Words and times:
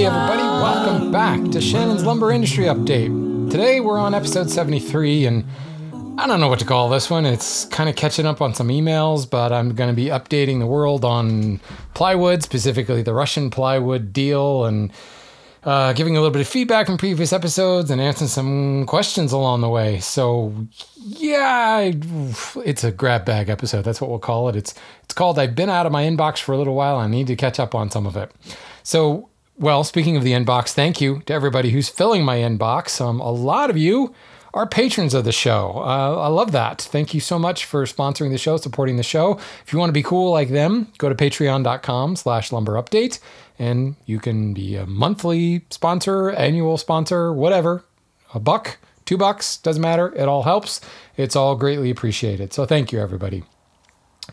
Hey, 0.00 0.06
everybody, 0.06 0.40
welcome 0.40 1.12
back 1.12 1.50
to 1.50 1.60
Shannon's 1.60 2.06
Lumber 2.06 2.32
Industry 2.32 2.64
Update. 2.64 3.50
Today 3.50 3.80
we're 3.80 3.98
on 3.98 4.14
episode 4.14 4.48
73, 4.48 5.26
and 5.26 5.44
I 6.18 6.26
don't 6.26 6.40
know 6.40 6.48
what 6.48 6.58
to 6.60 6.64
call 6.64 6.88
this 6.88 7.10
one. 7.10 7.26
It's 7.26 7.66
kind 7.66 7.86
of 7.86 7.96
catching 7.96 8.24
up 8.24 8.40
on 8.40 8.54
some 8.54 8.68
emails, 8.68 9.28
but 9.28 9.52
I'm 9.52 9.74
going 9.74 9.90
to 9.90 9.94
be 9.94 10.06
updating 10.06 10.58
the 10.58 10.66
world 10.66 11.04
on 11.04 11.60
plywood, 11.92 12.42
specifically 12.42 13.02
the 13.02 13.12
Russian 13.12 13.50
plywood 13.50 14.10
deal, 14.10 14.64
and 14.64 14.90
uh, 15.64 15.92
giving 15.92 16.16
a 16.16 16.20
little 16.20 16.32
bit 16.32 16.40
of 16.40 16.48
feedback 16.48 16.86
from 16.86 16.96
previous 16.96 17.30
episodes 17.34 17.90
and 17.90 18.00
answering 18.00 18.28
some 18.28 18.86
questions 18.86 19.32
along 19.32 19.60
the 19.60 19.68
way. 19.68 20.00
So, 20.00 20.54
yeah, 20.96 21.90
it's 22.64 22.84
a 22.84 22.90
grab 22.90 23.26
bag 23.26 23.50
episode. 23.50 23.82
That's 23.82 24.00
what 24.00 24.08
we'll 24.08 24.18
call 24.18 24.48
it. 24.48 24.56
It's 24.56 24.72
it's 25.04 25.12
called 25.12 25.38
"I've 25.38 25.54
been 25.54 25.68
out 25.68 25.84
of 25.84 25.92
my 25.92 26.04
inbox 26.04 26.38
for 26.38 26.52
a 26.52 26.56
little 26.56 26.74
while. 26.74 26.96
I 26.96 27.06
need 27.06 27.26
to 27.26 27.36
catch 27.36 27.60
up 27.60 27.74
on 27.74 27.90
some 27.90 28.06
of 28.06 28.16
it." 28.16 28.32
So, 28.82 29.29
well, 29.60 29.84
speaking 29.84 30.16
of 30.16 30.24
the 30.24 30.32
inbox, 30.32 30.72
thank 30.72 31.02
you 31.02 31.20
to 31.26 31.34
everybody 31.34 31.70
who's 31.70 31.90
filling 31.90 32.24
my 32.24 32.38
inbox. 32.38 32.98
Um, 32.98 33.20
a 33.20 33.30
lot 33.30 33.68
of 33.68 33.76
you 33.76 34.14
are 34.54 34.66
patrons 34.66 35.12
of 35.12 35.24
the 35.24 35.32
show. 35.32 35.74
Uh, 35.76 36.16
I 36.18 36.28
love 36.28 36.52
that. 36.52 36.80
Thank 36.80 37.12
you 37.12 37.20
so 37.20 37.38
much 37.38 37.66
for 37.66 37.84
sponsoring 37.84 38.30
the 38.30 38.38
show, 38.38 38.56
supporting 38.56 38.96
the 38.96 39.02
show. 39.02 39.38
If 39.64 39.72
you 39.72 39.78
want 39.78 39.90
to 39.90 39.94
be 39.94 40.02
cool 40.02 40.32
like 40.32 40.48
them, 40.48 40.90
go 40.96 41.10
to 41.10 41.14
patreon.com 41.14 42.16
slash 42.16 42.50
lumber 42.50 42.72
update 42.72 43.20
and 43.58 43.96
you 44.06 44.18
can 44.18 44.54
be 44.54 44.76
a 44.76 44.86
monthly 44.86 45.66
sponsor, 45.68 46.30
annual 46.30 46.78
sponsor, 46.78 47.30
whatever. 47.30 47.84
A 48.32 48.40
buck, 48.40 48.78
two 49.04 49.18
bucks, 49.18 49.58
doesn't 49.58 49.82
matter. 49.82 50.10
It 50.14 50.26
all 50.26 50.44
helps. 50.44 50.80
It's 51.18 51.36
all 51.36 51.54
greatly 51.54 51.90
appreciated. 51.90 52.54
So 52.54 52.64
thank 52.64 52.92
you 52.92 52.98
everybody. 52.98 53.44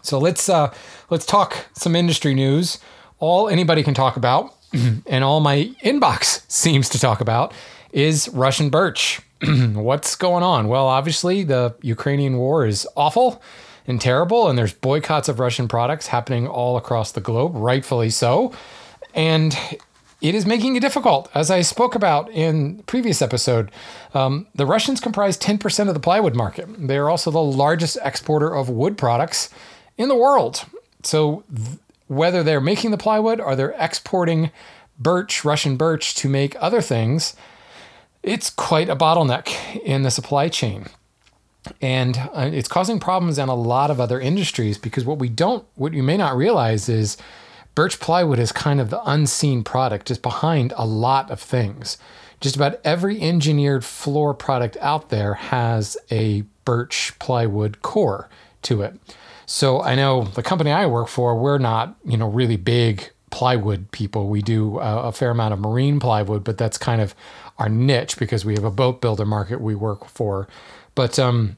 So 0.03 0.19
let's 0.19 0.47
uh, 0.47 0.73
let's 1.09 1.25
talk 1.25 1.67
some 1.73 1.97
industry 1.97 2.33
news. 2.33 2.80
All 3.19 3.49
anybody 3.49 3.83
can 3.83 3.93
talk 3.93 4.15
about 4.15 4.53
and 5.05 5.23
all 5.23 5.39
my 5.39 5.71
inbox 5.83 6.43
seems 6.51 6.89
to 6.89 6.99
talk 6.99 7.21
about 7.21 7.53
is 7.91 8.27
Russian 8.29 8.69
birch. 8.69 9.21
What's 9.73 10.15
going 10.15 10.43
on? 10.43 10.67
Well, 10.67 10.87
obviously, 10.87 11.43
the 11.43 11.75
Ukrainian 11.81 12.37
war 12.37 12.65
is 12.65 12.87
awful 12.95 13.41
and 13.85 14.01
terrible, 14.01 14.49
and 14.49 14.57
there's 14.57 14.73
boycotts 14.73 15.29
of 15.29 15.39
Russian 15.39 15.67
products 15.67 16.07
happening 16.07 16.47
all 16.47 16.75
across 16.75 17.11
the 17.11 17.21
globe, 17.21 17.53
rightfully 17.55 18.09
so. 18.09 18.53
And 19.13 19.57
it 20.21 20.33
is 20.33 20.45
making 20.45 20.75
it 20.75 20.79
difficult. 20.79 21.29
As 21.33 21.52
I 21.52 21.61
spoke 21.61 21.95
about 21.95 22.29
in 22.31 22.79
previous 22.83 23.21
episode, 23.21 23.71
um, 24.13 24.47
the 24.55 24.65
Russians 24.65 24.99
comprise 24.99 25.37
10% 25.37 25.87
of 25.87 25.93
the 25.93 25.99
plywood 25.99 26.35
market. 26.35 26.67
They 26.87 26.97
are 26.97 27.09
also 27.09 27.29
the 27.29 27.41
largest 27.41 27.97
exporter 28.03 28.53
of 28.53 28.69
wood 28.69 28.97
products 28.97 29.49
in 29.97 30.09
the 30.09 30.15
world. 30.15 30.65
So, 31.03 31.43
th- 31.55 31.77
whether 32.08 32.44
they're 32.44 32.61
making 32.61 32.91
the 32.91 32.97
plywood 32.97 33.39
or 33.39 33.55
they're 33.55 33.75
exporting 33.77 34.52
birch, 34.97 35.45
Russian 35.45 35.77
birch, 35.77 36.16
to 36.16 36.30
make 36.30 36.55
other 36.61 36.81
things, 36.81 37.36
it's 38.23 38.49
quite 38.49 38.89
a 38.89 38.95
bottleneck 38.95 39.81
in 39.81 40.03
the 40.03 40.11
supply 40.11 40.49
chain. 40.49 40.88
And 41.81 42.17
uh, 42.33 42.49
it's 42.53 42.69
causing 42.69 42.99
problems 42.99 43.38
in 43.38 43.49
a 43.49 43.55
lot 43.55 43.91
of 43.91 43.99
other 43.99 44.19
industries 44.19 44.77
because 44.77 45.05
what 45.05 45.19
we 45.19 45.30
don't, 45.30 45.66
what 45.75 45.94
you 45.94 46.03
may 46.03 46.17
not 46.17 46.36
realize 46.36 46.88
is 46.88 47.17
birch 47.75 47.99
plywood 47.99 48.39
is 48.39 48.52
kind 48.52 48.80
of 48.80 48.89
the 48.89 49.02
unseen 49.03 49.64
product, 49.64 50.08
just 50.08 50.21
behind 50.21 50.73
a 50.77 50.86
lot 50.86 51.30
of 51.30 51.39
things. 51.39 51.97
Just 52.39 52.55
about 52.55 52.80
every 52.83 53.21
engineered 53.21 53.83
floor 53.83 54.33
product 54.33 54.77
out 54.80 55.09
there 55.09 55.33
has 55.33 55.97
a 56.11 56.42
birch 56.66 57.14
plywood 57.19 57.81
core 57.81 58.30
to 58.64 58.81
it. 58.81 58.95
So 59.47 59.81
I 59.81 59.95
know 59.95 60.25
the 60.25 60.43
company 60.43 60.71
I 60.71 60.85
work 60.85 61.08
for, 61.08 61.35
we're 61.37 61.58
not, 61.58 61.95
you 62.05 62.17
know, 62.17 62.27
really 62.27 62.58
big 62.58 63.09
plywood 63.31 63.89
people. 63.91 64.27
We 64.27 64.41
do 64.41 64.77
a, 64.80 65.03
a 65.03 65.11
fair 65.13 65.31
amount 65.31 65.53
of 65.53 65.59
marine 65.59 66.02
plywood, 66.02 66.43
but 66.43 66.58
that's 66.58 66.77
kind 66.77 67.02
of 67.02 67.15
our 67.57 67.69
niche 67.69 68.17
because 68.17 68.43
we 68.43 68.55
have 68.55 68.65
a 68.65 68.69
boat 68.71 68.99
builder 68.99 69.25
market 69.25 69.61
we 69.61 69.73
work 69.73 70.05
for. 70.09 70.49
But 70.95 71.17
um, 71.17 71.55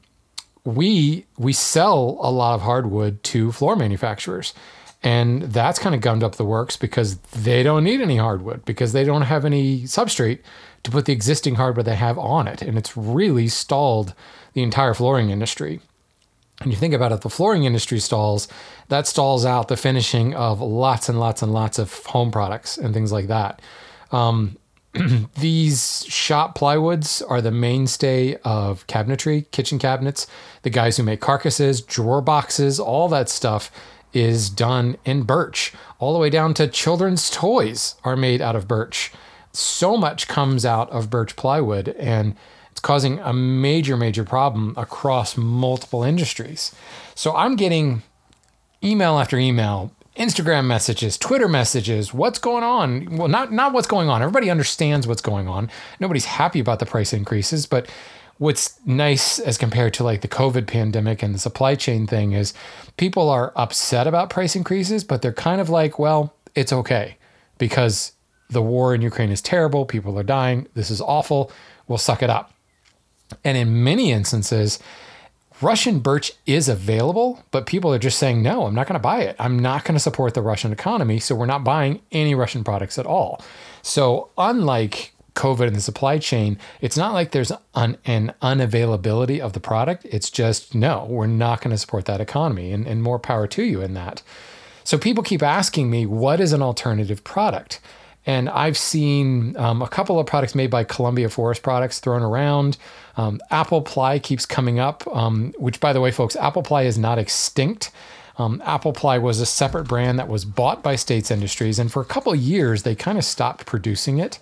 we 0.64 1.26
we 1.36 1.52
sell 1.52 2.18
a 2.20 2.30
lot 2.30 2.54
of 2.54 2.62
hardwood 2.62 3.24
to 3.24 3.50
floor 3.50 3.74
manufacturers. 3.74 4.54
And 5.02 5.44
that's 5.44 5.78
kind 5.78 5.94
of 5.94 6.02
gummed 6.02 6.22
up 6.22 6.36
the 6.36 6.44
works 6.44 6.76
because 6.76 7.16
they 7.16 7.62
don't 7.62 7.84
need 7.84 8.02
any 8.02 8.18
hardwood 8.18 8.64
because 8.66 8.92
they 8.92 9.02
don't 9.02 9.22
have 9.22 9.44
any 9.44 9.82
substrate 9.82 10.40
to 10.84 10.90
put 10.90 11.06
the 11.06 11.12
existing 11.12 11.54
hardwood 11.56 11.86
they 11.86 11.96
have 11.96 12.18
on 12.18 12.46
it. 12.46 12.62
And 12.62 12.76
it's 12.78 12.96
really 12.96 13.48
stalled 13.48 14.14
the 14.52 14.62
entire 14.62 14.92
flooring 14.94 15.30
industry 15.30 15.80
and 16.60 16.70
you 16.70 16.76
think 16.76 16.92
about 16.94 17.12
it, 17.12 17.22
the 17.22 17.30
flooring 17.30 17.64
industry 17.64 17.98
stalls, 17.98 18.46
that 18.88 19.06
stalls 19.06 19.46
out 19.46 19.68
the 19.68 19.76
finishing 19.76 20.34
of 20.34 20.60
lots 20.60 21.08
and 21.08 21.18
lots 21.18 21.42
and 21.42 21.52
lots 21.52 21.78
of 21.78 22.04
home 22.06 22.30
products 22.30 22.76
and 22.76 22.92
things 22.92 23.12
like 23.12 23.28
that. 23.28 23.62
Um, 24.12 24.56
these 25.38 26.04
shop 26.06 26.58
plywoods 26.58 27.22
are 27.28 27.40
the 27.40 27.50
mainstay 27.50 28.36
of 28.44 28.86
cabinetry, 28.88 29.50
kitchen 29.52 29.78
cabinets. 29.78 30.26
The 30.62 30.70
guys 30.70 30.96
who 30.96 31.02
make 31.02 31.20
carcasses, 31.20 31.80
drawer 31.80 32.20
boxes, 32.20 32.78
all 32.78 33.08
that 33.08 33.28
stuff 33.28 33.70
is 34.12 34.50
done 34.50 34.96
in 35.04 35.22
birch. 35.22 35.72
All 35.98 36.12
the 36.12 36.18
way 36.18 36.28
down 36.28 36.54
to 36.54 36.66
children's 36.66 37.30
toys 37.30 37.94
are 38.04 38.16
made 38.16 38.40
out 38.40 38.56
of 38.56 38.68
birch. 38.68 39.12
So 39.52 39.96
much 39.96 40.28
comes 40.28 40.66
out 40.66 40.90
of 40.90 41.08
birch 41.10 41.36
plywood. 41.36 41.88
And 41.90 42.34
it's 42.80 42.86
causing 42.86 43.18
a 43.18 43.34
major, 43.34 43.94
major 43.94 44.24
problem 44.24 44.72
across 44.74 45.36
multiple 45.36 46.02
industries. 46.02 46.74
So 47.14 47.36
I'm 47.36 47.54
getting 47.54 48.02
email 48.82 49.18
after 49.18 49.36
email, 49.36 49.92
Instagram 50.16 50.64
messages, 50.64 51.18
Twitter 51.18 51.46
messages. 51.46 52.14
What's 52.14 52.38
going 52.38 52.64
on? 52.64 53.18
Well, 53.18 53.28
not 53.28 53.52
not 53.52 53.74
what's 53.74 53.86
going 53.86 54.08
on. 54.08 54.22
Everybody 54.22 54.48
understands 54.48 55.06
what's 55.06 55.20
going 55.20 55.46
on. 55.46 55.68
Nobody's 56.00 56.24
happy 56.24 56.58
about 56.58 56.78
the 56.78 56.86
price 56.86 57.12
increases, 57.12 57.66
but 57.66 57.86
what's 58.38 58.80
nice 58.86 59.38
as 59.38 59.58
compared 59.58 59.92
to 59.94 60.04
like 60.04 60.22
the 60.22 60.28
COVID 60.28 60.66
pandemic 60.66 61.22
and 61.22 61.34
the 61.34 61.38
supply 61.38 61.74
chain 61.74 62.06
thing 62.06 62.32
is 62.32 62.54
people 62.96 63.28
are 63.28 63.52
upset 63.56 64.06
about 64.06 64.30
price 64.30 64.56
increases, 64.56 65.04
but 65.04 65.20
they're 65.20 65.34
kind 65.34 65.60
of 65.60 65.68
like, 65.68 65.98
well, 65.98 66.34
it's 66.54 66.72
okay 66.72 67.18
because 67.58 68.12
the 68.48 68.62
war 68.62 68.94
in 68.94 69.02
Ukraine 69.02 69.30
is 69.30 69.42
terrible. 69.42 69.84
People 69.84 70.18
are 70.18 70.22
dying. 70.22 70.66
This 70.72 70.90
is 70.90 71.02
awful. 71.02 71.52
We'll 71.86 71.98
suck 71.98 72.22
it 72.22 72.30
up. 72.30 72.54
And 73.44 73.56
in 73.56 73.82
many 73.84 74.12
instances, 74.12 74.78
Russian 75.60 75.98
birch 75.98 76.32
is 76.46 76.68
available, 76.68 77.44
but 77.50 77.66
people 77.66 77.92
are 77.92 77.98
just 77.98 78.18
saying, 78.18 78.42
no, 78.42 78.66
I'm 78.66 78.74
not 78.74 78.86
going 78.86 78.98
to 78.98 79.02
buy 79.02 79.20
it. 79.22 79.36
I'm 79.38 79.58
not 79.58 79.84
going 79.84 79.94
to 79.94 80.00
support 80.00 80.34
the 80.34 80.42
Russian 80.42 80.72
economy. 80.72 81.18
So 81.18 81.34
we're 81.34 81.46
not 81.46 81.64
buying 81.64 82.00
any 82.10 82.34
Russian 82.34 82.64
products 82.64 82.98
at 82.98 83.06
all. 83.06 83.42
So, 83.82 84.30
unlike 84.38 85.12
COVID 85.34 85.66
and 85.66 85.76
the 85.76 85.80
supply 85.80 86.18
chain, 86.18 86.58
it's 86.80 86.96
not 86.96 87.12
like 87.12 87.32
there's 87.32 87.52
an, 87.74 87.98
an 88.04 88.32
unavailability 88.42 89.38
of 89.38 89.52
the 89.52 89.60
product. 89.60 90.06
It's 90.06 90.30
just, 90.30 90.74
no, 90.74 91.06
we're 91.08 91.26
not 91.26 91.60
going 91.60 91.72
to 91.72 91.78
support 91.78 92.06
that 92.06 92.20
economy. 92.20 92.72
And, 92.72 92.86
and 92.86 93.02
more 93.02 93.18
power 93.18 93.46
to 93.48 93.62
you 93.62 93.82
in 93.82 93.94
that. 93.94 94.22
So, 94.84 94.96
people 94.96 95.22
keep 95.22 95.42
asking 95.42 95.90
me, 95.90 96.06
what 96.06 96.40
is 96.40 96.52
an 96.54 96.62
alternative 96.62 97.22
product? 97.22 97.80
And 98.26 98.48
I've 98.50 98.76
seen 98.76 99.56
um, 99.56 99.80
a 99.82 99.88
couple 99.88 100.18
of 100.18 100.26
products 100.26 100.54
made 100.54 100.70
by 100.70 100.84
Columbia 100.84 101.28
Forest 101.28 101.62
Products 101.62 102.00
thrown 102.00 102.22
around. 102.22 102.76
Um, 103.16 103.40
Apple 103.50 103.82
Ply 103.82 104.18
keeps 104.18 104.44
coming 104.44 104.78
up, 104.78 105.06
um, 105.08 105.54
which, 105.58 105.80
by 105.80 105.92
the 105.92 106.00
way, 106.00 106.10
folks, 106.10 106.36
Apple 106.36 106.62
Ply 106.62 106.82
is 106.82 106.98
not 106.98 107.18
extinct. 107.18 107.90
Um, 108.38 108.62
Apple 108.64 108.92
Ply 108.92 109.18
was 109.18 109.40
a 109.40 109.46
separate 109.46 109.88
brand 109.88 110.18
that 110.18 110.28
was 110.28 110.44
bought 110.44 110.82
by 110.82 110.96
States 110.96 111.30
Industries, 111.30 111.78
and 111.78 111.90
for 111.90 112.00
a 112.00 112.06
couple 112.06 112.32
of 112.32 112.38
years, 112.38 112.82
they 112.82 112.94
kind 112.94 113.18
of 113.18 113.24
stopped 113.24 113.66
producing 113.66 114.18
it. 114.18 114.38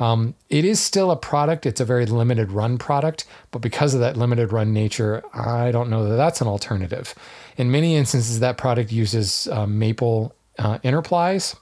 Um, 0.00 0.34
it 0.48 0.64
is 0.64 0.80
still 0.80 1.10
a 1.10 1.16
product, 1.16 1.66
it's 1.66 1.80
a 1.80 1.84
very 1.84 2.06
limited 2.06 2.50
run 2.50 2.78
product, 2.78 3.26
but 3.52 3.60
because 3.60 3.94
of 3.94 4.00
that 4.00 4.16
limited 4.16 4.52
run 4.52 4.72
nature, 4.72 5.22
I 5.32 5.70
don't 5.70 5.88
know 5.88 6.08
that 6.08 6.16
that's 6.16 6.40
an 6.40 6.48
alternative. 6.48 7.14
In 7.56 7.70
many 7.70 7.96
instances, 7.96 8.40
that 8.40 8.58
product 8.58 8.90
uses 8.90 9.46
uh, 9.48 9.66
maple 9.66 10.34
uh, 10.58 10.78
inner 10.82 11.02
plies 11.02 11.54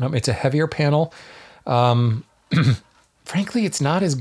um, 0.00 0.14
it's 0.14 0.28
a 0.28 0.32
heavier 0.32 0.66
panel. 0.66 1.12
Um, 1.66 2.24
frankly, 3.24 3.64
it's 3.64 3.80
not 3.80 4.02
as 4.02 4.20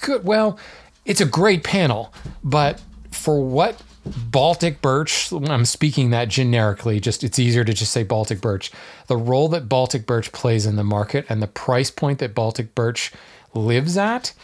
good. 0.00 0.24
Well, 0.24 0.58
it's 1.04 1.20
a 1.20 1.26
great 1.26 1.64
panel, 1.64 2.12
but 2.42 2.80
for 3.10 3.42
what 3.44 3.82
Baltic 4.04 4.82
birch, 4.82 5.32
I'm 5.32 5.64
speaking 5.64 6.10
that 6.10 6.28
generically, 6.28 7.00
just 7.00 7.24
it's 7.24 7.38
easier 7.38 7.64
to 7.64 7.72
just 7.72 7.92
say 7.92 8.02
Baltic 8.02 8.40
birch. 8.40 8.70
The 9.06 9.16
role 9.16 9.48
that 9.48 9.68
Baltic 9.68 10.06
birch 10.06 10.30
plays 10.32 10.66
in 10.66 10.76
the 10.76 10.84
market 10.84 11.24
and 11.28 11.40
the 11.40 11.46
price 11.46 11.90
point 11.90 12.18
that 12.18 12.34
Baltic 12.34 12.74
birch 12.74 13.12
lives 13.54 13.96
at, 13.96 14.34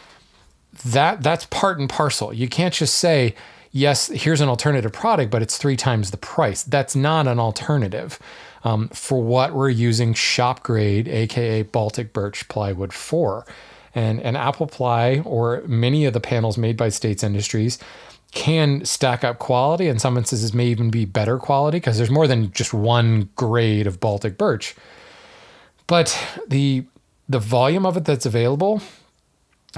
that 0.85 1.23
that's 1.23 1.45
part 1.47 1.79
and 1.79 1.91
parcel. 1.91 2.33
You 2.33 2.49
can't 2.49 2.73
just 2.73 2.95
say, 2.95 3.35
yes, 3.71 4.09
here's 4.09 4.41
an 4.41 4.49
alternative 4.49 4.93
product, 4.93 5.31
but 5.31 5.43
it's 5.43 5.59
three 5.59 5.77
times 5.77 6.11
the 6.11 6.17
price. 6.17 6.63
That's 6.63 6.97
not 6.97 7.27
an 7.27 7.39
alternative 7.39 8.19
um, 8.65 8.89
for 8.89 9.23
what 9.23 9.55
we're 9.55 9.71
using 9.71 10.15
shop 10.15 10.63
grade, 10.63 11.09
aka 11.09 11.63
Baltic 11.63 12.13
birch 12.13 12.49
plywood 12.49 12.93
for. 12.93 13.47
And 13.95 14.21
an 14.21 14.37
apple 14.37 14.67
ply 14.67 15.21
or 15.25 15.63
many 15.67 16.05
of 16.05 16.13
the 16.13 16.21
panels 16.21 16.57
made 16.57 16.77
by 16.77 16.91
States 16.91 17.25
Industries 17.25 17.79
can 18.33 18.85
stack 18.85 19.25
up 19.25 19.39
quality. 19.39 19.89
In 19.89 19.99
some 19.99 20.17
instances, 20.17 20.55
may 20.55 20.67
even 20.67 20.91
be 20.91 21.05
better 21.05 21.39
quality 21.39 21.79
because 21.79 21.97
there's 21.97 22.11
more 22.11 22.29
than 22.29 22.53
just 22.53 22.73
one 22.73 23.29
grade 23.35 23.87
of 23.87 23.99
Baltic 23.99 24.39
birch. 24.39 24.77
But 25.87 26.17
the 26.47 26.85
the 27.29 27.39
volume 27.39 27.87
of 27.87 27.97
it 27.97 28.05
that's 28.05 28.27
available 28.27 28.83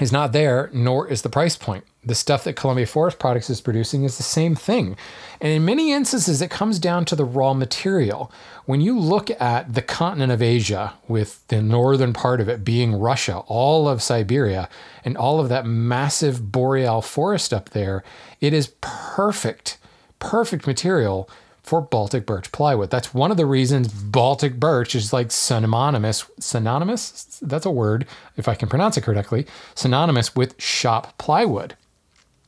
is 0.01 0.11
not 0.13 0.33
there, 0.33 0.71
nor 0.73 1.07
is 1.07 1.23
the 1.23 1.29
price 1.29 1.57
point. 1.57 1.85
The 2.05 2.15
stuff 2.15 2.45
that 2.45 2.57
Columbia 2.57 2.87
Forest 2.87 3.19
Products 3.19 3.51
is 3.51 3.61
producing 3.61 4.05
is 4.05 4.17
the 4.17 4.23
same 4.23 4.55
thing. 4.55 4.97
And 5.41 5.53
in 5.53 5.65
many 5.65 5.93
instances, 5.93 6.41
it 6.41 6.51
comes 6.51 6.79
down 6.79 7.05
to 7.07 7.17
the 7.17 7.27
raw 7.27 7.53
material. 7.53 8.33
When 8.65 8.81
you 8.81 8.99
look 8.99 9.31
at 9.41 9.75
the 9.75 9.83
continent 9.83 10.33
of 10.33 10.41
Asia, 10.41 10.95
with 11.09 11.47
the 11.49 11.61
northern 11.61 12.15
part 12.15 12.41
of 12.41 12.49
it 12.49 12.65
being 12.65 12.95
Russia, 12.95 13.39
all 13.47 13.87
of 13.87 14.03
Siberia, 14.03 14.69
and 15.05 15.17
all 15.17 15.41
of 15.41 15.51
that 15.51 15.67
massive 15.67 16.51
boreal 16.51 17.03
forest 17.03 17.53
up 17.53 17.71
there, 17.71 18.03
it 18.41 18.55
is 18.55 18.73
perfect, 18.81 19.79
perfect 20.19 20.67
material 20.67 21.29
for 21.63 21.81
Baltic 21.81 22.27
birch 22.27 22.51
plywood. 22.53 22.91
That's 22.91 23.15
one 23.15 23.31
of 23.31 23.37
the 23.37 23.47
reasons 23.47 23.89
Baltic 23.89 24.59
birch 24.59 24.95
is 24.95 25.13
like 25.13 25.31
synonymous, 25.31 26.25
synonymous, 26.39 27.39
that's 27.41 27.67
a 27.67 27.71
word, 27.71 28.07
if 28.37 28.49
I 28.49 28.55
can 28.55 28.69
pronounce 28.69 28.97
it 28.97 29.03
correctly, 29.03 29.47
synonymous 29.75 30.35
with 30.35 30.61
shop 30.61 31.17
plywood. 31.19 31.77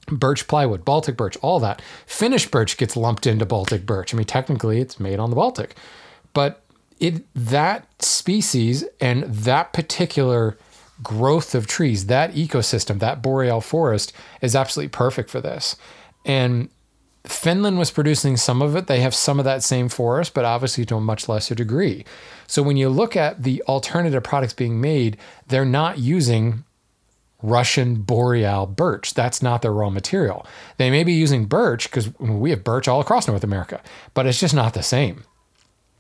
Birch 0.09 0.47
plywood, 0.49 0.85
Baltic 0.85 1.17
birch, 1.17 1.37
all 1.41 1.61
that. 1.61 1.81
Finnish 2.07 2.51
birch 2.51 2.77
gets 2.77 2.97
lumped 2.97 3.27
into 3.27 3.47
Baltic 3.47 3.87
birch. 3.87 4.13
I 4.13 4.17
mean, 4.17 4.27
technically 4.27 4.81
it's 4.81 5.01
made 5.01 5.19
on 5.19 5.31
the 5.31 5.37
Baltic. 5.37 5.77
But 6.33 6.63
it 6.99 7.25
that 7.35 7.87
species 8.03 8.85
and 9.01 9.23
that 9.25 9.73
particular 9.73 10.59
growth 11.03 11.55
of 11.55 11.67
trees, 11.67 12.07
that 12.07 12.35
ecosystem, 12.35 12.99
that 12.99 13.23
boreal 13.23 13.61
forest 13.61 14.13
is 14.41 14.55
absolutely 14.55 14.91
perfect 14.91 15.31
for 15.31 15.41
this. 15.41 15.77
And 16.25 16.69
Finland 17.27 17.79
was 17.79 17.91
producing 17.91 18.37
some 18.37 18.61
of 18.61 18.77
it. 18.77 18.87
They 18.87 19.01
have 19.01 19.15
some 19.15 19.39
of 19.39 19.45
that 19.47 19.63
same 19.63 19.89
forest, 19.89 20.35
but 20.35 20.45
obviously 20.45 20.85
to 20.87 20.97
a 20.97 21.01
much 21.01 21.29
lesser 21.29 21.55
degree. 21.55 22.05
So 22.47 22.63
when 22.63 22.77
you 22.77 22.91
look 22.91 23.17
at 23.17 23.43
the 23.43 23.63
alternative 23.67 24.23
products 24.23 24.53
being 24.53 24.81
made, 24.81 25.17
they're 25.47 25.65
not 25.65 25.99
using 25.99 26.65
Russian 27.43 27.97
boreal 27.97 28.67
birch. 28.67 29.15
That's 29.15 29.43
not 29.43 29.63
their 29.63 29.73
raw 29.73 29.91
material. 29.91 30.47
They 30.77 30.91
may 30.91 31.03
be 31.03 31.13
using 31.13 31.47
birch 31.47 31.91
because 31.91 32.19
we 32.19 32.51
have 32.51 32.65
birch 32.65 32.89
all 32.89 33.01
across 33.01 33.27
North 33.27 33.45
America, 33.45 33.81
but 34.13 34.27
it's 34.27 34.41
just 34.41 34.55
not 34.55 34.75
the 34.75 34.83
same. 34.83 35.25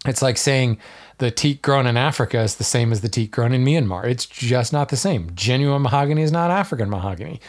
It's 0.06 0.22
like 0.22 0.36
saying 0.36 0.78
the 1.18 1.30
teak 1.30 1.62
grown 1.62 1.86
in 1.86 1.96
Africa 1.96 2.40
is 2.40 2.56
the 2.56 2.64
same 2.64 2.92
as 2.92 3.00
the 3.00 3.08
teak 3.08 3.30
grown 3.30 3.54
in 3.54 3.64
Myanmar. 3.64 4.04
It's 4.04 4.26
just 4.26 4.72
not 4.72 4.90
the 4.90 4.96
same. 4.96 5.30
Genuine 5.34 5.82
mahogany 5.82 6.22
is 6.22 6.32
not 6.32 6.50
African 6.50 6.90
mahogany. 6.90 7.40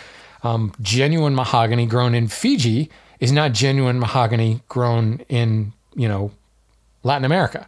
Um, 0.43 0.73
genuine 0.81 1.35
mahogany 1.35 1.85
grown 1.85 2.15
in 2.15 2.27
Fiji 2.27 2.89
is 3.19 3.31
not 3.31 3.53
genuine 3.53 3.99
mahogany 3.99 4.61
grown 4.67 5.21
in, 5.29 5.73
you 5.95 6.07
know, 6.07 6.31
Latin 7.03 7.25
America. 7.25 7.67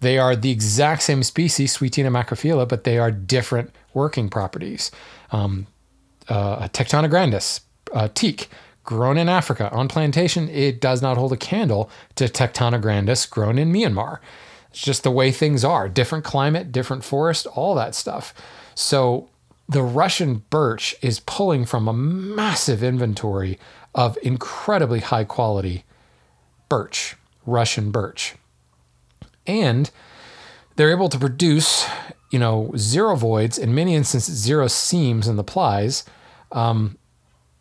They 0.00 0.18
are 0.18 0.34
the 0.34 0.50
exact 0.50 1.02
same 1.02 1.22
species, 1.22 1.76
Swietenia 1.76 2.10
macrophylla, 2.10 2.68
but 2.68 2.84
they 2.84 2.98
are 2.98 3.10
different 3.10 3.70
working 3.94 4.28
properties. 4.28 4.90
Um, 5.30 5.66
uh, 6.28 6.68
Tectona 6.68 7.08
grandis, 7.08 7.60
uh, 7.92 8.08
teak, 8.12 8.48
grown 8.84 9.16
in 9.16 9.28
Africa 9.28 9.70
on 9.70 9.88
plantation, 9.88 10.48
it 10.48 10.80
does 10.80 11.02
not 11.02 11.16
hold 11.16 11.32
a 11.32 11.36
candle 11.36 11.88
to 12.16 12.24
Tectona 12.24 12.80
grandis 12.80 13.26
grown 13.26 13.58
in 13.58 13.72
Myanmar. 13.72 14.18
It's 14.70 14.82
just 14.82 15.02
the 15.02 15.10
way 15.10 15.30
things 15.30 15.64
are. 15.64 15.88
Different 15.88 16.24
climate, 16.24 16.72
different 16.72 17.04
forest, 17.04 17.46
all 17.46 17.74
that 17.74 17.94
stuff. 17.94 18.34
So 18.74 19.28
the 19.68 19.82
Russian 19.82 20.42
birch 20.50 20.96
is 21.02 21.20
pulling 21.20 21.64
from 21.64 21.86
a 21.86 21.92
massive 21.92 22.82
inventory 22.82 23.58
of 23.94 24.18
incredibly 24.22 25.00
high 25.00 25.24
quality 25.24 25.84
birch, 26.68 27.16
Russian 27.46 27.90
birch. 27.90 28.34
And 29.46 29.90
they're 30.76 30.90
able 30.90 31.08
to 31.10 31.18
produce, 31.18 31.86
you 32.30 32.38
know, 32.38 32.72
zero 32.76 33.16
voids, 33.16 33.58
in 33.58 33.74
many 33.74 33.94
instances, 33.94 34.36
zero 34.36 34.66
seams 34.68 35.28
in 35.28 35.36
the 35.36 35.44
plies. 35.44 36.04
Um, 36.50 36.96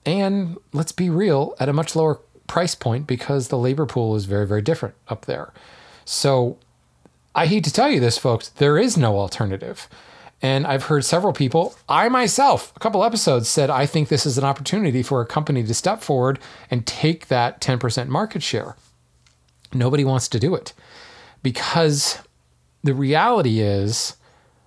and 0.05 0.57
let's 0.73 0.91
be 0.91 1.09
real, 1.09 1.55
at 1.59 1.69
a 1.69 1.73
much 1.73 1.95
lower 1.95 2.19
price 2.47 2.75
point 2.75 3.07
because 3.07 3.47
the 3.47 3.57
labor 3.57 3.85
pool 3.85 4.15
is 4.15 4.25
very, 4.25 4.47
very 4.47 4.61
different 4.61 4.95
up 5.07 5.25
there. 5.25 5.53
So 6.05 6.57
I 7.33 7.45
hate 7.45 7.63
to 7.65 7.73
tell 7.73 7.89
you 7.89 7.99
this, 7.99 8.17
folks, 8.17 8.49
there 8.49 8.77
is 8.77 8.97
no 8.97 9.17
alternative. 9.17 9.87
And 10.41 10.65
I've 10.65 10.85
heard 10.85 11.05
several 11.05 11.33
people, 11.33 11.75
I 11.87 12.09
myself, 12.09 12.73
a 12.75 12.79
couple 12.79 13.03
episodes 13.03 13.47
said, 13.47 13.69
I 13.69 13.85
think 13.85 14.09
this 14.09 14.25
is 14.25 14.39
an 14.39 14.43
opportunity 14.43 15.03
for 15.03 15.21
a 15.21 15.25
company 15.25 15.63
to 15.63 15.73
step 15.73 16.01
forward 16.01 16.39
and 16.71 16.87
take 16.87 17.27
that 17.27 17.61
10% 17.61 18.07
market 18.07 18.41
share. 18.41 18.75
Nobody 19.71 20.03
wants 20.03 20.27
to 20.29 20.39
do 20.39 20.55
it 20.55 20.73
because 21.43 22.17
the 22.83 22.95
reality 22.95 23.59
is, 23.59 24.15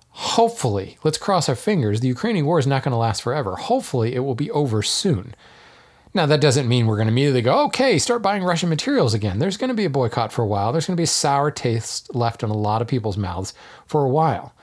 hopefully, 0.09 0.97
let's 1.03 1.17
cross 1.17 1.49
our 1.49 1.55
fingers, 1.55 1.99
the 1.99 2.07
Ukrainian 2.07 2.45
war 2.45 2.57
is 2.57 2.67
not 2.67 2.83
going 2.83 2.93
to 2.93 2.97
last 2.97 3.21
forever. 3.21 3.57
Hopefully, 3.57 4.15
it 4.15 4.19
will 4.19 4.35
be 4.35 4.49
over 4.51 4.81
soon. 4.81 5.35
Now, 6.13 6.25
that 6.27 6.39
doesn't 6.39 6.69
mean 6.69 6.87
we're 6.87 6.95
going 6.95 7.07
to 7.07 7.11
immediately 7.11 7.41
go, 7.41 7.65
okay, 7.65 7.99
start 7.99 8.21
buying 8.21 8.41
Russian 8.41 8.69
materials 8.69 9.13
again. 9.13 9.39
There's 9.39 9.57
going 9.57 9.67
to 9.67 9.73
be 9.73 9.83
a 9.83 9.89
boycott 9.89 10.31
for 10.31 10.43
a 10.43 10.47
while. 10.47 10.71
There's 10.71 10.85
going 10.85 10.95
to 10.95 10.99
be 10.99 11.03
a 11.03 11.07
sour 11.07 11.51
taste 11.51 12.15
left 12.15 12.41
in 12.41 12.49
a 12.49 12.55
lot 12.57 12.81
of 12.81 12.87
people's 12.87 13.17
mouths 13.17 13.53
for 13.85 14.05
a 14.05 14.09
while. 14.09 14.53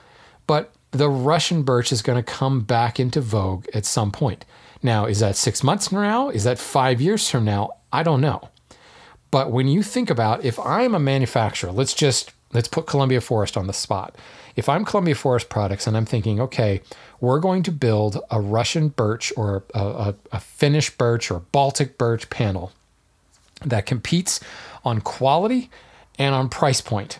But 0.47 0.73
the 0.93 1.09
Russian 1.09 1.63
birch 1.63 1.91
is 1.91 2.01
going 2.01 2.23
to 2.23 2.31
come 2.31 2.61
back 2.61 2.99
into 2.99 3.19
vogue 3.19 3.65
at 3.73 3.85
some 3.85 4.11
point. 4.11 4.45
Now, 4.81 5.05
is 5.05 5.19
that 5.19 5.35
six 5.35 5.63
months 5.63 5.87
from 5.87 6.03
now? 6.03 6.29
Is 6.29 6.43
that 6.43 6.59
five 6.59 7.01
years 7.01 7.29
from 7.29 7.45
now? 7.45 7.71
I 7.91 8.03
don't 8.03 8.21
know. 8.21 8.49
But 9.31 9.51
when 9.51 9.67
you 9.67 9.81
think 9.81 10.09
about 10.09 10.45
if 10.45 10.59
I'm 10.59 10.93
a 10.93 10.99
manufacturer, 10.99 11.71
let's 11.71 11.93
just 11.95 12.31
let's 12.53 12.67
put 12.67 12.85
Columbia 12.85 13.19
Forest 13.19 13.57
on 13.57 13.65
the 13.65 13.73
spot. 13.73 14.15
If 14.55 14.69
I'm 14.69 14.85
Columbia 14.85 15.15
Forest 15.15 15.49
Products 15.49 15.87
and 15.87 15.97
I'm 15.97 16.05
thinking, 16.05 16.39
okay, 16.39 16.81
we're 17.19 17.39
going 17.39 17.63
to 17.63 17.71
build 17.71 18.19
a 18.29 18.39
Russian 18.39 18.89
birch 18.89 19.33
or 19.35 19.63
a, 19.73 19.79
a, 19.79 20.15
a 20.33 20.39
Finnish 20.39 20.95
birch 20.95 21.31
or 21.31 21.39
Baltic 21.39 21.97
birch 21.97 22.29
panel 22.29 22.71
that 23.65 23.87
competes 23.87 24.39
on 24.85 25.01
quality 25.01 25.71
and 26.19 26.35
on 26.35 26.49
price 26.49 26.81
point 26.81 27.19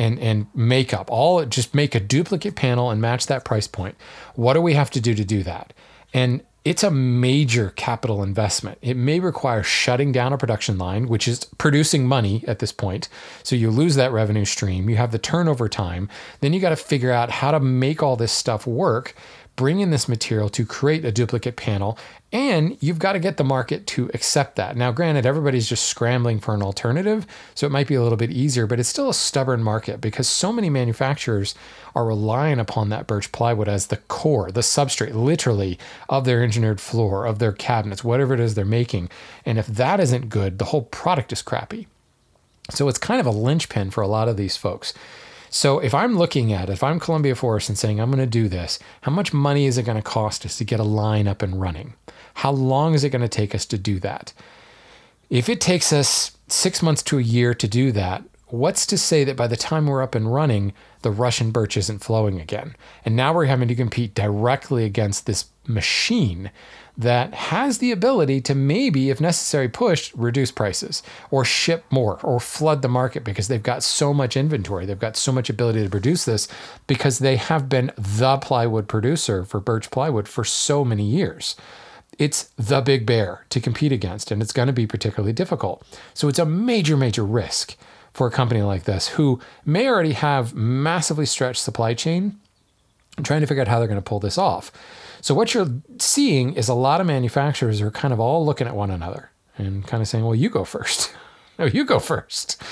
and 0.00 0.18
and 0.18 0.46
makeup 0.54 1.08
all 1.10 1.44
just 1.44 1.74
make 1.74 1.94
a 1.94 2.00
duplicate 2.00 2.56
panel 2.56 2.90
and 2.90 3.00
match 3.00 3.26
that 3.26 3.44
price 3.44 3.68
point 3.68 3.94
what 4.34 4.54
do 4.54 4.60
we 4.60 4.74
have 4.74 4.90
to 4.90 5.00
do 5.00 5.14
to 5.14 5.24
do 5.24 5.42
that 5.42 5.72
and 6.12 6.42
it's 6.64 6.82
a 6.82 6.90
major 6.90 7.70
capital 7.70 8.22
investment. 8.22 8.78
It 8.82 8.96
may 8.96 9.18
require 9.18 9.62
shutting 9.62 10.12
down 10.12 10.34
a 10.34 10.38
production 10.38 10.76
line, 10.76 11.08
which 11.08 11.26
is 11.26 11.44
producing 11.56 12.06
money 12.06 12.44
at 12.46 12.58
this 12.58 12.70
point. 12.70 13.08
So 13.42 13.56
you 13.56 13.70
lose 13.70 13.94
that 13.94 14.12
revenue 14.12 14.44
stream. 14.44 14.90
You 14.90 14.96
have 14.96 15.10
the 15.10 15.18
turnover 15.18 15.70
time. 15.70 16.10
Then 16.40 16.52
you 16.52 16.60
got 16.60 16.70
to 16.70 16.76
figure 16.76 17.12
out 17.12 17.30
how 17.30 17.50
to 17.50 17.60
make 17.60 18.02
all 18.02 18.16
this 18.16 18.32
stuff 18.32 18.66
work 18.66 19.14
bring 19.60 19.80
in 19.80 19.90
this 19.90 20.08
material 20.08 20.48
to 20.48 20.64
create 20.64 21.04
a 21.04 21.12
duplicate 21.12 21.54
panel, 21.54 21.98
and 22.32 22.78
you've 22.80 22.98
got 22.98 23.12
to 23.12 23.18
get 23.18 23.36
the 23.36 23.44
market 23.44 23.86
to 23.86 24.10
accept 24.14 24.56
that. 24.56 24.74
Now, 24.74 24.90
granted, 24.90 25.26
everybody's 25.26 25.68
just 25.68 25.84
scrambling 25.84 26.40
for 26.40 26.54
an 26.54 26.62
alternative, 26.62 27.26
so 27.54 27.66
it 27.66 27.70
might 27.70 27.86
be 27.86 27.94
a 27.94 28.02
little 28.02 28.16
bit 28.16 28.30
easier, 28.30 28.66
but 28.66 28.80
it's 28.80 28.88
still 28.88 29.10
a 29.10 29.14
stubborn 29.14 29.62
market 29.62 30.00
because 30.00 30.26
so 30.26 30.50
many 30.50 30.70
manufacturers 30.70 31.54
are 31.94 32.06
relying 32.06 32.58
upon 32.58 32.88
that 32.88 33.06
birch 33.06 33.32
plywood 33.32 33.68
as 33.68 33.88
the 33.88 33.98
core, 33.98 34.50
the 34.50 34.62
substrate, 34.62 35.12
literally, 35.12 35.78
of 36.08 36.24
their 36.24 36.42
engineered 36.42 36.80
floor, 36.80 37.26
of 37.26 37.38
their 37.38 37.52
cabinets, 37.52 38.02
whatever 38.02 38.32
it 38.32 38.40
is 38.40 38.54
they're 38.54 38.64
making. 38.64 39.10
And 39.44 39.58
if 39.58 39.66
that 39.66 40.00
isn't 40.00 40.30
good, 40.30 40.58
the 40.58 40.64
whole 40.66 40.84
product 40.84 41.34
is 41.34 41.42
crappy. 41.42 41.86
So 42.70 42.88
it's 42.88 42.96
kind 42.96 43.20
of 43.20 43.26
a 43.26 43.30
linchpin 43.30 43.90
for 43.90 44.00
a 44.00 44.08
lot 44.08 44.26
of 44.26 44.38
these 44.38 44.56
folks. 44.56 44.94
So 45.52 45.80
if 45.80 45.92
I'm 45.92 46.16
looking 46.16 46.52
at, 46.52 46.70
if 46.70 46.84
I'm 46.84 47.00
Columbia 47.00 47.34
Forest 47.34 47.68
and 47.68 47.76
saying 47.76 48.00
I'm 48.00 48.10
going 48.10 48.24
to 48.24 48.26
do 48.26 48.48
this, 48.48 48.78
how 49.02 49.10
much 49.10 49.32
money 49.32 49.66
is 49.66 49.78
it 49.78 49.82
going 49.82 49.96
to 49.96 50.02
cost 50.02 50.46
us 50.46 50.56
to 50.58 50.64
get 50.64 50.78
a 50.78 50.84
line 50.84 51.26
up 51.26 51.42
and 51.42 51.60
running? 51.60 51.94
How 52.34 52.52
long 52.52 52.94
is 52.94 53.02
it 53.02 53.10
going 53.10 53.22
to 53.22 53.28
take 53.28 53.52
us 53.52 53.66
to 53.66 53.76
do 53.76 53.98
that? 53.98 54.32
If 55.28 55.48
it 55.48 55.60
takes 55.60 55.92
us 55.92 56.36
six 56.46 56.82
months 56.82 57.02
to 57.04 57.18
a 57.18 57.22
year 57.22 57.52
to 57.54 57.66
do 57.66 57.90
that, 57.92 58.22
what's 58.46 58.86
to 58.86 58.96
say 58.96 59.24
that 59.24 59.36
by 59.36 59.48
the 59.48 59.56
time 59.56 59.86
we're 59.86 60.02
up 60.02 60.14
and 60.14 60.32
running, 60.32 60.72
the 61.02 61.10
Russian 61.10 61.50
birch 61.50 61.76
isn't 61.76 62.04
flowing 62.04 62.40
again? 62.40 62.76
And 63.04 63.16
now 63.16 63.34
we're 63.34 63.46
having 63.46 63.68
to 63.68 63.74
compete 63.74 64.14
directly 64.14 64.84
against 64.84 65.26
this 65.26 65.46
machine 65.66 66.52
that 67.00 67.32
has 67.32 67.78
the 67.78 67.92
ability 67.92 68.42
to 68.42 68.54
maybe, 68.54 69.08
if 69.08 69.22
necessary, 69.22 69.70
push, 69.70 70.14
reduce 70.14 70.50
prices 70.50 71.02
or 71.30 71.46
ship 71.46 71.82
more 71.90 72.20
or 72.20 72.38
flood 72.38 72.82
the 72.82 72.88
market 72.88 73.24
because 73.24 73.48
they've 73.48 73.62
got 73.62 73.82
so 73.82 74.12
much 74.12 74.36
inventory. 74.36 74.84
They've 74.84 74.98
got 74.98 75.16
so 75.16 75.32
much 75.32 75.48
ability 75.48 75.82
to 75.82 75.88
produce 75.88 76.26
this 76.26 76.46
because 76.86 77.18
they 77.18 77.36
have 77.36 77.70
been 77.70 77.90
the 77.96 78.36
plywood 78.36 78.86
producer 78.86 79.44
for 79.46 79.60
birch 79.60 79.90
plywood 79.90 80.28
for 80.28 80.44
so 80.44 80.84
many 80.84 81.04
years. 81.04 81.56
It's 82.18 82.50
the 82.58 82.82
big 82.82 83.06
bear 83.06 83.46
to 83.48 83.60
compete 83.60 83.92
against, 83.92 84.30
and 84.30 84.42
it's 84.42 84.52
going 84.52 84.66
to 84.66 84.72
be 84.74 84.86
particularly 84.86 85.32
difficult. 85.32 85.82
So 86.12 86.28
it's 86.28 86.38
a 86.38 86.44
major, 86.44 86.98
major 86.98 87.24
risk 87.24 87.78
for 88.12 88.26
a 88.26 88.30
company 88.30 88.60
like 88.60 88.84
this 88.84 89.08
who 89.08 89.40
may 89.64 89.88
already 89.88 90.12
have 90.12 90.52
massively 90.52 91.24
stretched 91.24 91.62
supply 91.62 91.94
chain 91.94 92.38
trying 93.22 93.40
to 93.40 93.46
figure 93.46 93.60
out 93.60 93.68
how 93.68 93.78
they're 93.78 93.88
going 93.88 94.00
to 94.00 94.02
pull 94.02 94.20
this 94.20 94.38
off. 94.38 94.72
So 95.20 95.34
what 95.34 95.52
you're 95.54 95.68
seeing 95.98 96.54
is 96.54 96.68
a 96.68 96.74
lot 96.74 97.00
of 97.00 97.06
manufacturers 97.06 97.80
are 97.80 97.90
kind 97.90 98.12
of 98.12 98.20
all 98.20 98.44
looking 98.44 98.66
at 98.66 98.74
one 98.74 98.90
another 98.90 99.30
and 99.58 99.86
kind 99.86 100.00
of 100.00 100.08
saying, 100.08 100.24
"Well, 100.24 100.34
you 100.34 100.48
go 100.48 100.64
first. 100.64 101.14
no, 101.58 101.66
you 101.66 101.84
go 101.84 101.98
first. 101.98 102.62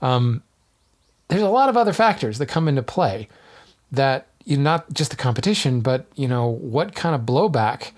Um, 0.00 0.42
there's 1.28 1.42
a 1.42 1.48
lot 1.48 1.68
of 1.68 1.76
other 1.76 1.92
factors 1.92 2.38
that 2.38 2.46
come 2.46 2.68
into 2.68 2.82
play 2.82 3.28
that 3.90 4.26
you 4.44 4.56
know, 4.56 4.62
not 4.62 4.92
just 4.92 5.10
the 5.10 5.16
competition, 5.16 5.80
but 5.80 6.06
you 6.16 6.28
know 6.28 6.48
what 6.48 6.94
kind 6.94 7.14
of 7.14 7.22
blowback 7.22 7.92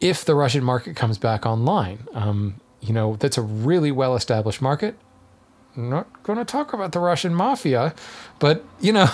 if 0.00 0.24
the 0.24 0.34
Russian 0.34 0.62
market 0.62 0.96
comes 0.96 1.18
back 1.18 1.44
online. 1.44 2.06
Um, 2.14 2.60
you 2.80 2.92
know, 2.92 3.16
that's 3.16 3.36
a 3.36 3.42
really 3.42 3.90
well 3.90 4.14
established 4.14 4.62
market. 4.62 4.96
I'm 5.76 5.90
not 5.90 6.22
going 6.24 6.38
to 6.38 6.44
talk 6.44 6.72
about 6.72 6.92
the 6.92 6.98
Russian 6.98 7.34
mafia, 7.34 7.94
but 8.38 8.64
you 8.80 8.92
know, 8.92 9.06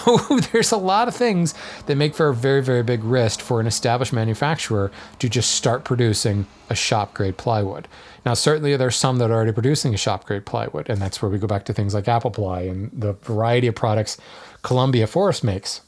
there's 0.52 0.72
a 0.72 0.76
lot 0.76 1.08
of 1.08 1.14
things 1.14 1.54
that 1.86 1.96
make 1.96 2.14
for 2.14 2.28
a 2.28 2.34
very, 2.34 2.62
very 2.62 2.82
big 2.82 3.04
risk 3.04 3.40
for 3.40 3.60
an 3.60 3.66
established 3.66 4.12
manufacturer 4.12 4.90
to 5.18 5.28
just 5.28 5.50
start 5.52 5.84
producing 5.84 6.46
a 6.70 6.74
shop 6.74 7.12
grade 7.12 7.36
plywood. 7.36 7.86
Now, 8.24 8.34
certainly 8.34 8.76
there's 8.76 8.96
some 8.96 9.18
that 9.18 9.30
are 9.30 9.34
already 9.34 9.52
producing 9.52 9.92
a 9.92 9.98
shop 9.98 10.24
grade 10.24 10.46
plywood, 10.46 10.88
and 10.88 11.00
that's 11.00 11.20
where 11.20 11.30
we 11.30 11.38
go 11.38 11.46
back 11.46 11.64
to 11.66 11.74
things 11.74 11.92
like 11.92 12.08
Apple 12.08 12.30
Ply 12.30 12.62
and 12.62 12.90
the 12.92 13.12
variety 13.14 13.66
of 13.66 13.74
products 13.74 14.16
Columbia 14.62 15.06
Forest 15.06 15.44
makes. 15.44 15.82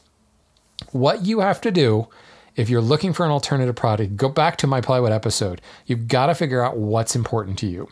What 0.91 1.25
you 1.25 1.39
have 1.39 1.59
to 1.61 1.71
do 1.71 2.07
if 2.57 2.69
you're 2.69 2.81
looking 2.81 3.13
for 3.13 3.23
an 3.23 3.31
alternative 3.31 3.75
product, 3.75 4.17
go 4.17 4.29
back 4.29 4.57
to 4.57 4.67
my 4.67 4.81
plywood 4.81 5.11
episode. 5.11 5.61
You've 5.85 6.07
got 6.07 6.25
to 6.25 6.35
figure 6.35 6.63
out 6.63 6.75
what's 6.75 7.15
important 7.15 7.59
to 7.59 7.67
you. 7.67 7.87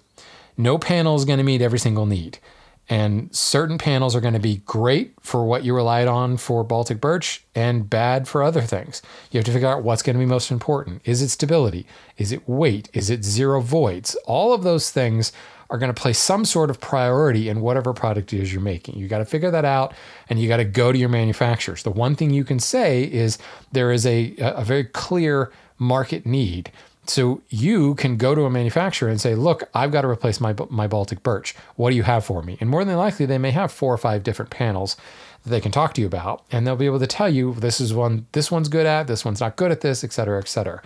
No 0.58 0.79
panel 0.79 1.15
is 1.15 1.24
going 1.24 1.38
to 1.38 1.44
meet 1.44 1.62
every 1.62 1.77
single 1.77 2.08
need. 2.08 2.39
And 2.88 3.36
certain 3.36 3.77
panels 3.80 4.15
are 4.15 4.22
going 4.22 4.36
to 4.36 4.39
be 4.39 4.58
great 4.65 5.13
for 5.20 5.44
what 5.44 5.63
you 5.63 5.75
relied 5.75 6.08
on 6.08 6.38
for 6.38 6.63
Baltic 6.63 7.01
birch 7.01 7.44
and 7.56 7.89
bad 7.89 8.27
for 8.27 8.44
other 8.44 8.62
things. 8.62 9.01
You 9.32 9.39
have 9.39 9.46
to 9.46 9.51
figure 9.51 9.68
out 9.68 9.84
what's 9.84 10.04
going 10.04 10.15
to 10.15 10.20
be 10.20 10.25
most 10.25 10.51
important. 10.51 11.01
Is 11.04 11.22
it 11.22 11.30
stability? 11.30 11.88
Is 12.18 12.32
it 12.32 12.48
weight? 12.48 12.89
Is 12.94 13.10
it 13.10 13.24
zero 13.24 13.60
voids? 13.60 14.15
All 14.25 14.54
of 14.54 14.62
those 14.63 14.92
things 14.92 15.32
are 15.70 15.80
going 15.80 15.94
to 15.94 16.00
play 16.00 16.13
some 16.13 16.46
sort 16.46 16.70
of 16.70 16.80
priority 16.80 17.50
in 17.50 17.62
whatever 17.62 17.92
product 17.92 18.34
it 18.34 18.42
is 18.42 18.54
you're 18.54 18.62
making. 18.62 18.98
You 18.98 19.08
got 19.08 19.18
to 19.18 19.25
figure 19.25 19.50
that 19.50 19.65
out 19.65 19.96
and 20.30 20.39
you 20.39 20.48
got 20.48 20.58
to 20.58 20.65
go 20.65 20.92
to 20.92 20.98
your 20.98 21.10
manufacturers. 21.10 21.84
The 21.84 21.89
one 21.89 22.15
thing 22.15 22.30
you 22.30 22.44
can 22.44 22.60
say 22.60 23.04
is 23.04 23.39
there 23.72 23.92
is 23.92 24.06
a, 24.06 24.36
a 24.38 24.63
very 24.63 24.84
clear 24.84 25.51
market 25.80 26.25
need. 26.25 26.72
So 27.07 27.41
you 27.50 27.95
can 27.95 28.17
go 28.17 28.33
to 28.33 28.45
a 28.45 28.50
manufacturer 28.50 29.09
and 29.09 29.21
say, 29.21 29.35
"Look, 29.35 29.69
I've 29.74 29.91
got 29.91 30.01
to 30.01 30.07
replace 30.07 30.41
my 30.41 30.55
my 30.69 30.88
Baltic 30.88 31.24
birch. 31.24 31.55
What 31.75 31.91
do 31.91 31.95
you 31.95 32.03
have 32.03 32.25
for 32.25 32.41
me?" 32.41 32.57
And 32.59 32.69
more 32.69 32.83
than 32.83 32.97
likely, 32.97 33.25
they 33.25 33.38
may 33.38 33.51
have 33.51 33.71
four 33.71 33.93
or 33.93 33.97
five 33.97 34.24
different 34.24 34.51
panels 34.51 34.97
that 35.43 35.50
they 35.51 35.62
can 35.62 35.71
talk 35.71 35.93
to 35.93 36.01
you 36.01 36.07
about, 36.07 36.43
and 36.51 36.65
they'll 36.65 36.75
be 36.75 36.88
able 36.88 37.00
to 37.00 37.07
tell 37.07 37.29
you 37.29 37.53
this 37.53 37.79
is 37.79 37.93
one 37.93 38.25
this 38.31 38.51
one's 38.51 38.69
good 38.69 38.85
at, 38.85 39.07
this 39.07 39.24
one's 39.24 39.39
not 39.39 39.55
good 39.55 39.71
at 39.71 39.81
this, 39.81 40.03
et 40.03 40.12
cetera, 40.12 40.39
et 40.39 40.47
cetera. 40.47 40.81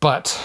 But 0.00 0.42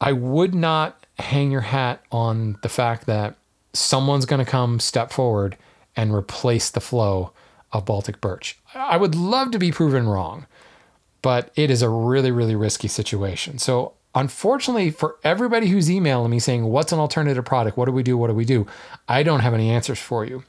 I 0.00 0.12
would 0.12 0.54
not 0.54 1.04
hang 1.18 1.50
your 1.50 1.62
hat 1.62 2.00
on 2.12 2.56
the 2.62 2.68
fact 2.68 3.06
that 3.06 3.34
someone's 3.72 4.26
going 4.26 4.44
to 4.44 4.50
come 4.50 4.78
step 4.78 5.10
forward 5.10 5.56
and 5.96 6.14
replace 6.14 6.70
the 6.70 6.80
flow 6.80 7.32
of 7.72 7.84
Baltic 7.84 8.20
birch. 8.20 8.56
I 8.74 8.96
would 8.96 9.14
love 9.14 9.50
to 9.50 9.58
be 9.58 9.72
proven 9.72 10.08
wrong, 10.08 10.46
but 11.22 11.50
it 11.56 11.70
is 11.70 11.82
a 11.82 11.88
really, 11.88 12.30
really 12.30 12.54
risky 12.54 12.88
situation. 12.88 13.58
So, 13.58 13.94
unfortunately, 14.14 14.90
for 14.90 15.16
everybody 15.24 15.68
who's 15.68 15.90
emailing 15.90 16.30
me 16.30 16.38
saying, 16.38 16.64
What's 16.64 16.92
an 16.92 16.98
alternative 16.98 17.44
product? 17.44 17.76
What 17.76 17.86
do 17.86 17.92
we 17.92 18.02
do? 18.02 18.16
What 18.16 18.28
do 18.28 18.34
we 18.34 18.44
do? 18.44 18.66
I 19.08 19.22
don't 19.22 19.40
have 19.40 19.54
any 19.54 19.70
answers 19.70 19.98
for 19.98 20.24
you. 20.24 20.44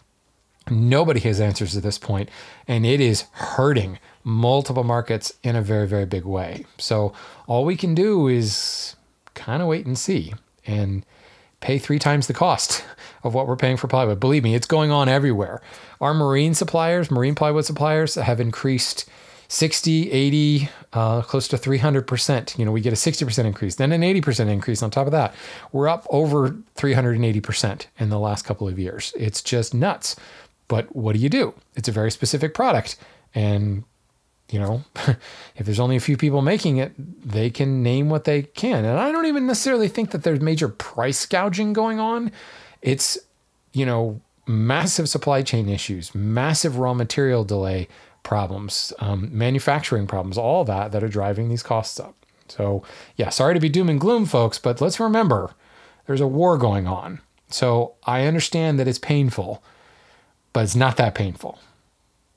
Nobody 0.69 1.19
has 1.21 1.41
answers 1.41 1.75
at 1.75 1.83
this 1.83 1.97
point, 1.97 2.29
and 2.67 2.85
it 2.85 3.01
is 3.01 3.25
hurting 3.31 3.97
multiple 4.23 4.83
markets 4.83 5.33
in 5.41 5.55
a 5.55 5.61
very, 5.61 5.87
very 5.87 6.05
big 6.05 6.25
way. 6.25 6.65
So, 6.77 7.13
all 7.47 7.65
we 7.65 7.75
can 7.75 7.95
do 7.95 8.27
is 8.27 8.95
kind 9.33 9.61
of 9.61 9.67
wait 9.67 9.85
and 9.85 9.97
see 9.97 10.33
and 10.67 11.05
pay 11.61 11.77
three 11.77 11.99
times 11.99 12.27
the 12.27 12.33
cost 12.33 12.83
of 13.23 13.33
what 13.33 13.47
we're 13.47 13.55
paying 13.55 13.77
for 13.77 13.87
plywood. 13.87 14.19
Believe 14.19 14.43
me, 14.43 14.55
it's 14.55 14.67
going 14.67 14.91
on 14.91 15.09
everywhere. 15.09 15.61
Our 15.99 16.13
marine 16.13 16.53
suppliers, 16.53 17.11
marine 17.11 17.35
plywood 17.35 17.65
suppliers, 17.65 18.15
have 18.15 18.39
increased 18.39 19.09
60, 19.49 20.11
80, 20.11 20.69
uh, 20.93 21.21
close 21.23 21.47
to 21.49 21.57
300%. 21.57 22.57
You 22.57 22.65
know, 22.65 22.71
we 22.71 22.81
get 22.81 22.93
a 22.93 22.95
60% 22.95 23.45
increase, 23.45 23.75
then 23.75 23.91
an 23.91 24.01
80% 24.01 24.47
increase 24.47 24.81
on 24.81 24.91
top 24.91 25.07
of 25.07 25.11
that. 25.11 25.33
We're 25.71 25.89
up 25.89 26.05
over 26.09 26.55
380% 26.75 27.87
in 27.97 28.09
the 28.09 28.19
last 28.19 28.43
couple 28.43 28.67
of 28.67 28.79
years. 28.79 29.11
It's 29.17 29.41
just 29.41 29.73
nuts. 29.73 30.15
But 30.67 30.95
what 30.95 31.13
do 31.13 31.19
you 31.19 31.29
do? 31.29 31.55
It's 31.75 31.89
a 31.89 31.91
very 31.91 32.11
specific 32.11 32.53
product. 32.53 32.95
And 33.33 33.83
you 34.51 34.59
know, 34.59 34.83
if 35.55 35.65
there's 35.65 35.79
only 35.79 35.95
a 35.95 35.99
few 35.99 36.17
people 36.17 36.41
making 36.41 36.77
it, 36.77 36.93
they 36.97 37.49
can 37.49 37.83
name 37.83 38.09
what 38.09 38.23
they 38.23 38.43
can. 38.43 38.85
And 38.85 38.99
I 38.99 39.11
don't 39.11 39.25
even 39.25 39.45
necessarily 39.45 39.87
think 39.87 40.11
that 40.11 40.23
there's 40.23 40.41
major 40.41 40.69
price 40.69 41.25
gouging 41.25 41.73
going 41.73 41.99
on. 41.99 42.31
It's, 42.81 43.17
you 43.73 43.85
know, 43.85 44.21
massive 44.47 45.07
supply 45.07 45.43
chain 45.43 45.69
issues, 45.69 46.15
massive 46.15 46.77
raw 46.77 46.93
material 46.93 47.43
delay 47.43 47.87
problems, 48.23 48.93
um, 48.99 49.29
manufacturing 49.31 50.07
problems, 50.07 50.37
all 50.37 50.63
that 50.65 50.91
that 50.91 51.03
are 51.03 51.09
driving 51.09 51.49
these 51.49 51.63
costs 51.63 51.99
up. 51.99 52.15
So, 52.47 52.83
yeah, 53.15 53.29
sorry 53.29 53.53
to 53.53 53.59
be 53.59 53.69
doom 53.69 53.89
and 53.89 53.99
gloom, 53.99 54.25
folks, 54.25 54.57
but 54.57 54.81
let's 54.81 54.99
remember 54.99 55.51
there's 56.07 56.21
a 56.21 56.27
war 56.27 56.57
going 56.57 56.87
on. 56.87 57.21
So 57.49 57.95
I 58.03 58.25
understand 58.25 58.79
that 58.79 58.87
it's 58.87 58.99
painful, 58.99 59.63
but 60.53 60.63
it's 60.63 60.75
not 60.75 60.97
that 60.97 61.15
painful. 61.15 61.59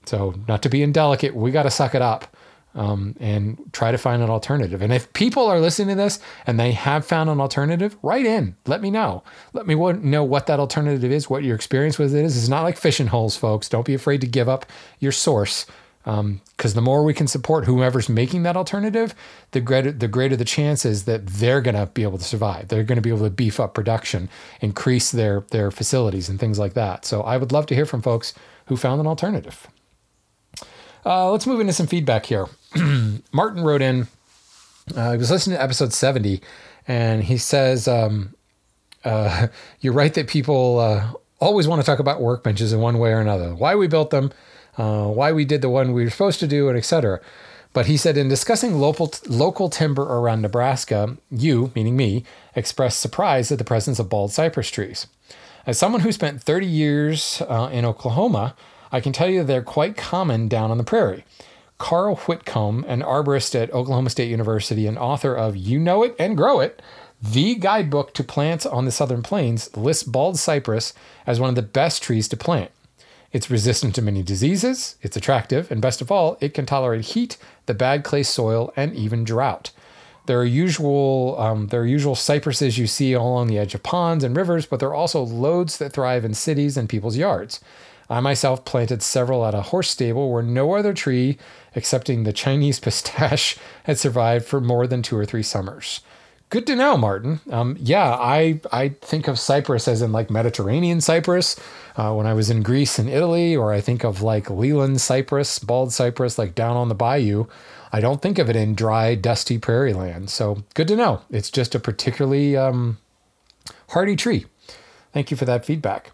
So, 0.04 0.34
not 0.48 0.62
to 0.62 0.68
be 0.68 0.82
indelicate, 0.82 1.34
we 1.34 1.50
got 1.50 1.62
to 1.62 1.70
suck 1.70 1.94
it 1.94 2.02
up 2.02 2.36
um, 2.74 3.14
and 3.20 3.58
try 3.72 3.90
to 3.90 3.98
find 3.98 4.22
an 4.22 4.30
alternative. 4.30 4.82
And 4.82 4.92
if 4.92 5.12
people 5.12 5.46
are 5.46 5.60
listening 5.60 5.96
to 5.96 6.02
this 6.02 6.20
and 6.46 6.58
they 6.58 6.72
have 6.72 7.04
found 7.04 7.28
an 7.30 7.40
alternative, 7.40 7.96
write 8.02 8.26
in. 8.26 8.56
Let 8.66 8.80
me 8.80 8.90
know. 8.90 9.22
Let 9.52 9.66
me 9.66 9.74
know 9.74 10.24
what 10.24 10.46
that 10.46 10.60
alternative 10.60 11.10
is, 11.10 11.28
what 11.28 11.44
your 11.44 11.54
experience 11.54 11.98
with 11.98 12.14
it 12.14 12.24
is. 12.24 12.36
It's 12.36 12.48
not 12.48 12.62
like 12.62 12.76
fishing 12.76 13.08
holes, 13.08 13.36
folks. 13.36 13.68
Don't 13.68 13.86
be 13.86 13.94
afraid 13.94 14.20
to 14.22 14.26
give 14.26 14.48
up 14.48 14.66
your 14.98 15.12
source. 15.12 15.66
Because 16.04 16.20
um, 16.20 16.40
the 16.74 16.80
more 16.80 17.04
we 17.04 17.14
can 17.14 17.28
support 17.28 17.64
whoever's 17.64 18.08
making 18.08 18.42
that 18.42 18.56
alternative, 18.56 19.14
the 19.52 19.60
greater 19.60 19.92
the 19.92 20.08
greater 20.08 20.34
the 20.34 20.44
chances 20.44 21.04
that 21.04 21.24
they're 21.28 21.60
going 21.60 21.76
to 21.76 21.86
be 21.86 22.02
able 22.02 22.18
to 22.18 22.24
survive. 22.24 22.66
They're 22.66 22.82
going 22.82 22.96
to 22.96 23.02
be 23.02 23.10
able 23.10 23.22
to 23.22 23.30
beef 23.30 23.60
up 23.60 23.72
production, 23.72 24.28
increase 24.60 25.12
their 25.12 25.44
their 25.52 25.70
facilities, 25.70 26.28
and 26.28 26.40
things 26.40 26.58
like 26.58 26.74
that. 26.74 27.04
So 27.04 27.22
I 27.22 27.36
would 27.36 27.52
love 27.52 27.66
to 27.66 27.76
hear 27.76 27.86
from 27.86 28.02
folks 28.02 28.34
who 28.66 28.76
found 28.76 29.00
an 29.00 29.06
alternative. 29.06 29.68
Uh, 31.06 31.30
let's 31.30 31.46
move 31.46 31.60
into 31.60 31.72
some 31.72 31.86
feedback 31.86 32.26
here. 32.26 32.48
Martin 33.32 33.64
wrote 33.64 33.82
in, 33.82 34.08
uh, 34.94 35.12
he 35.12 35.18
was 35.18 35.30
listening 35.30 35.56
to 35.56 35.62
episode 35.62 35.92
70, 35.92 36.40
and 36.88 37.24
he 37.24 37.36
says, 37.36 37.86
um, 37.86 38.34
uh, 39.04 39.48
You're 39.80 39.92
right 39.92 40.12
that 40.14 40.28
people 40.28 40.78
uh, 40.78 41.12
always 41.40 41.66
want 41.66 41.80
to 41.82 41.86
talk 41.86 41.98
about 41.98 42.20
workbenches 42.20 42.72
in 42.72 42.80
one 42.80 42.98
way 42.98 43.12
or 43.12 43.20
another. 43.20 43.54
Why 43.54 43.74
we 43.74 43.88
built 43.88 44.10
them, 44.10 44.32
uh, 44.78 45.06
why 45.06 45.32
we 45.32 45.44
did 45.44 45.60
the 45.62 45.68
one 45.68 45.92
we 45.92 46.04
were 46.04 46.10
supposed 46.10 46.40
to 46.40 46.46
do, 46.46 46.68
and 46.68 46.78
etc. 46.78 47.20
But 47.72 47.86
he 47.86 47.96
said, 47.96 48.16
in 48.16 48.28
discussing 48.28 48.78
local, 48.78 49.12
local 49.26 49.70
timber 49.70 50.02
around 50.02 50.42
Nebraska, 50.42 51.16
you, 51.30 51.72
meaning 51.74 51.96
me, 51.96 52.24
expressed 52.54 53.00
surprise 53.00 53.50
at 53.50 53.58
the 53.58 53.64
presence 53.64 53.98
of 53.98 54.08
bald 54.08 54.30
cypress 54.30 54.70
trees. 54.70 55.06
As 55.66 55.78
someone 55.78 56.02
who 56.02 56.12
spent 56.12 56.42
30 56.42 56.66
years 56.66 57.42
uh, 57.48 57.70
in 57.72 57.84
Oklahoma, 57.84 58.54
I 58.90 59.00
can 59.00 59.12
tell 59.12 59.30
you 59.30 59.42
they're 59.42 59.62
quite 59.62 59.96
common 59.96 60.48
down 60.48 60.70
on 60.70 60.76
the 60.76 60.84
prairie. 60.84 61.24
Carl 61.82 62.14
Whitcomb, 62.14 62.84
an 62.86 63.02
arborist 63.02 63.60
at 63.60 63.72
Oklahoma 63.72 64.08
State 64.08 64.30
University 64.30 64.86
and 64.86 64.96
author 64.96 65.34
of 65.34 65.56
You 65.56 65.80
Know 65.80 66.04
It 66.04 66.14
and 66.16 66.36
Grow 66.36 66.60
It, 66.60 66.80
the 67.20 67.56
guidebook 67.56 68.14
to 68.14 68.22
plants 68.22 68.64
on 68.64 68.84
the 68.84 68.92
southern 68.92 69.20
plains, 69.20 69.76
lists 69.76 70.04
bald 70.04 70.38
cypress 70.38 70.94
as 71.26 71.40
one 71.40 71.48
of 71.48 71.56
the 71.56 71.62
best 71.62 72.00
trees 72.00 72.28
to 72.28 72.36
plant. 72.36 72.70
It's 73.32 73.50
resistant 73.50 73.96
to 73.96 74.02
many 74.02 74.22
diseases, 74.22 74.94
it's 75.02 75.16
attractive, 75.16 75.72
and 75.72 75.82
best 75.82 76.00
of 76.00 76.12
all, 76.12 76.38
it 76.40 76.54
can 76.54 76.66
tolerate 76.66 77.04
heat, 77.04 77.36
the 77.66 77.74
bad 77.74 78.04
clay 78.04 78.22
soil, 78.22 78.72
and 78.76 78.94
even 78.94 79.24
drought. 79.24 79.72
There 80.26 80.38
are 80.38 80.44
usual 80.44 81.34
um, 81.40 81.66
there 81.66 81.80
are 81.80 81.86
usual 81.86 82.14
cypresses 82.14 82.78
you 82.78 82.86
see 82.86 83.16
all 83.16 83.32
along 83.32 83.48
the 83.48 83.58
edge 83.58 83.74
of 83.74 83.82
ponds 83.82 84.22
and 84.22 84.36
rivers, 84.36 84.66
but 84.66 84.78
there 84.78 84.90
are 84.90 84.94
also 84.94 85.20
loads 85.20 85.78
that 85.78 85.92
thrive 85.92 86.24
in 86.24 86.34
cities 86.34 86.76
and 86.76 86.88
people's 86.88 87.16
yards. 87.16 87.58
I 88.12 88.20
myself 88.20 88.64
planted 88.66 89.02
several 89.02 89.46
at 89.46 89.54
a 89.54 89.62
horse 89.62 89.88
stable 89.88 90.30
where 90.30 90.42
no 90.42 90.74
other 90.74 90.92
tree, 90.92 91.38
excepting 91.74 92.24
the 92.24 92.32
Chinese 92.32 92.80
pistache, 92.80 93.56
had 93.84 93.98
survived 93.98 94.46
for 94.46 94.60
more 94.60 94.86
than 94.86 95.02
two 95.02 95.16
or 95.16 95.24
three 95.24 95.42
summers. 95.42 96.00
Good 96.52 96.66
to 96.66 96.76
know, 96.76 96.98
Martin. 96.98 97.40
Um, 97.50 97.78
yeah, 97.80 98.10
I 98.10 98.60
I 98.70 98.90
think 99.00 99.26
of 99.26 99.38
cypress 99.38 99.88
as 99.88 100.02
in 100.02 100.12
like 100.12 100.30
Mediterranean 100.30 101.00
cypress 101.00 101.58
uh, 101.96 102.12
when 102.12 102.26
I 102.26 102.34
was 102.34 102.50
in 102.50 102.62
Greece 102.62 102.98
and 102.98 103.08
Italy, 103.08 103.56
or 103.56 103.72
I 103.72 103.80
think 103.80 104.04
of 104.04 104.20
like 104.20 104.50
Leyland 104.50 105.00
cypress, 105.00 105.58
bald 105.58 105.94
cypress, 105.94 106.36
like 106.36 106.54
down 106.54 106.76
on 106.76 106.90
the 106.90 106.94
bayou. 106.94 107.46
I 107.90 108.00
don't 108.00 108.20
think 108.20 108.38
of 108.38 108.50
it 108.50 108.56
in 108.56 108.74
dry, 108.74 109.14
dusty 109.14 109.56
prairie 109.56 109.94
land. 109.94 110.28
So 110.28 110.64
good 110.74 110.88
to 110.88 110.96
know. 110.96 111.22
It's 111.30 111.50
just 111.50 111.74
a 111.74 111.80
particularly 111.80 112.54
um, 112.54 112.98
hardy 113.88 114.16
tree. 114.16 114.44
Thank 115.14 115.30
you 115.30 115.38
for 115.38 115.46
that 115.46 115.64
feedback. 115.64 116.12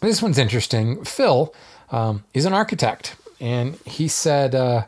This 0.00 0.20
one's 0.20 0.38
interesting. 0.38 1.04
Phil 1.04 1.54
um, 1.90 2.24
is 2.34 2.44
an 2.44 2.52
architect, 2.52 3.14
and 3.44 3.76
he 3.84 4.08
said, 4.08 4.54
uh, 4.54 4.86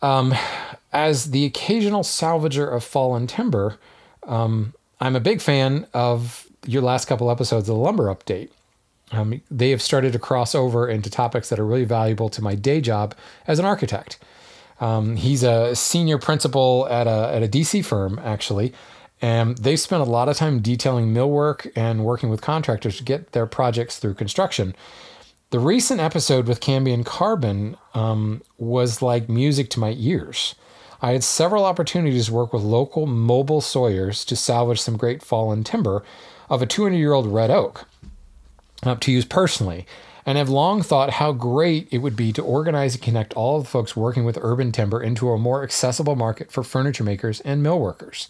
um, 0.00 0.32
as 0.92 1.32
the 1.32 1.44
occasional 1.44 2.04
salvager 2.04 2.72
of 2.72 2.84
fallen 2.84 3.26
timber, 3.26 3.78
um, 4.22 4.74
I'm 5.00 5.16
a 5.16 5.20
big 5.20 5.40
fan 5.40 5.88
of 5.92 6.46
your 6.66 6.82
last 6.82 7.06
couple 7.06 7.32
episodes 7.32 7.68
of 7.68 7.74
the 7.74 7.80
lumber 7.82 8.14
update. 8.14 8.50
um, 9.10 9.40
they 9.50 9.70
have 9.70 9.82
started 9.82 10.12
to 10.12 10.20
cross 10.20 10.54
over 10.54 10.88
into 10.88 11.10
topics 11.10 11.48
that 11.48 11.58
are 11.58 11.66
really 11.66 11.84
valuable 11.84 12.28
to 12.28 12.42
my 12.42 12.54
day 12.54 12.80
job 12.80 13.16
as 13.48 13.58
an 13.58 13.64
architect. 13.64 14.20
Um, 14.80 15.16
he's 15.16 15.42
a 15.42 15.74
senior 15.74 16.18
principal 16.18 16.86
at 16.88 17.08
a, 17.08 17.34
at 17.34 17.42
a 17.42 17.48
DC 17.48 17.84
firm, 17.84 18.20
actually, 18.22 18.72
and 19.20 19.58
they 19.58 19.74
spent 19.74 20.02
a 20.02 20.04
lot 20.08 20.28
of 20.28 20.36
time 20.36 20.60
detailing 20.60 21.12
millwork 21.12 21.72
and 21.74 22.04
working 22.04 22.28
with 22.28 22.40
contractors 22.40 22.98
to 22.98 23.02
get 23.02 23.32
their 23.32 23.46
projects 23.46 23.98
through 23.98 24.14
construction. 24.14 24.76
The 25.50 25.58
recent 25.58 25.98
episode 25.98 26.46
with 26.46 26.60
Cambium 26.60 27.06
Carbon 27.06 27.78
um, 27.94 28.42
was 28.58 29.00
like 29.00 29.30
music 29.30 29.70
to 29.70 29.80
my 29.80 29.94
ears. 29.96 30.54
I 31.00 31.12
had 31.12 31.24
several 31.24 31.64
opportunities 31.64 32.26
to 32.26 32.34
work 32.34 32.52
with 32.52 32.60
local 32.60 33.06
mobile 33.06 33.62
sawyers 33.62 34.26
to 34.26 34.36
salvage 34.36 34.78
some 34.78 34.98
great 34.98 35.22
fallen 35.22 35.64
timber 35.64 36.04
of 36.50 36.60
a 36.60 36.66
200 36.66 36.96
year 36.96 37.14
old 37.14 37.26
red 37.26 37.50
oak 37.50 37.86
uh, 38.82 38.96
to 38.96 39.10
use 39.10 39.24
personally, 39.24 39.86
and 40.26 40.36
have 40.36 40.50
long 40.50 40.82
thought 40.82 41.12
how 41.12 41.32
great 41.32 41.88
it 41.90 41.98
would 41.98 42.14
be 42.14 42.30
to 42.34 42.42
organize 42.42 42.94
and 42.94 43.02
connect 43.02 43.32
all 43.32 43.58
the 43.58 43.66
folks 43.66 43.96
working 43.96 44.26
with 44.26 44.36
urban 44.42 44.70
timber 44.70 45.02
into 45.02 45.30
a 45.30 45.38
more 45.38 45.62
accessible 45.62 46.14
market 46.14 46.52
for 46.52 46.62
furniture 46.62 47.04
makers 47.04 47.40
and 47.40 47.62
mill 47.62 47.80
workers. 47.80 48.28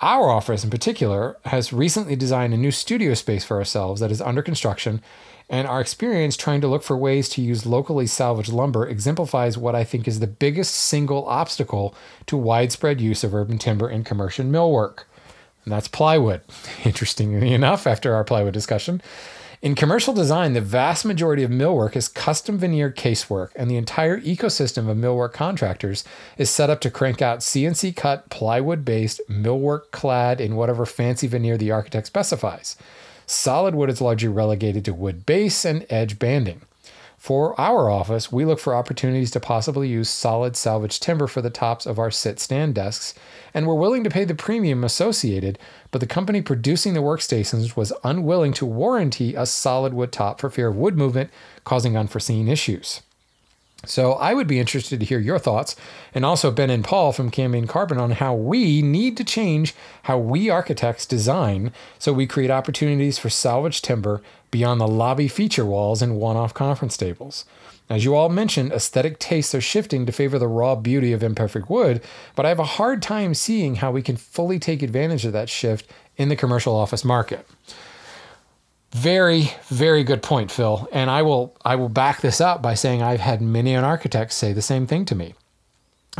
Our 0.00 0.30
office, 0.30 0.62
in 0.62 0.70
particular, 0.70 1.38
has 1.46 1.72
recently 1.72 2.14
designed 2.14 2.54
a 2.54 2.58
new 2.58 2.70
studio 2.70 3.14
space 3.14 3.44
for 3.44 3.56
ourselves 3.56 4.00
that 4.00 4.12
is 4.12 4.20
under 4.20 4.42
construction 4.42 5.02
and 5.48 5.66
our 5.68 5.80
experience 5.80 6.36
trying 6.36 6.60
to 6.60 6.68
look 6.68 6.82
for 6.82 6.96
ways 6.96 7.28
to 7.30 7.42
use 7.42 7.66
locally 7.66 8.06
salvaged 8.06 8.52
lumber 8.52 8.86
exemplifies 8.86 9.56
what 9.56 9.74
I 9.74 9.84
think 9.84 10.08
is 10.08 10.20
the 10.20 10.26
biggest 10.26 10.74
single 10.74 11.26
obstacle 11.26 11.94
to 12.26 12.36
widespread 12.36 13.00
use 13.00 13.22
of 13.22 13.34
urban 13.34 13.58
timber 13.58 13.88
in 13.88 14.02
commercial 14.04 14.44
millwork. 14.44 15.04
And 15.64 15.72
that's 15.72 15.88
plywood. 15.88 16.42
Interestingly 16.84 17.52
enough, 17.52 17.86
after 17.86 18.14
our 18.14 18.24
plywood 18.24 18.54
discussion, 18.54 19.02
in 19.62 19.74
commercial 19.74 20.12
design, 20.12 20.52
the 20.52 20.60
vast 20.60 21.04
majority 21.04 21.42
of 21.42 21.50
millwork 21.50 21.96
is 21.96 22.08
custom 22.08 22.58
veneered 22.58 22.94
casework, 22.94 23.50
and 23.56 23.70
the 23.70 23.76
entire 23.76 24.20
ecosystem 24.20 24.88
of 24.88 24.98
millwork 24.98 25.32
contractors 25.32 26.04
is 26.36 26.50
set 26.50 26.68
up 26.68 26.80
to 26.82 26.90
crank 26.90 27.22
out 27.22 27.38
CNC 27.38 27.96
cut, 27.96 28.28
plywood 28.28 28.84
based, 28.84 29.20
millwork 29.30 29.90
clad 29.92 30.40
in 30.40 30.56
whatever 30.56 30.84
fancy 30.84 31.26
veneer 31.26 31.56
the 31.56 31.70
architect 31.70 32.06
specifies. 32.06 32.76
Solid 33.26 33.74
wood 33.74 33.90
is 33.90 34.00
largely 34.00 34.28
relegated 34.28 34.84
to 34.84 34.94
wood 34.94 35.26
base 35.26 35.64
and 35.64 35.84
edge 35.90 36.18
banding. 36.18 36.62
For 37.18 37.60
our 37.60 37.90
office, 37.90 38.30
we 38.30 38.44
look 38.44 38.60
for 38.60 38.72
opportunities 38.72 39.32
to 39.32 39.40
possibly 39.40 39.88
use 39.88 40.08
solid 40.08 40.56
salvage 40.56 41.00
timber 41.00 41.26
for 41.26 41.42
the 41.42 41.50
tops 41.50 41.84
of 41.84 41.98
our 41.98 42.12
sit 42.12 42.38
stand 42.38 42.76
desks, 42.76 43.14
and 43.52 43.66
we're 43.66 43.74
willing 43.74 44.04
to 44.04 44.10
pay 44.10 44.24
the 44.24 44.34
premium 44.34 44.84
associated, 44.84 45.58
but 45.90 46.00
the 46.00 46.06
company 46.06 46.40
producing 46.40 46.94
the 46.94 47.00
workstations 47.00 47.76
was 47.76 47.92
unwilling 48.04 48.52
to 48.52 48.64
warranty 48.64 49.34
a 49.34 49.44
solid 49.44 49.92
wood 49.92 50.12
top 50.12 50.40
for 50.40 50.48
fear 50.48 50.68
of 50.68 50.76
wood 50.76 50.96
movement 50.96 51.30
causing 51.64 51.96
unforeseen 51.96 52.46
issues. 52.46 53.02
So 53.84 54.14
I 54.14 54.34
would 54.34 54.46
be 54.46 54.58
interested 54.58 54.98
to 54.98 55.06
hear 55.06 55.18
your 55.18 55.38
thoughts, 55.38 55.76
and 56.14 56.24
also 56.24 56.50
Ben 56.50 56.70
and 56.70 56.82
Paul 56.82 57.12
from 57.12 57.30
Cambium 57.30 57.68
Carbon 57.68 57.98
on 57.98 58.12
how 58.12 58.34
we 58.34 58.82
need 58.82 59.16
to 59.16 59.24
change 59.24 59.74
how 60.04 60.18
we 60.18 60.50
architects 60.50 61.06
design 61.06 61.72
so 61.98 62.12
we 62.12 62.26
create 62.26 62.50
opportunities 62.50 63.18
for 63.18 63.30
salvage 63.30 63.82
timber 63.82 64.22
beyond 64.50 64.80
the 64.80 64.88
lobby 64.88 65.28
feature 65.28 65.64
walls 65.64 66.02
and 66.02 66.16
one-off 66.16 66.54
conference 66.54 66.96
tables. 66.96 67.44
As 67.88 68.04
you 68.04 68.16
all 68.16 68.28
mentioned, 68.28 68.72
aesthetic 68.72 69.20
tastes 69.20 69.54
are 69.54 69.60
shifting 69.60 70.06
to 70.06 70.12
favor 70.12 70.38
the 70.38 70.48
raw 70.48 70.74
beauty 70.74 71.12
of 71.12 71.22
imperfect 71.22 71.70
wood, 71.70 72.02
but 72.34 72.44
I 72.44 72.48
have 72.48 72.58
a 72.58 72.64
hard 72.64 73.00
time 73.00 73.34
seeing 73.34 73.76
how 73.76 73.92
we 73.92 74.02
can 74.02 74.16
fully 74.16 74.58
take 74.58 74.82
advantage 74.82 75.24
of 75.24 75.32
that 75.34 75.48
shift 75.48 75.88
in 76.16 76.28
the 76.28 76.34
commercial 76.34 76.74
office 76.74 77.04
market. 77.04 77.46
Very, 78.96 79.52
very 79.64 80.04
good 80.04 80.22
point, 80.22 80.50
Phil. 80.50 80.88
And 80.90 81.10
I 81.10 81.20
will 81.20 81.54
I 81.62 81.76
will 81.76 81.90
back 81.90 82.22
this 82.22 82.40
up 82.40 82.62
by 82.62 82.72
saying 82.72 83.02
I've 83.02 83.20
had 83.20 83.42
many 83.42 83.74
an 83.74 83.84
architect 83.84 84.32
say 84.32 84.54
the 84.54 84.62
same 84.62 84.86
thing 84.86 85.04
to 85.04 85.14
me. 85.14 85.34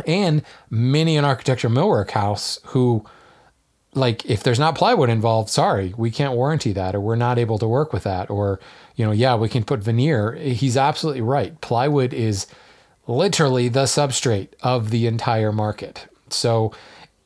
And 0.05 0.43
many 0.69 1.17
an 1.17 1.25
architecture 1.25 1.69
millwork 1.69 2.11
house 2.11 2.59
who 2.65 3.03
like 3.95 4.23
if 4.29 4.43
there's 4.43 4.59
not 4.59 4.75
plywood 4.75 5.09
involved, 5.09 5.49
sorry, 5.49 5.95
we 5.97 6.11
can't 6.11 6.35
warranty 6.35 6.71
that 6.73 6.93
or 6.93 6.99
we're 6.99 7.15
not 7.15 7.39
able 7.39 7.57
to 7.57 7.67
work 7.67 7.93
with 7.93 8.03
that 8.03 8.29
or 8.29 8.59
you 8.95 9.03
know, 9.03 9.11
yeah, 9.11 9.35
we 9.35 9.49
can 9.49 9.63
put 9.63 9.79
veneer. 9.79 10.33
He's 10.33 10.77
absolutely 10.77 11.21
right. 11.21 11.59
Plywood 11.61 12.13
is 12.13 12.45
literally 13.07 13.69
the 13.69 13.85
substrate 13.85 14.49
of 14.61 14.91
the 14.91 15.07
entire 15.07 15.51
market. 15.51 16.05
So 16.29 16.73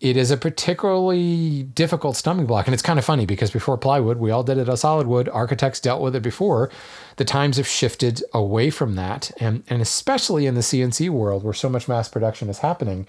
it 0.01 0.17
is 0.17 0.31
a 0.31 0.37
particularly 0.37 1.61
difficult 1.61 2.17
stumbling 2.17 2.47
block. 2.47 2.65
And 2.65 2.73
it's 2.73 2.81
kind 2.81 2.97
of 2.97 3.05
funny 3.05 3.27
because 3.27 3.51
before 3.51 3.77
plywood, 3.77 4.17
we 4.17 4.31
all 4.31 4.43
did 4.43 4.57
it 4.57 4.67
as 4.67 4.81
solid 4.81 5.05
wood. 5.05 5.29
Architects 5.29 5.79
dealt 5.79 6.01
with 6.01 6.15
it 6.15 6.23
before. 6.23 6.71
The 7.17 7.25
times 7.25 7.57
have 7.57 7.67
shifted 7.67 8.23
away 8.33 8.71
from 8.71 8.95
that. 8.95 9.31
And, 9.39 9.63
and 9.69 9.79
especially 9.79 10.47
in 10.47 10.55
the 10.55 10.61
CNC 10.61 11.11
world 11.11 11.43
where 11.43 11.53
so 11.53 11.69
much 11.69 11.87
mass 11.87 12.09
production 12.09 12.49
is 12.49 12.59
happening, 12.59 13.07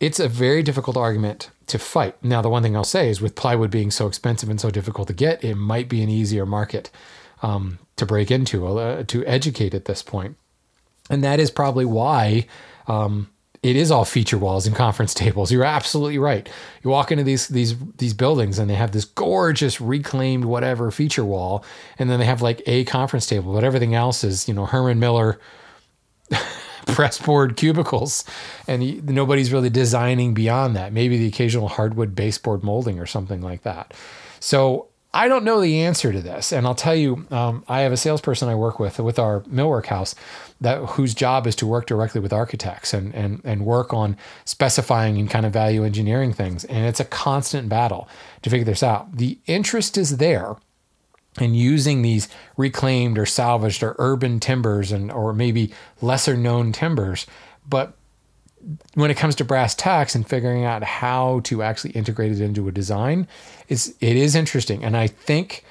it's 0.00 0.18
a 0.18 0.28
very 0.28 0.64
difficult 0.64 0.96
argument 0.96 1.50
to 1.68 1.78
fight. 1.78 2.16
Now, 2.24 2.42
the 2.42 2.50
one 2.50 2.64
thing 2.64 2.76
I'll 2.76 2.82
say 2.84 3.08
is 3.08 3.20
with 3.20 3.36
plywood 3.36 3.70
being 3.70 3.92
so 3.92 4.08
expensive 4.08 4.50
and 4.50 4.60
so 4.60 4.68
difficult 4.68 5.06
to 5.06 5.14
get, 5.14 5.44
it 5.44 5.54
might 5.54 5.88
be 5.88 6.02
an 6.02 6.08
easier 6.08 6.44
market 6.44 6.90
um, 7.40 7.78
to 7.94 8.04
break 8.04 8.32
into, 8.32 8.66
uh, 8.66 9.04
to 9.04 9.24
educate 9.26 9.74
at 9.74 9.84
this 9.84 10.02
point. 10.02 10.36
And 11.08 11.22
that 11.22 11.38
is 11.38 11.52
probably 11.52 11.84
why. 11.84 12.46
Um, 12.88 13.30
it 13.66 13.74
is 13.74 13.90
all 13.90 14.04
feature 14.04 14.38
walls 14.38 14.64
and 14.66 14.76
conference 14.76 15.12
tables. 15.14 15.50
You're 15.50 15.64
absolutely 15.64 16.18
right. 16.18 16.48
You 16.84 16.90
walk 16.90 17.10
into 17.10 17.24
these 17.24 17.48
these 17.48 17.74
these 17.96 18.14
buildings 18.14 18.58
and 18.58 18.70
they 18.70 18.74
have 18.74 18.92
this 18.92 19.04
gorgeous 19.04 19.80
reclaimed 19.80 20.44
whatever 20.44 20.90
feature 20.92 21.24
wall, 21.24 21.64
and 21.98 22.08
then 22.08 22.20
they 22.20 22.26
have 22.26 22.42
like 22.42 22.62
a 22.66 22.84
conference 22.84 23.26
table, 23.26 23.52
but 23.52 23.64
everything 23.64 23.94
else 23.94 24.22
is 24.22 24.46
you 24.46 24.54
know 24.54 24.66
Herman 24.66 25.00
Miller 25.00 25.40
pressboard 26.86 27.56
cubicles, 27.56 28.24
and 28.68 29.04
nobody's 29.04 29.52
really 29.52 29.70
designing 29.70 30.32
beyond 30.32 30.76
that. 30.76 30.92
Maybe 30.92 31.18
the 31.18 31.26
occasional 31.26 31.66
hardwood 31.66 32.14
baseboard 32.14 32.62
molding 32.62 33.00
or 33.00 33.06
something 33.06 33.42
like 33.42 33.62
that. 33.62 33.94
So 34.38 34.86
I 35.12 35.26
don't 35.28 35.44
know 35.44 35.60
the 35.60 35.80
answer 35.80 36.12
to 36.12 36.20
this, 36.20 36.52
and 36.52 36.66
I'll 36.66 36.74
tell 36.76 36.94
you. 36.94 37.26
Um, 37.32 37.64
I 37.68 37.80
have 37.80 37.90
a 37.90 37.96
salesperson 37.96 38.48
I 38.48 38.54
work 38.54 38.78
with 38.78 39.00
with 39.00 39.18
our 39.18 39.40
millwork 39.40 39.86
house 39.86 40.14
that 40.60 40.78
whose 40.90 41.14
job 41.14 41.46
is 41.46 41.54
to 41.56 41.66
work 41.66 41.86
directly 41.86 42.20
with 42.20 42.32
architects 42.32 42.94
and 42.94 43.14
and 43.14 43.40
and 43.44 43.64
work 43.64 43.92
on 43.92 44.16
specifying 44.44 45.18
and 45.18 45.30
kind 45.30 45.46
of 45.46 45.52
value 45.52 45.84
engineering 45.84 46.32
things. 46.32 46.64
And 46.64 46.86
it's 46.86 47.00
a 47.00 47.04
constant 47.04 47.68
battle 47.68 48.08
to 48.42 48.50
figure 48.50 48.64
this 48.64 48.82
out. 48.82 49.16
The 49.16 49.38
interest 49.46 49.98
is 49.98 50.16
there 50.16 50.56
in 51.40 51.54
using 51.54 52.00
these 52.00 52.28
reclaimed 52.56 53.18
or 53.18 53.26
salvaged 53.26 53.82
or 53.82 53.94
urban 53.98 54.40
timbers 54.40 54.90
and 54.90 55.12
or 55.12 55.34
maybe 55.34 55.72
lesser 56.00 56.36
known 56.36 56.72
timbers, 56.72 57.26
but 57.68 57.94
when 58.94 59.10
it 59.10 59.16
comes 59.16 59.34
to 59.36 59.44
brass 59.44 59.74
tacks 59.74 60.14
and 60.14 60.28
figuring 60.28 60.64
out 60.64 60.82
how 60.82 61.40
to 61.40 61.62
actually 61.62 61.92
integrate 61.92 62.32
it 62.32 62.40
into 62.40 62.66
a 62.66 62.72
design, 62.72 63.28
it's 63.68 63.88
it 64.00 64.16
is 64.16 64.34
interesting. 64.34 64.82
And 64.82 64.96
I 64.96 65.06
think 65.06 65.64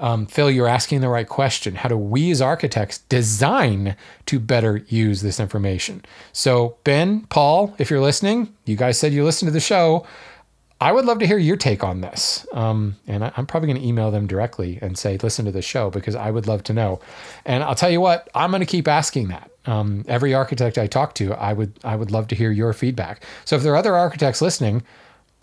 um, 0.00 0.26
Phil, 0.26 0.50
you're 0.50 0.68
asking 0.68 1.00
the 1.00 1.08
right 1.08 1.28
question. 1.28 1.76
How 1.76 1.88
do 1.88 1.96
we 1.96 2.30
as 2.30 2.42
architects 2.42 2.98
design 2.98 3.96
to 4.26 4.40
better 4.40 4.78
use 4.88 5.22
this 5.22 5.38
information? 5.38 6.04
So, 6.32 6.76
Ben, 6.84 7.22
Paul, 7.26 7.74
if 7.78 7.90
you're 7.90 8.00
listening, 8.00 8.52
you 8.64 8.76
guys 8.76 8.98
said 8.98 9.12
you 9.12 9.24
listened 9.24 9.48
to 9.48 9.52
the 9.52 9.60
show. 9.60 10.06
I 10.80 10.90
would 10.90 11.04
love 11.04 11.20
to 11.20 11.26
hear 11.28 11.38
your 11.38 11.56
take 11.56 11.84
on 11.84 12.00
this. 12.00 12.44
Um, 12.52 12.96
and 13.06 13.24
I, 13.24 13.32
am 13.36 13.46
probably 13.46 13.68
going 13.68 13.80
to 13.80 13.86
email 13.86 14.10
them 14.10 14.26
directly 14.26 14.80
and 14.82 14.98
say, 14.98 15.16
listen 15.18 15.44
to 15.44 15.52
the 15.52 15.62
show 15.62 15.90
because 15.90 16.16
I 16.16 16.32
would 16.32 16.48
love 16.48 16.64
to 16.64 16.72
know. 16.72 17.00
And 17.44 17.62
I'll 17.62 17.76
tell 17.76 17.90
you 17.90 18.00
what, 18.00 18.28
I'm 18.34 18.50
going 18.50 18.60
to 18.60 18.66
keep 18.66 18.88
asking 18.88 19.28
that. 19.28 19.52
Um, 19.66 20.04
every 20.08 20.34
architect 20.34 20.78
I 20.78 20.88
talk 20.88 21.14
to, 21.16 21.34
I 21.34 21.52
would 21.52 21.78
I 21.84 21.94
would 21.94 22.10
love 22.10 22.26
to 22.28 22.34
hear 22.34 22.50
your 22.50 22.72
feedback. 22.72 23.24
So 23.44 23.54
if 23.54 23.62
there 23.62 23.72
are 23.74 23.76
other 23.76 23.94
architects 23.94 24.42
listening, 24.42 24.82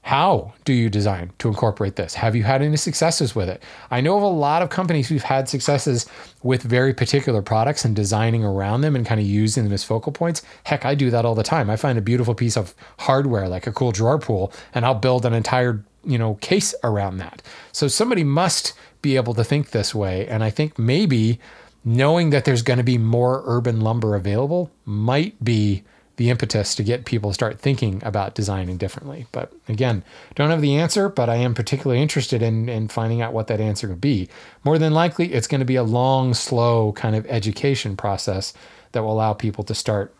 how 0.01 0.53
do 0.65 0.73
you 0.73 0.89
design 0.89 1.31
to 1.39 1.49
incorporate 1.49 1.95
this? 1.95 2.13
Have 2.15 2.35
you 2.35 2.43
had 2.43 2.61
any 2.61 2.77
successes 2.77 3.35
with 3.35 3.49
it? 3.49 3.61
I 3.91 4.01
know 4.01 4.17
of 4.17 4.23
a 4.23 4.27
lot 4.27 4.61
of 4.61 4.69
companies 4.69 5.09
who've 5.09 5.21
had 5.21 5.49
successes 5.49 6.05
with 6.41 6.63
very 6.63 6.93
particular 6.93 7.41
products 7.41 7.83
and 7.83 7.95
designing 7.95 8.43
around 8.43 8.81
them 8.81 8.95
and 8.95 9.05
kind 9.05 9.19
of 9.19 9.27
using 9.27 9.65
them 9.65 9.73
as 9.73 9.83
focal 9.83 10.11
points. 10.11 10.41
Heck, 10.63 10.85
I 10.85 10.95
do 10.95 11.09
that 11.09 11.25
all 11.25 11.35
the 11.35 11.43
time. 11.43 11.69
I 11.69 11.75
find 11.75 11.97
a 11.97 12.01
beautiful 12.01 12.33
piece 12.33 12.55
of 12.55 12.73
hardware 12.99 13.49
like 13.49 13.67
a 13.67 13.71
cool 13.71 13.91
drawer 13.91 14.19
pull 14.19 14.53
and 14.73 14.85
I'll 14.85 14.95
build 14.95 15.25
an 15.25 15.33
entire, 15.33 15.83
you 16.03 16.17
know, 16.17 16.35
case 16.35 16.73
around 16.83 17.17
that. 17.17 17.41
So 17.71 17.87
somebody 17.87 18.23
must 18.23 18.73
be 19.01 19.15
able 19.15 19.33
to 19.33 19.43
think 19.43 19.71
this 19.71 19.93
way 19.93 20.27
and 20.27 20.43
I 20.43 20.49
think 20.49 20.79
maybe 20.79 21.39
knowing 21.83 22.29
that 22.29 22.45
there's 22.45 22.61
going 22.61 22.77
to 22.77 22.83
be 22.83 22.97
more 22.97 23.43
urban 23.45 23.81
lumber 23.81 24.15
available 24.15 24.71
might 24.85 25.43
be 25.43 25.83
the 26.19 26.29
impetus 26.29 26.75
to 26.75 26.83
get 26.83 27.05
people 27.05 27.29
to 27.29 27.33
start 27.33 27.61
thinking 27.61 28.01
about 28.03 28.35
designing 28.35 28.75
differently. 28.75 29.25
But 29.31 29.53
again, 29.69 30.03
don't 30.35 30.49
have 30.49 30.59
the 30.59 30.75
answer, 30.75 31.07
but 31.07 31.29
I 31.29 31.35
am 31.35 31.53
particularly 31.53 32.01
interested 32.01 32.41
in, 32.41 32.67
in 32.67 32.89
finding 32.89 33.21
out 33.21 33.31
what 33.31 33.47
that 33.47 33.61
answer 33.61 33.87
could 33.87 34.01
be. 34.01 34.27
More 34.65 34.77
than 34.77 34.93
likely, 34.93 35.31
it's 35.31 35.47
going 35.47 35.59
to 35.59 35.65
be 35.65 35.77
a 35.77 35.83
long, 35.83 36.33
slow 36.33 36.91
kind 36.91 37.15
of 37.15 37.25
education 37.27 37.95
process 37.95 38.53
that 38.91 39.01
will 39.01 39.13
allow 39.13 39.31
people 39.31 39.63
to 39.63 39.73
start 39.73 40.13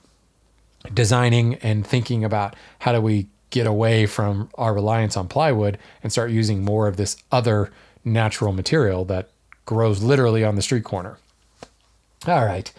designing 0.94 1.56
and 1.56 1.86
thinking 1.86 2.24
about 2.24 2.56
how 2.80 2.94
do 2.94 3.02
we 3.02 3.28
get 3.50 3.68
away 3.68 4.06
from 4.06 4.50
our 4.54 4.74
reliance 4.74 5.18
on 5.18 5.28
plywood 5.28 5.78
and 6.02 6.14
start 6.14 6.32
using 6.32 6.64
more 6.64 6.88
of 6.88 6.96
this 6.96 7.18
other 7.30 7.72
natural 8.06 8.54
material 8.54 9.04
that 9.04 9.32
grows 9.66 10.02
literally 10.02 10.46
on 10.46 10.56
the 10.56 10.62
street 10.62 10.86
corner. 10.86 11.18
All 12.26 12.46
right, 12.46 12.72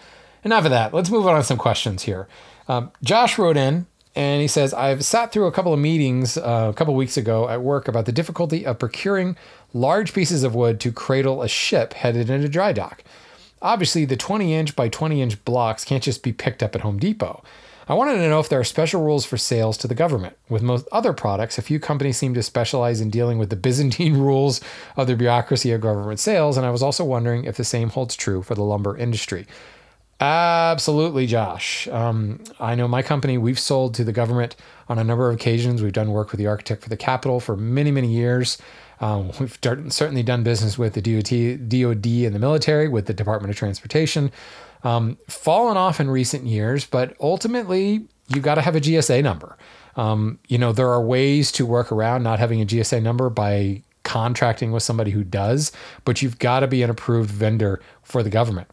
enough 0.43 0.65
of 0.65 0.71
that. 0.71 0.95
Let's 0.95 1.11
move 1.11 1.27
on 1.27 1.37
to 1.37 1.45
some 1.45 1.59
questions 1.59 2.05
here. 2.05 2.27
Um, 2.71 2.93
Josh 3.03 3.37
wrote 3.37 3.57
in 3.57 3.87
and 4.15 4.41
he 4.41 4.47
says, 4.47 4.73
I've 4.73 5.05
sat 5.05 5.33
through 5.33 5.47
a 5.47 5.53
couple 5.53 5.75
of 5.75 5.81
meetings 5.81 6.37
uh, 6.37 6.69
a 6.71 6.73
couple 6.73 6.95
weeks 6.95 7.17
ago 7.17 7.49
at 7.49 7.63
work 7.63 7.89
about 7.89 8.07
the 8.07 8.13
difficulty 8.13 8.65
of 8.65 8.79
procuring 8.79 9.37
large 9.75 10.15
pieces 10.15 10.45
of 10.45 10.55
wood 10.55 10.79
to 10.81 10.93
cradle 10.93 11.43
a 11.43 11.49
ship 11.49 11.95
headed 11.95 12.31
into 12.31 12.49
dry 12.49 12.73
dock. 12.73 13.03
Obviously, 13.61 14.05
the 14.05 14.17
20 14.17 14.55
inch 14.55 14.77
by 14.77 14.89
20 14.89 15.21
inch 15.21 15.45
blocks 15.45 15.85
can't 15.85 16.05
just 16.05 16.23
be 16.23 16.33
picked 16.33 16.63
up 16.63 16.77
at 16.77 16.83
Home 16.83 17.01
Depot. 17.01 17.43
I 17.89 17.95
wanted 17.95 18.19
to 18.19 18.29
know 18.29 18.39
if 18.39 18.49
there 18.49 18.61
are 18.61 18.65
special 18.65 19.03
rules 19.03 19.27
for 19.27 19.37
sales 19.37 19.77
to 19.79 19.89
the 19.89 19.97
government. 19.97 20.37
With 20.49 20.63
most 20.63 20.87
other 20.93 21.13
products, 21.13 21.59
a 21.59 21.63
few 21.63 21.81
companies 21.81 22.19
seem 22.19 22.35
to 22.35 22.43
specialize 22.45 23.01
in 23.01 23.11
dealing 23.11 23.39
with 23.39 23.51
the 23.51 23.57
Byzantine 23.57 24.17
rules 24.19 24.61
of 24.97 25.09
the 25.09 25.17
bureaucracy 25.17 25.73
of 25.73 25.81
government 25.81 26.21
sales, 26.21 26.57
and 26.57 26.65
I 26.65 26.71
was 26.71 26.85
also 26.85 27.05
wondering 27.05 27.45
if 27.45 27.57
the 27.57 27.65
same 27.65 27.89
holds 27.89 28.15
true 28.15 28.43
for 28.43 28.55
the 28.55 28.63
lumber 28.63 28.97
industry. 28.97 29.49
Absolutely, 30.21 31.27
Josh. 31.27 31.89
Um, 31.89 32.45
I 32.59 32.75
know 32.75 32.87
my 32.87 33.01
company, 33.01 33.39
we've 33.39 33.59
sold 33.59 33.95
to 33.95 34.05
the 34.05 34.13
government 34.13 34.55
on 34.87 34.99
a 34.99 35.05
number 35.05 35.31
of 35.31 35.35
occasions. 35.35 35.83
We've 35.83 35.95
done 35.95 36.11
work 36.11 36.31
with 36.31 36.39
the 36.39 36.47
architect 36.47 36.83
for 36.83 36.91
the 36.91 36.97
Capitol 36.97 37.41
for 37.41 37.57
many, 37.57 37.91
many 37.91 38.09
years. 38.09 38.59
Um, 39.01 39.33
we've 39.41 39.59
certainly 39.63 40.23
done 40.23 40.43
business 40.43 40.77
with 40.77 40.93
the 40.93 41.01
DOT, 41.01 41.69
DOD 41.71 42.27
and 42.27 42.35
the 42.35 42.39
military, 42.39 42.87
with 42.87 43.07
the 43.07 43.15
Department 43.15 43.51
of 43.51 43.57
Transportation. 43.57 44.31
Um, 44.85 45.17
fallen 45.27 45.79
off 45.79 46.01
in 46.01 46.11
recent 46.11 46.45
years, 46.45 46.85
but 46.85 47.17
ultimately, 47.19 48.07
you 48.29 48.43
got 48.43 48.57
to 48.57 48.63
have 48.63 48.77
a 48.77 48.81
GSA 48.81 49.23
number. 49.23 49.57
Um, 49.97 50.39
you 50.49 50.59
know, 50.59 50.73
there 50.73 50.91
are 50.91 51.03
ways 51.03 51.51
to 51.53 51.65
work 51.65 51.91
around 51.91 52.23
not 52.23 52.39
having 52.39 52.61
a 52.61 52.67
GSA 52.67 53.03
number 53.03 53.31
by 53.31 53.83
contracting 54.03 54.71
with 54.71 54.83
somebody 54.83 55.13
who 55.13 55.25
does, 55.25 55.73
but 56.05 56.21
you've 56.21 56.39
got 56.39 56.61
to 56.61 56.67
be 56.67 56.83
an 56.83 56.91
approved 56.91 57.31
vendor 57.31 57.81
for 58.03 58.23
the 58.23 58.31
government 58.31 58.69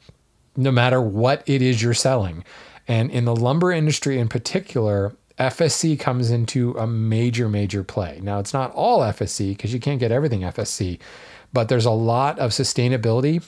no 0.58 0.72
matter 0.72 1.00
what 1.00 1.44
it 1.46 1.62
is 1.62 1.82
you're 1.82 1.94
selling. 1.94 2.44
And 2.88 3.12
in 3.12 3.26
the 3.26 3.36
lumber 3.36 3.72
industry 3.72 4.20
in 4.20 4.28
particular, 4.28 5.16
FSC 5.38 6.00
comes 6.00 6.32
into 6.32 6.72
a 6.78 6.88
major, 6.88 7.48
major 7.48 7.84
play. 7.84 8.20
Now, 8.24 8.40
it's 8.40 8.54
not 8.54 8.74
all 8.74 9.02
FSC 9.02 9.50
because 9.50 9.74
you 9.74 9.80
can't 9.80 10.00
get 10.00 10.12
everything 10.12 10.42
FSC, 10.42 11.00
but 11.54 11.70
there's 11.70 11.86
a 11.86 11.92
lot 11.92 12.40
of 12.40 12.52
sustainability 12.52 13.44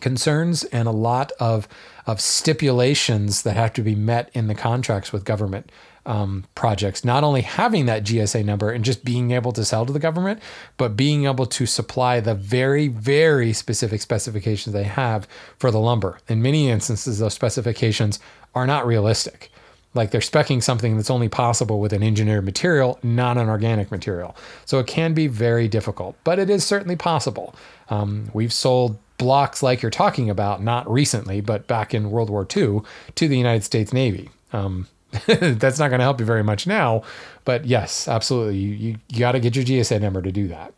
concerns 0.00 0.64
and 0.64 0.86
a 0.86 0.92
lot 0.92 1.32
of, 1.40 1.66
of 2.06 2.20
stipulations 2.20 3.42
that 3.42 3.56
have 3.56 3.72
to 3.72 3.82
be 3.82 3.94
met 3.94 4.30
in 4.34 4.46
the 4.46 4.54
contracts 4.54 5.12
with 5.12 5.24
government 5.24 5.72
um, 6.08 6.46
projects, 6.54 7.04
not 7.04 7.22
only 7.22 7.42
having 7.42 7.84
that 7.86 8.02
GSA 8.02 8.42
number 8.42 8.70
and 8.70 8.82
just 8.82 9.04
being 9.04 9.30
able 9.30 9.52
to 9.52 9.64
sell 9.64 9.84
to 9.84 9.92
the 9.92 9.98
government, 9.98 10.40
but 10.78 10.96
being 10.96 11.26
able 11.26 11.44
to 11.44 11.66
supply 11.66 12.18
the 12.18 12.34
very, 12.34 12.88
very 12.88 13.52
specific 13.52 14.00
specifications 14.00 14.72
they 14.72 14.84
have 14.84 15.28
for 15.58 15.70
the 15.70 15.78
lumber. 15.78 16.18
In 16.26 16.40
many 16.40 16.70
instances, 16.70 17.18
those 17.18 17.34
specifications 17.34 18.18
are 18.54 18.66
not 18.66 18.86
realistic. 18.86 19.52
Like 19.92 20.10
they're 20.10 20.22
specing 20.22 20.62
something 20.62 20.96
that's 20.96 21.10
only 21.10 21.28
possible 21.28 21.78
with 21.78 21.92
an 21.92 22.02
engineered 22.02 22.44
material, 22.46 22.98
not 23.02 23.36
an 23.36 23.50
organic 23.50 23.90
material. 23.90 24.34
So 24.64 24.78
it 24.78 24.86
can 24.86 25.12
be 25.12 25.26
very 25.26 25.68
difficult, 25.68 26.16
but 26.24 26.38
it 26.38 26.48
is 26.48 26.64
certainly 26.64 26.96
possible. 26.96 27.54
Um, 27.90 28.30
we've 28.32 28.52
sold 28.52 28.98
blocks 29.18 29.62
like 29.62 29.82
you're 29.82 29.90
talking 29.90 30.30
about, 30.30 30.62
not 30.62 30.90
recently, 30.90 31.42
but 31.42 31.66
back 31.66 31.92
in 31.92 32.10
World 32.10 32.30
War 32.30 32.46
II, 32.56 32.80
to 33.14 33.28
the 33.28 33.36
United 33.36 33.64
States 33.64 33.92
Navy. 33.92 34.30
Um, 34.54 34.86
that's 35.26 35.78
not 35.78 35.88
going 35.88 35.98
to 35.98 36.04
help 36.04 36.20
you 36.20 36.26
very 36.26 36.44
much 36.44 36.66
now. 36.66 37.02
But 37.44 37.64
yes, 37.64 38.08
absolutely. 38.08 38.58
You, 38.58 38.96
you, 39.08 39.18
got 39.18 39.32
to 39.32 39.40
get 39.40 39.56
your 39.56 39.64
GSA 39.64 40.00
number 40.00 40.20
to 40.22 40.30
do 40.30 40.48
that. 40.48 40.74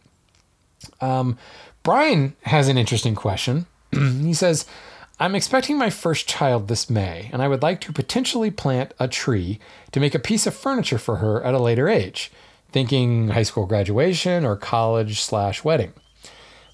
Um, 1.00 1.36
Brian 1.82 2.36
has 2.42 2.68
an 2.68 2.78
interesting 2.78 3.14
question. 3.14 3.66
he 3.92 4.34
says, 4.34 4.66
I'm 5.18 5.34
expecting 5.34 5.76
my 5.76 5.90
first 5.90 6.26
child 6.26 6.68
this 6.68 6.88
May, 6.88 7.28
and 7.32 7.42
I 7.42 7.48
would 7.48 7.62
like 7.62 7.80
to 7.82 7.92
potentially 7.92 8.50
plant 8.50 8.94
a 8.98 9.08
tree 9.08 9.58
to 9.92 10.00
make 10.00 10.14
a 10.14 10.18
piece 10.18 10.46
of 10.46 10.54
furniture 10.54 10.98
for 10.98 11.16
her 11.16 11.42
at 11.42 11.54
a 11.54 11.58
later 11.58 11.88
age, 11.88 12.30
thinking 12.70 13.28
high 13.28 13.42
school 13.42 13.66
graduation 13.66 14.44
or 14.46 14.56
college 14.56 15.20
slash 15.20 15.62
wedding. 15.62 15.92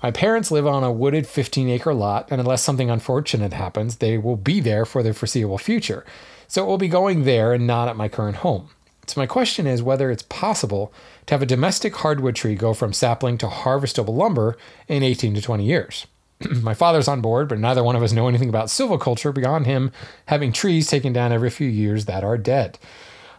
My 0.02 0.10
parents 0.10 0.52
live 0.52 0.66
on 0.66 0.84
a 0.84 0.92
wooded 0.92 1.26
15 1.26 1.68
acre 1.70 1.94
lot, 1.94 2.28
and 2.30 2.40
unless 2.40 2.62
something 2.62 2.90
unfortunate 2.90 3.52
happens, 3.52 3.96
they 3.96 4.18
will 4.18 4.36
be 4.36 4.60
there 4.60 4.84
for 4.84 5.02
the 5.02 5.12
foreseeable 5.12 5.58
future. 5.58 6.04
So 6.48 6.62
it 6.62 6.66
will 6.66 6.78
be 6.78 6.88
going 6.88 7.24
there 7.24 7.52
and 7.52 7.66
not 7.66 7.88
at 7.88 7.96
my 7.96 8.08
current 8.08 8.38
home. 8.38 8.70
So 9.06 9.20
my 9.20 9.26
question 9.26 9.66
is 9.66 9.82
whether 9.82 10.10
it's 10.10 10.24
possible 10.24 10.92
to 11.26 11.34
have 11.34 11.42
a 11.42 11.46
domestic 11.46 11.94
hardwood 11.96 12.34
tree 12.34 12.54
go 12.54 12.74
from 12.74 12.92
sapling 12.92 13.38
to 13.38 13.46
harvestable 13.46 14.16
lumber 14.16 14.56
in 14.88 15.02
18 15.02 15.34
to 15.34 15.42
20 15.42 15.64
years. 15.64 16.06
my 16.62 16.74
father's 16.74 17.08
on 17.08 17.20
board, 17.20 17.48
but 17.48 17.58
neither 17.58 17.84
one 17.84 17.96
of 17.96 18.02
us 18.02 18.12
know 18.12 18.28
anything 18.28 18.48
about 18.48 18.66
silviculture 18.66 19.32
beyond 19.32 19.66
him 19.66 19.92
having 20.26 20.52
trees 20.52 20.88
taken 20.88 21.12
down 21.12 21.32
every 21.32 21.50
few 21.50 21.68
years 21.68 22.06
that 22.06 22.24
are 22.24 22.36
dead. 22.36 22.78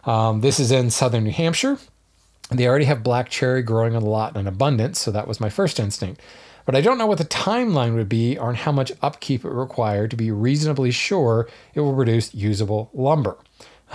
Um, 0.04 0.40
this 0.40 0.58
is 0.58 0.72
in 0.72 0.90
southern 0.90 1.24
New 1.24 1.32
Hampshire. 1.32 1.78
They 2.50 2.66
already 2.66 2.86
have 2.86 3.02
black 3.02 3.28
cherry 3.28 3.62
growing 3.62 3.94
on 3.94 4.02
the 4.02 4.08
lot 4.08 4.36
in 4.36 4.46
abundance, 4.46 4.98
so 4.98 5.10
that 5.10 5.28
was 5.28 5.38
my 5.38 5.50
first 5.50 5.78
instinct 5.78 6.22
but 6.68 6.76
I 6.76 6.82
don't 6.82 6.98
know 6.98 7.06
what 7.06 7.16
the 7.16 7.24
timeline 7.24 7.94
would 7.94 8.10
be 8.10 8.36
on 8.36 8.54
how 8.54 8.72
much 8.72 8.92
upkeep 9.00 9.42
it 9.42 9.48
required 9.48 10.10
to 10.10 10.18
be 10.18 10.30
reasonably 10.30 10.90
sure 10.90 11.48
it 11.72 11.80
will 11.80 11.94
produce 11.94 12.34
usable 12.34 12.90
lumber. 12.92 13.38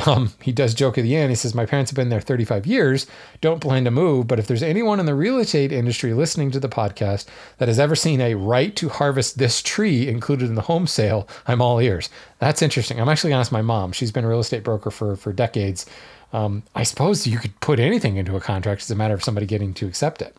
Um, 0.08 0.34
he 0.42 0.52
does 0.52 0.74
joke 0.74 0.98
at 0.98 1.04
the 1.04 1.16
end. 1.16 1.30
He 1.30 1.36
says, 1.36 1.54
My 1.54 1.68
parents 1.68 1.92
have 1.92 1.96
been 1.96 2.10
there 2.10 2.20
35 2.20 2.66
years, 2.66 3.06
don't 3.42 3.60
plan 3.60 3.84
to 3.84 3.92
move. 3.92 4.28
But 4.28 4.40
if 4.40 4.48
there's 4.48 4.64
anyone 4.64 5.00
in 5.00 5.06
the 5.06 5.14
real 5.14 5.38
estate 5.38 5.72
industry 5.72 6.16
listening 6.16 6.50
to 6.50 6.60
the 6.60 6.68
podcast 6.68 7.28
that 7.60 7.68
has 7.68 7.78
ever 7.78 7.96
seen 7.96 8.20
a 8.20 8.34
right 8.34 8.76
to 8.78 8.90
harvest 8.90 9.38
this 9.38 9.62
tree 9.62 10.08
included 10.08 10.50
in 10.50 10.56
the 10.56 10.62
home 10.62 10.88
sale, 10.88 11.28
I'm 11.46 11.62
all 11.62 11.80
ears. 11.80 12.10
That's 12.40 12.64
interesting. 12.64 13.00
I'm 13.00 13.08
actually 13.08 13.30
going 13.30 13.38
to 13.38 13.42
ask 13.42 13.52
my 13.52 13.62
mom. 13.62 13.92
She's 13.92 14.12
been 14.12 14.26
a 14.26 14.30
real 14.30 14.40
estate 14.40 14.64
broker 14.64 14.90
for, 14.90 15.16
for 15.16 15.32
decades. 15.32 15.86
Um, 16.34 16.64
I 16.74 16.82
suppose 16.82 17.28
you 17.28 17.38
could 17.38 17.60
put 17.60 17.80
anything 17.80 18.18
into 18.18 18.36
a 18.36 18.42
contract. 18.42 18.82
It's 18.82 18.90
a 18.90 18.96
matter 18.96 19.14
of 19.14 19.24
somebody 19.24 19.46
getting 19.46 19.76
to 19.76 19.86
accept 19.86 20.24
it. 20.24 20.36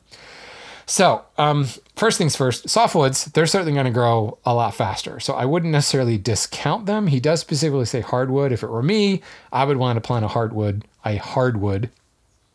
So, 0.87 1.25
um, 1.38 1.66
first 1.97 2.18
things 2.18 2.37
first, 2.37 2.66
softwoods, 2.66 3.33
they're 3.33 3.47
certainly 3.47 3.73
going 3.73 3.87
to 3.87 3.90
grow 3.90 4.38
a 4.44 4.55
lot 4.55 4.75
faster. 4.75 5.18
So, 5.20 5.35
I 5.35 5.44
wouldn't 5.44 5.73
necessarily 5.73 6.18
discount 6.18 6.87
them. 6.87 7.07
He 7.07 7.20
does 7.20 7.40
specifically 7.40 7.87
say 7.87 8.01
hardwood. 8.01 8.53
If 8.53 8.62
it 8.62 8.68
were 8.68 8.83
me, 8.83 9.23
I 9.53 9.64
would 9.64 9.79
want 9.79 9.97
to 9.97 10.01
plant 10.01 10.25
a 10.25 10.29
hardwood, 10.29 10.85
a 11.05 11.16
hardwood. 11.16 11.90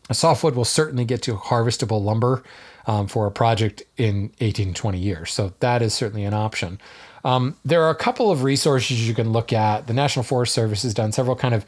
A 0.10 0.13
softwood 0.13 0.56
will 0.56 0.65
certainly 0.65 1.06
get 1.06 1.22
to 1.24 1.36
harvestable 1.36 2.04
lumber 2.04 2.44
um, 2.88 3.08
for 3.08 3.28
a 3.28 3.32
project 3.32 3.84
in 3.98 4.32
18 4.39 4.74
to 4.74 4.82
20 4.82 5.00
years. 5.00 5.32
So, 5.32 5.54
that 5.60 5.82
is 5.82 5.94
certainly 5.94 6.26
an 6.26 6.34
option. 6.34 6.80
Um, 7.24 7.58
there 7.65 7.84
are 7.84 7.89
a 7.89 7.96
couple 7.96 8.32
of 8.32 8.44
resources 8.44 9.08
you 9.08 9.15
can 9.15 9.32
look 9.32 9.52
at. 9.52 9.88
The 9.88 9.94
National 9.94 10.24
Forest 10.24 10.54
Service 10.54 10.84
has 10.84 10.94
done 10.94 11.12
several 11.12 11.36
kind 11.36 11.54
of 11.54 11.65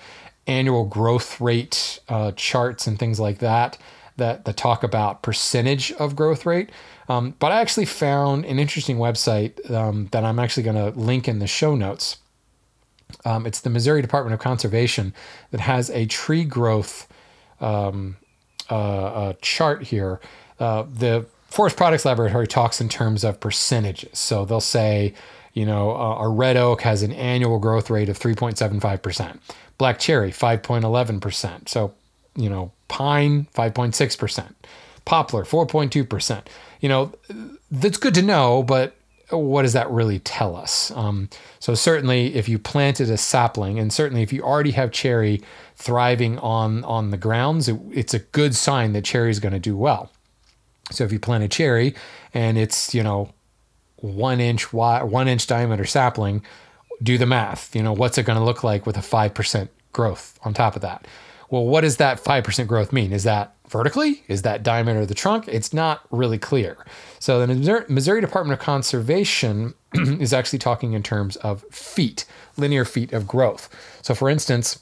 annual 0.47 0.85
growth 0.85 1.41
rate 1.41 1.99
uh, 2.07 2.31
charts 2.35 2.87
and 2.87 2.97
things 2.97 3.19
like 3.19 3.39
that 3.39 3.77
that, 4.17 4.45
that 4.45 4.57
talk 4.57 4.83
about 4.83 5.23
percentage 5.23 5.91
of 5.93 6.15
growth 6.15 6.45
rate. 6.45 6.69
Um, 7.09 7.35
but 7.39 7.51
I 7.51 7.61
actually 7.61 7.85
found 7.85 8.45
an 8.45 8.59
interesting 8.59 8.97
website 8.97 9.69
um, 9.71 10.07
that 10.11 10.23
I'm 10.23 10.39
actually 10.39 10.63
going 10.63 10.75
to 10.75 10.97
link 10.99 11.27
in 11.27 11.39
the 11.39 11.47
show 11.47 11.75
notes. 11.75 12.17
Um, 13.25 13.45
it's 13.45 13.59
the 13.59 13.69
Missouri 13.69 14.01
Department 14.01 14.33
of 14.33 14.39
Conservation 14.39 15.13
that 15.51 15.59
has 15.59 15.89
a 15.89 16.05
tree 16.05 16.45
growth 16.45 17.07
um, 17.59 18.17
uh, 18.69 19.33
chart 19.41 19.83
here. 19.83 20.19
Uh, 20.59 20.83
the 20.83 21.25
Forest 21.47 21.75
Products 21.75 22.05
Laboratory 22.05 22.47
talks 22.47 22.79
in 22.79 22.87
terms 22.87 23.25
of 23.25 23.39
percentages. 23.39 24.17
So 24.17 24.45
they'll 24.45 24.61
say, 24.61 25.13
you 25.53 25.65
know, 25.65 25.91
uh, 25.91 25.95
our 25.95 26.31
red 26.31 26.55
oak 26.55 26.81
has 26.83 27.03
an 27.03 27.11
annual 27.11 27.59
growth 27.59 27.89
rate 27.89 28.07
of 28.07 28.17
3.75%, 28.17 29.39
black 29.77 29.99
cherry 29.99 30.31
5.11%. 30.31 31.67
So, 31.67 31.93
you 32.37 32.49
know, 32.49 32.71
Pine, 32.91 33.47
5.6%. 33.55 34.53
Poplar, 35.05 35.45
4.2%. 35.45 36.41
You 36.81 36.89
know, 36.89 37.13
that's 37.71 37.97
good 37.97 38.13
to 38.15 38.21
know, 38.21 38.63
but 38.63 38.93
what 39.29 39.61
does 39.61 39.71
that 39.71 39.89
really 39.89 40.19
tell 40.19 40.57
us? 40.57 40.91
Um, 40.91 41.29
so, 41.61 41.73
certainly, 41.73 42.35
if 42.35 42.49
you 42.49 42.59
planted 42.59 43.09
a 43.09 43.15
sapling, 43.15 43.79
and 43.79 43.93
certainly 43.93 44.23
if 44.23 44.33
you 44.33 44.43
already 44.43 44.71
have 44.71 44.91
cherry 44.91 45.41
thriving 45.77 46.37
on, 46.39 46.83
on 46.83 47.11
the 47.11 47.17
grounds, 47.17 47.69
it, 47.69 47.79
it's 47.93 48.13
a 48.13 48.19
good 48.19 48.55
sign 48.55 48.91
that 48.91 49.05
cherry 49.05 49.31
is 49.31 49.39
going 49.39 49.53
to 49.53 49.59
do 49.59 49.77
well. 49.77 50.11
So, 50.91 51.05
if 51.05 51.13
you 51.13 51.19
plant 51.19 51.45
a 51.45 51.47
cherry 51.47 51.95
and 52.33 52.57
it's, 52.57 52.93
you 52.93 53.03
know, 53.03 53.29
one 53.95 54.41
inch 54.41 54.73
wide, 54.73 55.03
one 55.03 55.29
inch 55.29 55.47
diameter 55.47 55.85
sapling, 55.85 56.43
do 57.01 57.17
the 57.17 57.25
math. 57.25 57.73
You 57.73 57.83
know, 57.83 57.93
what's 57.93 58.17
it 58.17 58.23
going 58.23 58.37
to 58.37 58.43
look 58.43 58.65
like 58.65 58.85
with 58.85 58.97
a 58.97 59.01
5% 59.01 59.69
growth 59.93 60.37
on 60.43 60.53
top 60.53 60.75
of 60.75 60.81
that? 60.81 61.07
Well, 61.51 61.65
what 61.65 61.81
does 61.81 61.97
that 61.97 62.23
5% 62.23 62.67
growth 62.67 62.91
mean? 62.91 63.13
Is 63.13 63.25
that 63.25 63.53
vertically? 63.69 64.23
Is 64.27 64.41
that 64.41 64.63
diameter 64.63 65.01
of 65.01 65.09
the 65.09 65.13
trunk? 65.13 65.47
It's 65.47 65.73
not 65.73 66.01
really 66.09 66.39
clear. 66.39 66.77
So 67.19 67.45
the 67.45 67.85
Missouri 67.89 68.21
Department 68.21 68.59
of 68.59 68.65
Conservation 68.65 69.75
is 69.93 70.33
actually 70.33 70.59
talking 70.59 70.93
in 70.93 71.03
terms 71.03 71.35
of 71.37 71.63
feet, 71.71 72.25
linear 72.57 72.85
feet 72.85 73.13
of 73.13 73.27
growth. 73.27 73.69
So 74.01 74.15
for 74.15 74.29
instance, 74.29 74.79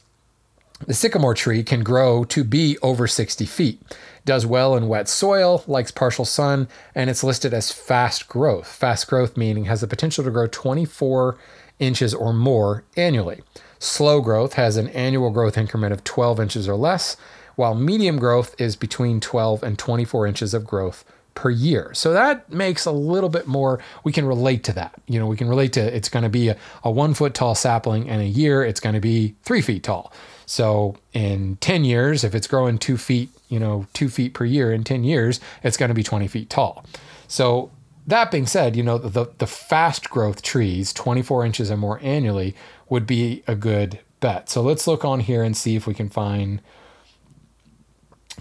The 0.87 0.93
sycamore 0.93 1.33
tree 1.33 1.61
can 1.63 1.83
grow 1.83 2.23
to 2.25 2.43
be 2.43 2.77
over 2.81 3.05
60 3.05 3.45
feet, 3.45 3.81
does 4.23 4.45
well 4.45 4.75
in 4.77 4.87
wet 4.87 5.09
soil, 5.09 5.63
likes 5.67 5.91
partial 5.91 6.23
sun, 6.23 6.69
and 6.95 7.09
it's 7.09 7.23
listed 7.23 7.53
as 7.53 7.71
fast 7.71 8.29
growth. 8.29 8.67
Fast 8.67 9.07
growth 9.07 9.35
meaning 9.35 9.65
has 9.65 9.81
the 9.81 9.87
potential 9.87 10.23
to 10.23 10.31
grow 10.31 10.47
24 10.47 11.37
inches 11.79 12.13
or 12.13 12.33
more 12.33 12.83
annually. 12.95 13.41
Slow 13.79 14.21
growth 14.21 14.53
has 14.53 14.77
an 14.77 14.89
annual 14.89 15.31
growth 15.31 15.57
increment 15.57 15.93
of 15.93 16.03
12 16.03 16.39
inches 16.39 16.67
or 16.67 16.75
less, 16.75 17.15
while 17.55 17.75
medium 17.75 18.19
growth 18.19 18.53
is 18.59 18.75
between 18.75 19.19
12 19.19 19.63
and 19.63 19.79
24 19.79 20.27
inches 20.27 20.53
of 20.53 20.65
growth 20.65 21.05
per 21.35 21.49
year. 21.49 21.93
So 21.93 22.11
that 22.11 22.51
makes 22.51 22.85
a 22.85 22.91
little 22.91 23.29
bit 23.29 23.47
more, 23.47 23.79
we 24.03 24.11
can 24.11 24.25
relate 24.25 24.63
to 24.65 24.73
that. 24.73 24.93
You 25.07 25.19
know, 25.19 25.27
we 25.27 25.37
can 25.37 25.47
relate 25.47 25.73
to 25.73 25.95
it's 25.95 26.09
going 26.09 26.23
to 26.23 26.29
be 26.29 26.49
a, 26.49 26.57
a 26.83 26.91
one 26.91 27.13
foot 27.13 27.33
tall 27.33 27.55
sapling, 27.55 28.09
and 28.09 28.21
a 28.21 28.25
year 28.25 28.63
it's 28.63 28.81
going 28.81 28.95
to 28.95 29.01
be 29.01 29.35
three 29.43 29.61
feet 29.61 29.83
tall. 29.83 30.11
So 30.45 30.97
in 31.13 31.57
10 31.61 31.85
years, 31.85 32.23
if 32.23 32.35
it's 32.35 32.47
growing 32.47 32.77
two 32.77 32.97
feet, 32.97 33.29
you 33.47 33.59
know, 33.59 33.87
two 33.93 34.09
feet 34.09 34.33
per 34.33 34.43
year 34.43 34.73
in 34.73 34.83
10 34.83 35.03
years, 35.03 35.39
it's 35.63 35.77
going 35.77 35.89
to 35.89 35.95
be 35.95 36.03
20 36.03 36.27
feet 36.27 36.49
tall. 36.49 36.83
So 37.27 37.71
that 38.09 38.31
being 38.31 38.47
said, 38.47 38.75
you 38.75 38.83
know, 38.83 38.97
the, 38.97 39.27
the 39.37 39.47
fast 39.47 40.09
growth 40.09 40.41
trees, 40.41 40.93
24 40.93 41.45
inches 41.45 41.71
or 41.71 41.77
more 41.77 41.99
annually, 42.01 42.55
would 42.89 43.05
be 43.05 43.43
a 43.47 43.55
good 43.55 43.99
bet. 44.19 44.49
So 44.49 44.61
let's 44.61 44.87
look 44.87 45.05
on 45.05 45.21
here 45.21 45.43
and 45.43 45.55
see 45.55 45.75
if 45.75 45.87
we 45.87 45.93
can 45.93 46.09
find 46.09 46.61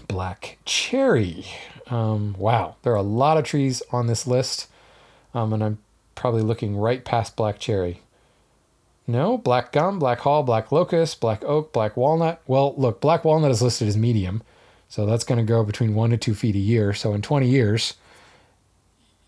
black 0.07 0.57
cherry. 0.65 1.45
Um, 1.87 2.35
wow, 2.37 2.75
there 2.81 2.93
are 2.93 2.97
a 2.97 3.01
lot 3.01 3.37
of 3.37 3.43
trees 3.43 3.81
on 3.91 4.07
this 4.07 4.27
list, 4.27 4.67
um, 5.33 5.53
and 5.53 5.63
I'm 5.63 5.79
probably 6.15 6.41
looking 6.41 6.75
right 6.75 7.03
past 7.03 7.35
black 7.35 7.59
cherry. 7.59 8.01
No, 9.07 9.37
black 9.37 9.71
gum, 9.71 9.97
black 9.97 10.19
haw, 10.19 10.43
black 10.43 10.71
locust, 10.71 11.19
black 11.19 11.43
oak, 11.43 11.73
black 11.73 11.97
walnut. 11.97 12.41
Well, 12.45 12.75
look, 12.77 13.01
black 13.01 13.25
walnut 13.25 13.49
is 13.49 13.61
listed 13.61 13.87
as 13.87 13.97
medium, 13.97 14.43
so 14.87 15.05
that's 15.05 15.23
going 15.23 15.39
to 15.39 15.51
grow 15.51 15.63
between 15.63 15.95
one 15.95 16.11
to 16.11 16.17
two 16.17 16.35
feet 16.35 16.55
a 16.55 16.59
year. 16.59 16.93
So 16.93 17.13
in 17.13 17.23
20 17.23 17.47
years, 17.47 17.95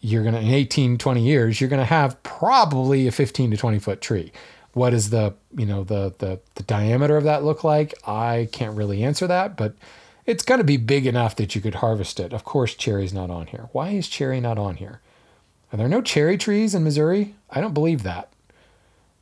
you're 0.02 0.24
going 0.24 0.36
to, 0.36 0.42
in 0.42 0.48
18, 0.48 0.98
20 0.98 1.22
years, 1.22 1.62
you're 1.62 1.70
going 1.70 1.80
to 1.80 1.86
have 1.86 2.22
probably 2.24 3.08
a 3.08 3.12
15 3.12 3.52
to 3.52 3.58
20 3.58 3.80
foot 3.80 4.02
tree. 4.02 4.32
What 4.74 4.94
is 4.94 5.10
the, 5.10 5.34
you 5.56 5.66
know, 5.66 5.84
the, 5.84 6.14
the, 6.18 6.40
the 6.56 6.64
diameter 6.64 7.18
of 7.18 7.24
that 7.26 7.44
look 7.44 7.64
like? 7.64 7.94
I 8.08 8.50
can't 8.52 8.76
really 8.76 9.04
answer 9.04 9.28
that, 9.28 9.56
but 9.56 9.76
it's 10.26 10.44
going 10.44 10.60
to 10.60 10.66
be 10.66 10.78
big 10.78 11.06
enough 11.06 11.36
that 11.36 11.56
you 11.56 11.62
could 11.62 11.76
harvest 11.76 12.20
it. 12.20 12.34
Of 12.34 12.44
course, 12.44 12.74
cherry's 12.74 13.14
not 13.14 13.30
on 13.30 13.48
here. 13.48 13.70
Why 13.74 13.90
is 13.90 14.08
cherry 14.08 14.40
not 14.40 14.58
on 14.58 14.78
here? 14.78 15.02
Are 15.72 15.78
there 15.78 15.88
no 15.88 16.02
cherry 16.02 16.38
trees 16.38 16.74
in 16.76 16.84
Missouri? 16.84 17.36
I 17.50 17.62
don't 17.62 17.74
believe 17.74 18.04
that. 18.04 18.30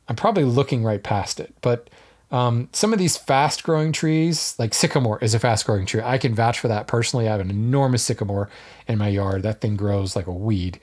I'm 0.08 0.16
probably 0.16 0.44
looking 0.44 0.82
right 0.82 1.02
past 1.02 1.38
it, 1.38 1.54
but 1.60 1.88
um, 2.30 2.68
some 2.72 2.92
of 2.92 2.98
these 2.98 3.16
fast 3.16 3.64
growing 3.64 3.92
trees, 3.92 4.54
like 4.58 4.72
sycamore 4.72 5.18
is 5.22 5.34
a 5.34 5.38
fast 5.38 5.66
growing 5.66 5.86
tree. 5.86 6.02
I 6.02 6.18
can 6.18 6.34
vouch 6.34 6.60
for 6.60 6.68
that 6.68 6.86
personally. 6.86 7.28
I 7.28 7.32
have 7.32 7.40
an 7.40 7.50
enormous 7.50 8.02
sycamore 8.02 8.48
in 8.86 8.98
my 8.98 9.08
yard. 9.08 9.42
That 9.42 9.60
thing 9.60 9.76
grows 9.76 10.14
like 10.14 10.26
a 10.26 10.32
weed. 10.32 10.78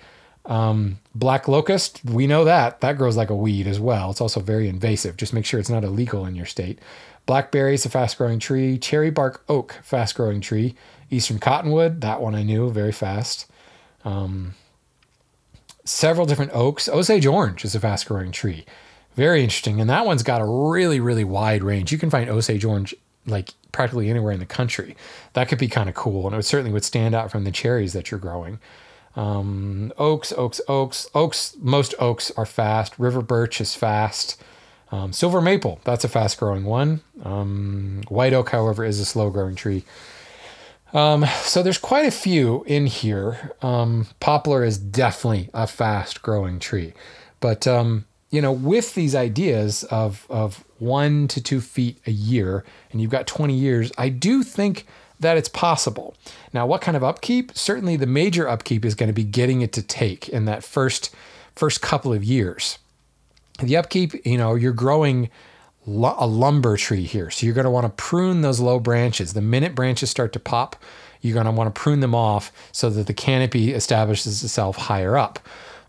Um, 0.46 1.00
black 1.14 1.48
locust, 1.48 2.02
we 2.06 2.28
know 2.28 2.46
that. 2.46 2.82
That 2.82 2.98
grows 2.98 3.18
like 3.18 3.30
a 3.30 3.36
weed 3.36 3.68
as 3.68 3.80
well. 3.80 4.12
It's 4.12 4.22
also 4.22 4.40
very 4.40 4.68
invasive. 4.68 5.18
Just 5.18 5.34
make 5.34 5.46
sure 5.46 5.60
it's 5.60 5.70
not 5.70 5.84
illegal 5.84 6.26
in 6.26 6.36
your 6.36 6.46
state. 6.46 6.80
Blackberry 7.26 7.74
is 7.74 7.86
a 7.86 7.90
fast 7.90 8.18
growing 8.18 8.40
tree. 8.40 8.78
Cherry 8.78 9.10
bark 9.10 9.44
oak, 9.50 9.80
fast 9.84 10.16
growing 10.16 10.40
tree. 10.40 10.76
Eastern 11.10 11.40
cottonwood, 11.40 12.02
that 12.02 12.22
one 12.22 12.36
I 12.36 12.44
knew, 12.44 12.70
very 12.72 12.94
fast. 12.94 13.46
Um, 14.06 14.56
several 15.84 16.26
different 16.26 16.52
oaks. 16.54 16.88
Osage 16.88 17.26
orange 17.26 17.66
is 17.66 17.76
a 17.76 17.80
fast 17.80 18.06
growing 18.08 18.32
tree. 18.32 18.66
Very 19.18 19.42
interesting. 19.42 19.82
And 19.82 19.90
that 19.90 20.06
one's 20.06 20.22
got 20.22 20.42
a 20.42 20.46
really, 20.46 21.00
really 21.00 21.24
wide 21.24 21.64
range. 21.64 21.92
You 21.92 21.98
can 21.98 22.12
find 22.12 22.30
Osage 22.30 22.64
orange 22.64 22.96
like 23.26 23.50
practically 23.72 24.10
anywhere 24.10 24.32
in 24.32 24.40
the 24.40 24.46
country. 24.46 24.96
That 25.34 25.50
could 25.50 25.58
be 25.58 25.68
kind 25.68 25.90
of 25.90 25.96
cool. 25.96 26.28
And 26.28 26.36
it 26.36 26.44
certainly 26.44 26.72
would 26.72 26.86
stand 26.86 27.16
out 27.16 27.32
from 27.32 27.44
the 27.44 27.52
cherries 27.52 27.94
that 27.94 28.12
you're 28.12 28.20
growing. 28.20 28.60
Um, 29.16 29.92
oaks, 29.98 30.32
oaks, 30.34 30.62
oaks. 30.68 31.10
Oaks, 31.16 31.58
most 31.60 31.96
oaks 31.98 32.32
are 32.38 32.46
fast. 32.46 32.98
River 33.00 33.24
birch 33.24 33.60
is 33.60 33.74
fast. 33.74 34.40
Um, 34.92 35.12
silver 35.12 35.42
maple, 35.42 35.82
that's 35.84 36.06
a 36.06 36.08
fast 36.08 36.40
growing 36.40 36.64
one. 36.64 37.02
Um, 37.24 38.04
white 38.08 38.34
oak, 38.34 38.52
however, 38.52 38.86
is 38.86 39.00
a 39.00 39.06
slow 39.06 39.30
growing 39.30 39.56
tree. 39.56 39.84
Um, 40.94 41.26
so 41.42 41.62
there's 41.62 41.78
quite 41.78 42.06
a 42.06 42.12
few 42.12 42.64
in 42.66 42.86
here. 42.86 43.52
Um, 43.62 44.08
poplar 44.22 44.64
is 44.64 44.78
definitely 44.78 45.50
a 45.54 45.68
fast 45.68 46.22
growing 46.22 46.60
tree. 46.60 46.94
But, 47.42 47.68
um, 47.68 48.06
you 48.30 48.42
know, 48.42 48.52
with 48.52 48.94
these 48.96 49.16
ideas 49.16 49.84
of, 49.86 50.26
of 50.30 50.64
one 50.80 51.28
to 51.30 51.42
two 51.42 51.62
feet 51.62 51.98
a 52.06 52.12
year, 52.12 52.64
and 52.92 53.02
you've 53.02 53.12
got 53.12 53.28
20 53.28 53.54
years, 53.54 53.92
I 53.98 54.10
do 54.10 54.44
think 54.44 54.86
that 55.20 55.38
it's 55.38 55.50
possible. 55.50 56.16
Now, 56.54 56.68
what 56.68 56.82
kind 56.82 56.96
of 56.96 57.04
upkeep? 57.04 57.52
Certainly 57.56 57.98
the 57.98 58.06
major 58.06 58.48
upkeep 58.48 58.86
is 58.86 58.96
going 58.96 59.08
to 59.08 59.14
be 59.14 59.24
getting 59.24 59.62
it 59.62 59.72
to 59.74 59.82
take 59.82 60.30
in 60.30 60.46
that 60.46 60.64
first 60.64 61.14
first 61.56 61.82
couple 61.82 62.14
of 62.14 62.24
years 62.24 62.78
the 63.60 63.78
upkeep, 63.78 64.26
you 64.26 64.38
know, 64.38 64.56
you're 64.56 64.74
growing 64.74 65.30
a 65.86 66.28
lumber 66.28 66.76
tree 66.78 67.04
here. 67.04 67.30
So 67.30 67.46
you're 67.46 67.56
going 67.56 67.66
to 67.66 67.72
want 67.72 67.86
to 67.86 68.04
prune 68.04 68.42
those 68.42 68.60
low 68.60 68.80
branches. 68.80 69.34
The 69.34 69.42
minute 69.42 69.74
branches 69.74 70.10
start 70.10 70.34
to 70.34 70.40
pop, 70.40 70.76
you're 71.22 71.34
going 71.34 71.46
to 71.46 71.52
want 71.52 71.74
to 71.74 71.80
prune 71.80 72.02
them 72.02 72.14
off 72.14 72.52
so 72.72 72.90
that 72.90 73.08
the 73.08 73.14
canopy 73.14 73.74
establishes 73.74 74.44
itself 74.44 74.76
higher 74.76 75.18
up. 75.18 75.40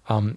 Um, 0.08 0.36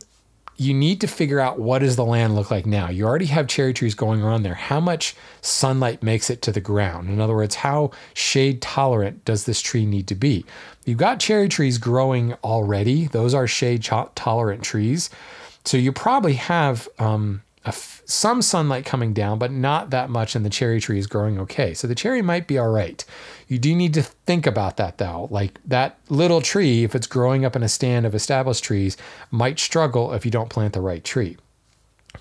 you 0.61 0.75
need 0.75 1.01
to 1.01 1.07
figure 1.07 1.39
out 1.39 1.57
what 1.57 1.79
does 1.79 1.95
the 1.95 2.05
land 2.05 2.35
look 2.35 2.51
like 2.51 2.67
now. 2.67 2.87
You 2.87 3.05
already 3.05 3.25
have 3.25 3.47
cherry 3.47 3.73
trees 3.73 3.95
going 3.95 4.23
on 4.23 4.43
there. 4.43 4.53
How 4.53 4.79
much 4.79 5.15
sunlight 5.41 6.03
makes 6.03 6.29
it 6.29 6.43
to 6.43 6.51
the 6.51 6.61
ground? 6.61 7.09
In 7.09 7.19
other 7.19 7.33
words, 7.33 7.55
how 7.55 7.89
shade 8.13 8.61
tolerant 8.61 9.25
does 9.25 9.45
this 9.45 9.59
tree 9.59 9.87
need 9.87 10.07
to 10.09 10.15
be? 10.15 10.45
You've 10.85 10.99
got 10.99 11.19
cherry 11.19 11.49
trees 11.49 11.79
growing 11.79 12.33
already. 12.43 13.05
Those 13.07 13.33
are 13.33 13.47
shade 13.47 13.83
tolerant 13.83 14.63
trees. 14.63 15.09
So 15.65 15.77
you 15.77 15.91
probably 15.91 16.33
have 16.33 16.87
um, 16.99 17.41
some 18.05 18.43
sunlight 18.43 18.85
coming 18.85 19.13
down, 19.13 19.39
but 19.39 19.51
not 19.51 19.89
that 19.89 20.11
much, 20.11 20.35
and 20.35 20.45
the 20.45 20.49
cherry 20.49 20.79
tree 20.79 20.99
is 20.99 21.07
growing 21.07 21.39
okay. 21.39 21.73
So 21.73 21.87
the 21.87 21.95
cherry 21.95 22.21
might 22.21 22.45
be 22.45 22.59
all 22.59 22.69
right. 22.69 23.03
You 23.51 23.59
do 23.59 23.75
need 23.75 23.93
to 23.95 24.01
think 24.01 24.47
about 24.47 24.77
that 24.77 24.97
though. 24.97 25.27
Like 25.29 25.59
that 25.65 25.97
little 26.07 26.39
tree, 26.39 26.85
if 26.85 26.95
it's 26.95 27.05
growing 27.05 27.43
up 27.43 27.53
in 27.53 27.63
a 27.63 27.67
stand 27.67 28.05
of 28.05 28.15
established 28.15 28.63
trees, 28.63 28.95
might 29.29 29.59
struggle 29.59 30.13
if 30.13 30.23
you 30.23 30.31
don't 30.31 30.49
plant 30.49 30.71
the 30.71 30.79
right 30.79 31.03
tree. 31.03 31.35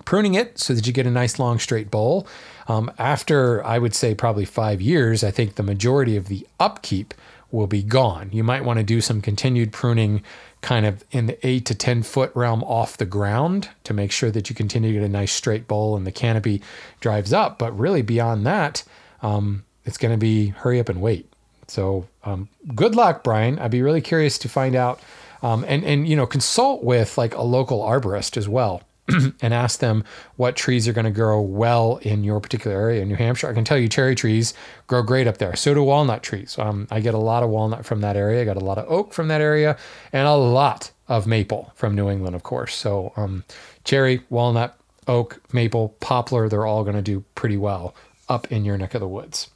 Pruning 0.05 0.35
it 0.35 0.59
so 0.59 0.75
that 0.75 0.89
you 0.89 0.93
get 0.93 1.07
a 1.07 1.11
nice 1.11 1.39
long 1.39 1.61
straight 1.61 1.89
bole. 1.89 2.27
Um, 2.67 2.91
after 2.99 3.65
I 3.65 3.79
would 3.79 3.95
say 3.95 4.13
probably 4.13 4.45
five 4.45 4.81
years, 4.81 5.23
I 5.23 5.31
think 5.31 5.55
the 5.55 5.63
majority 5.63 6.17
of 6.17 6.27
the 6.27 6.45
upkeep 6.59 7.15
will 7.53 7.69
be 7.69 7.85
gone. 7.85 8.31
You 8.33 8.43
might 8.43 8.65
want 8.65 8.81
to 8.81 8.85
do 8.85 9.01
some 9.01 9.23
continued 9.23 9.73
pruning 9.73 10.25
kind 10.63 10.85
of 10.85 11.05
in 11.13 11.27
the 11.27 11.47
eight 11.47 11.65
to 11.67 11.77
10 11.77 12.03
foot 12.03 12.33
realm 12.35 12.65
off 12.65 12.97
the 12.97 13.07
ground 13.07 13.69
to 13.85 13.95
make 13.95 14.11
sure 14.11 14.33
that 14.33 14.51
you 14.51 14.57
continue 14.57 14.95
to 14.95 14.99
get 14.99 15.07
a 15.07 15.09
nice 15.09 15.31
straight 15.31 15.69
bole 15.69 15.97
and 15.97 16.05
the 16.05 16.11
canopy 16.11 16.61
drives 16.99 17.33
up. 17.33 17.57
But 17.57 17.79
really, 17.79 18.03
beyond 18.03 18.45
that, 18.47 18.83
um, 19.23 19.63
it's 19.85 19.99
going 19.99 20.13
to 20.13 20.19
be 20.19 20.49
hurry 20.49 20.81
up 20.81 20.89
and 20.89 21.01
wait. 21.01 21.33
So, 21.69 22.09
um, 22.25 22.49
good 22.75 22.95
luck, 22.95 23.23
Brian. 23.23 23.59
I'd 23.59 23.71
be 23.71 23.83
really 23.83 24.01
curious 24.01 24.39
to 24.39 24.49
find 24.49 24.75
out 24.75 25.01
um, 25.43 25.65
and, 25.69 25.85
and, 25.85 26.09
you 26.09 26.17
know, 26.17 26.27
consult 26.27 26.83
with 26.83 27.17
like 27.17 27.35
a 27.35 27.43
local 27.43 27.81
arborist 27.81 28.37
as 28.37 28.49
well 28.49 28.83
and 29.41 29.55
ask 29.55 29.81
them 29.81 30.05
what 30.37 30.57
trees 30.57 30.87
are 30.89 30.93
going 30.93 31.05
to 31.05 31.11
grow 31.11 31.41
well 31.41 31.99
in 32.03 32.25
your 32.25 32.41
particular 32.41 32.77
area 32.77 33.03
in 33.03 33.09
New 33.09 33.17
Hampshire. 33.17 33.49
I 33.49 33.55
can 33.55 33.65
tell 33.65 33.79
you 33.79 33.89
cherry 33.89 34.15
trees 34.15 34.55
grow 34.87 35.03
great 35.03 35.27
up 35.27 35.39
there. 35.39 35.57
So 35.57 35.75
do 35.75 35.83
walnut 35.83 36.23
trees. 36.23 36.59
Um, 36.59 36.89
I 36.91 37.01
get 37.01 37.15
a 37.15 37.19
lot 37.19 37.43
of 37.43 37.51
walnut 37.51 37.85
from 37.85 38.01
that 38.01 38.17
area. 38.17 38.43
I 38.43 38.45
got 38.45 38.57
a 38.57 38.65
lot 38.65 38.79
of 38.79 38.91
oak 38.91 39.13
from 39.13 39.29
that 39.29 39.41
area 39.41 39.77
and 40.13 40.27
a 40.27 40.35
lot 40.35 40.91
of 41.09 41.27
maple 41.27 41.73
from 41.75 41.95
New 41.95 42.09
England, 42.11 42.37
of 42.37 42.43
course. 42.43 42.75
So 42.75 43.13
um, 43.17 43.45
cherry, 43.85 44.23
walnut, 44.31 44.79
oak, 45.09 45.41
maple, 45.53 45.91
poplar, 46.01 46.49
they're 46.49 46.67
all 46.67 46.85
going 46.85 46.97
to 46.97 47.03
do 47.03 47.25
pretty 47.35 47.57
well 47.57 47.95
up 48.29 48.51
in 48.53 48.65
your 48.65 48.79
neck 48.79 48.95
of 48.95 49.01
the 49.01 49.09
woods. 49.09 49.51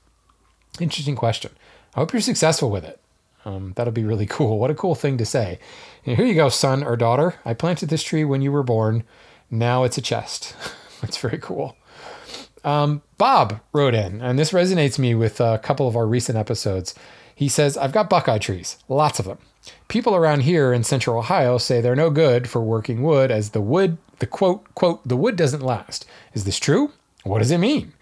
Interesting 0.80 1.16
question. 1.16 1.52
I 1.94 2.00
hope 2.00 2.12
you're 2.12 2.22
successful 2.22 2.70
with 2.70 2.84
it. 2.84 3.00
Um, 3.44 3.72
that'll 3.76 3.92
be 3.92 4.04
really 4.04 4.26
cool. 4.38 4.58
What 4.58 4.70
a 4.70 4.74
cool 4.74 4.94
thing 4.94 5.18
to 5.18 5.26
say. 5.26 5.58
And 6.04 6.16
here 6.16 6.26
you 6.26 6.34
go, 6.34 6.48
son 6.48 6.82
or 6.82 6.96
daughter. 6.96 7.36
I 7.44 7.54
planted 7.54 7.88
this 7.88 8.02
tree 8.02 8.24
when 8.24 8.42
you 8.42 8.52
were 8.52 8.62
born. 8.62 9.04
Now 9.50 9.84
it's 9.84 9.98
a 9.98 10.02
chest. 10.02 10.54
it's 11.02 11.16
very 11.18 11.38
cool. 11.38 11.76
Um, 12.64 13.02
Bob 13.18 13.60
wrote 13.72 13.94
in, 13.94 14.22
and 14.22 14.38
this 14.38 14.52
resonates 14.52 14.98
me 14.98 15.14
with 15.14 15.38
a 15.38 15.60
couple 15.62 15.86
of 15.86 15.96
our 15.96 16.06
recent 16.06 16.38
episodes. 16.38 16.94
He 17.34 17.48
says, 17.48 17.76
I've 17.76 17.92
got 17.92 18.08
buckeye 18.08 18.38
trees, 18.38 18.78
lots 18.88 19.18
of 19.18 19.26
them. 19.26 19.38
People 19.88 20.14
around 20.14 20.40
here 20.40 20.72
in 20.72 20.82
central 20.84 21.18
Ohio 21.18 21.58
say 21.58 21.80
they're 21.80 21.96
no 21.96 22.10
good 22.10 22.48
for 22.48 22.62
working 22.62 23.02
wood 23.02 23.30
as 23.30 23.50
the 23.50 23.60
wood, 23.60 23.98
the 24.18 24.26
quote, 24.26 24.72
quote, 24.74 25.06
the 25.06 25.16
wood 25.16 25.36
doesn't 25.36 25.62
last. 25.62 26.06
Is 26.32 26.44
this 26.44 26.58
true? 26.58 26.92
What 27.22 27.40
does 27.40 27.50
it 27.50 27.58
mean? 27.58 27.92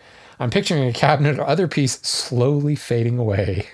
I'm 0.42 0.50
picturing 0.50 0.82
a 0.88 0.92
cabinet 0.92 1.38
or 1.38 1.46
other 1.46 1.68
piece 1.68 2.00
slowly 2.00 2.74
fading 2.74 3.16
away. 3.16 3.68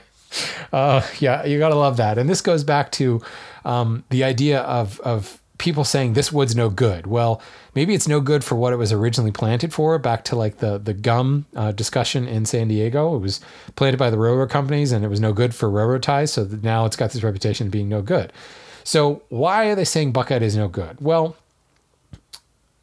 uh, 0.72 1.06
yeah, 1.18 1.44
you 1.44 1.58
gotta 1.58 1.74
love 1.74 1.98
that. 1.98 2.16
And 2.16 2.30
this 2.30 2.40
goes 2.40 2.64
back 2.64 2.90
to 2.92 3.20
um, 3.66 4.04
the 4.08 4.24
idea 4.24 4.60
of, 4.62 4.98
of 5.00 5.38
people 5.58 5.84
saying 5.84 6.14
this 6.14 6.32
wood's 6.32 6.56
no 6.56 6.70
good. 6.70 7.06
Well, 7.06 7.42
maybe 7.74 7.94
it's 7.94 8.08
no 8.08 8.22
good 8.22 8.42
for 8.42 8.54
what 8.54 8.72
it 8.72 8.76
was 8.76 8.90
originally 8.90 9.32
planted 9.32 9.74
for. 9.74 9.98
Back 9.98 10.24
to 10.24 10.36
like 10.36 10.58
the 10.58 10.78
the 10.78 10.94
gum 10.94 11.44
uh, 11.54 11.72
discussion 11.72 12.26
in 12.26 12.46
San 12.46 12.68
Diego, 12.68 13.14
it 13.14 13.18
was 13.18 13.42
planted 13.76 13.98
by 13.98 14.08
the 14.08 14.18
railroad 14.18 14.48
companies, 14.48 14.92
and 14.92 15.04
it 15.04 15.08
was 15.08 15.20
no 15.20 15.34
good 15.34 15.54
for 15.54 15.68
railroad 15.68 16.02
ties. 16.02 16.32
So 16.32 16.48
now 16.62 16.86
it's 16.86 16.96
got 16.96 17.10
this 17.10 17.22
reputation 17.22 17.66
of 17.66 17.70
being 17.70 17.90
no 17.90 18.00
good. 18.00 18.32
So 18.82 19.20
why 19.28 19.66
are 19.66 19.74
they 19.74 19.84
saying 19.84 20.12
buckeye 20.12 20.38
is 20.38 20.56
no 20.56 20.68
good? 20.68 21.02
Well, 21.02 21.36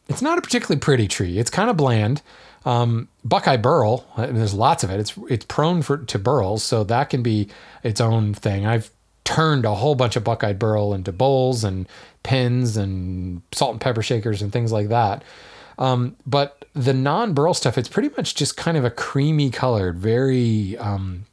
it's 0.07 0.21
not 0.21 0.37
a 0.37 0.41
particularly 0.41 0.79
pretty 0.79 1.07
tree. 1.07 1.39
It's 1.39 1.49
kind 1.49 1.71
of 1.71 1.77
bland. 1.77 2.21
Um, 2.65 3.07
buckeye 3.23 3.57
burl, 3.57 4.05
I 4.17 4.25
mean, 4.25 4.35
there's 4.35 4.53
lots 4.53 4.83
of 4.83 4.89
it. 4.89 4.99
It's 4.99 5.13
it's 5.29 5.45
prone 5.45 5.81
for 5.83 5.97
to 5.97 6.19
burls, 6.19 6.63
so 6.63 6.83
that 6.85 7.09
can 7.09 7.21
be 7.21 7.49
its 7.83 8.01
own 8.01 8.33
thing. 8.33 8.65
I've 8.65 8.89
turned 9.23 9.65
a 9.65 9.75
whole 9.75 9.95
bunch 9.95 10.15
of 10.15 10.23
buckeye 10.23 10.53
burl 10.53 10.93
into 10.93 11.11
bowls 11.11 11.63
and 11.63 11.87
pins 12.23 12.77
and 12.77 13.41
salt 13.51 13.73
and 13.73 13.81
pepper 13.81 14.01
shakers 14.01 14.41
and 14.41 14.51
things 14.53 14.71
like 14.71 14.89
that. 14.89 15.23
Um, 15.77 16.15
but 16.25 16.65
the 16.73 16.93
non-burl 16.93 17.53
stuff, 17.53 17.77
it's 17.77 17.89
pretty 17.89 18.09
much 18.15 18.35
just 18.35 18.55
kind 18.55 18.77
of 18.77 18.85
a 18.85 18.89
creamy 18.89 19.49
colored, 19.49 19.97
very, 19.97 20.77
um, 20.77 21.25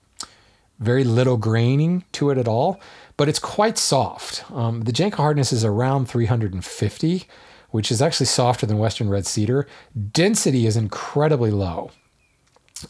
very 0.81 1.05
little 1.05 1.37
graining 1.37 2.05
to 2.12 2.31
it 2.31 2.38
at 2.38 2.49
all. 2.49 2.81
But 3.16 3.29
it's 3.29 3.38
quite 3.38 3.79
soft. 3.79 4.51
Um, 4.51 4.83
the 4.83 4.92
Janka 4.92 5.18
hardness 5.18 5.53
is 5.53 5.64
around 5.64 6.09
350, 6.09 7.25
which 7.73 7.91
is 7.91 8.01
actually 8.01 8.27
softer 8.27 8.65
than 8.65 8.79
Western 8.79 9.09
red 9.11 9.27
cedar. 9.27 9.67
Density 10.13 10.67
is 10.67 10.77
incredibly 10.77 11.51
low. 11.51 11.91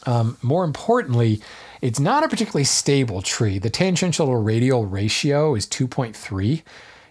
Um, 0.05 0.37
more 0.41 0.63
importantly, 0.63 1.41
it's 1.81 1.99
not 1.99 2.23
a 2.23 2.29
particularly 2.29 2.63
stable 2.63 3.21
tree. 3.21 3.59
The 3.59 3.69
tangential 3.69 4.27
to 4.27 4.35
radial 4.35 4.85
ratio 4.85 5.55
is 5.55 5.67
2.3 5.67 6.63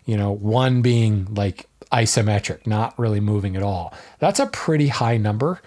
you 0.05 0.17
know, 0.17 0.33
one 0.33 0.83
being 0.83 1.33
like 1.35 1.67
isometric, 1.93 2.67
not 2.67 2.99
really 2.99 3.21
moving 3.21 3.57
at 3.57 3.63
all. 3.63 3.93
That's 4.19 4.41
a 4.41 4.47
pretty 4.47 4.89
high 4.89 5.17
number. 5.17 5.61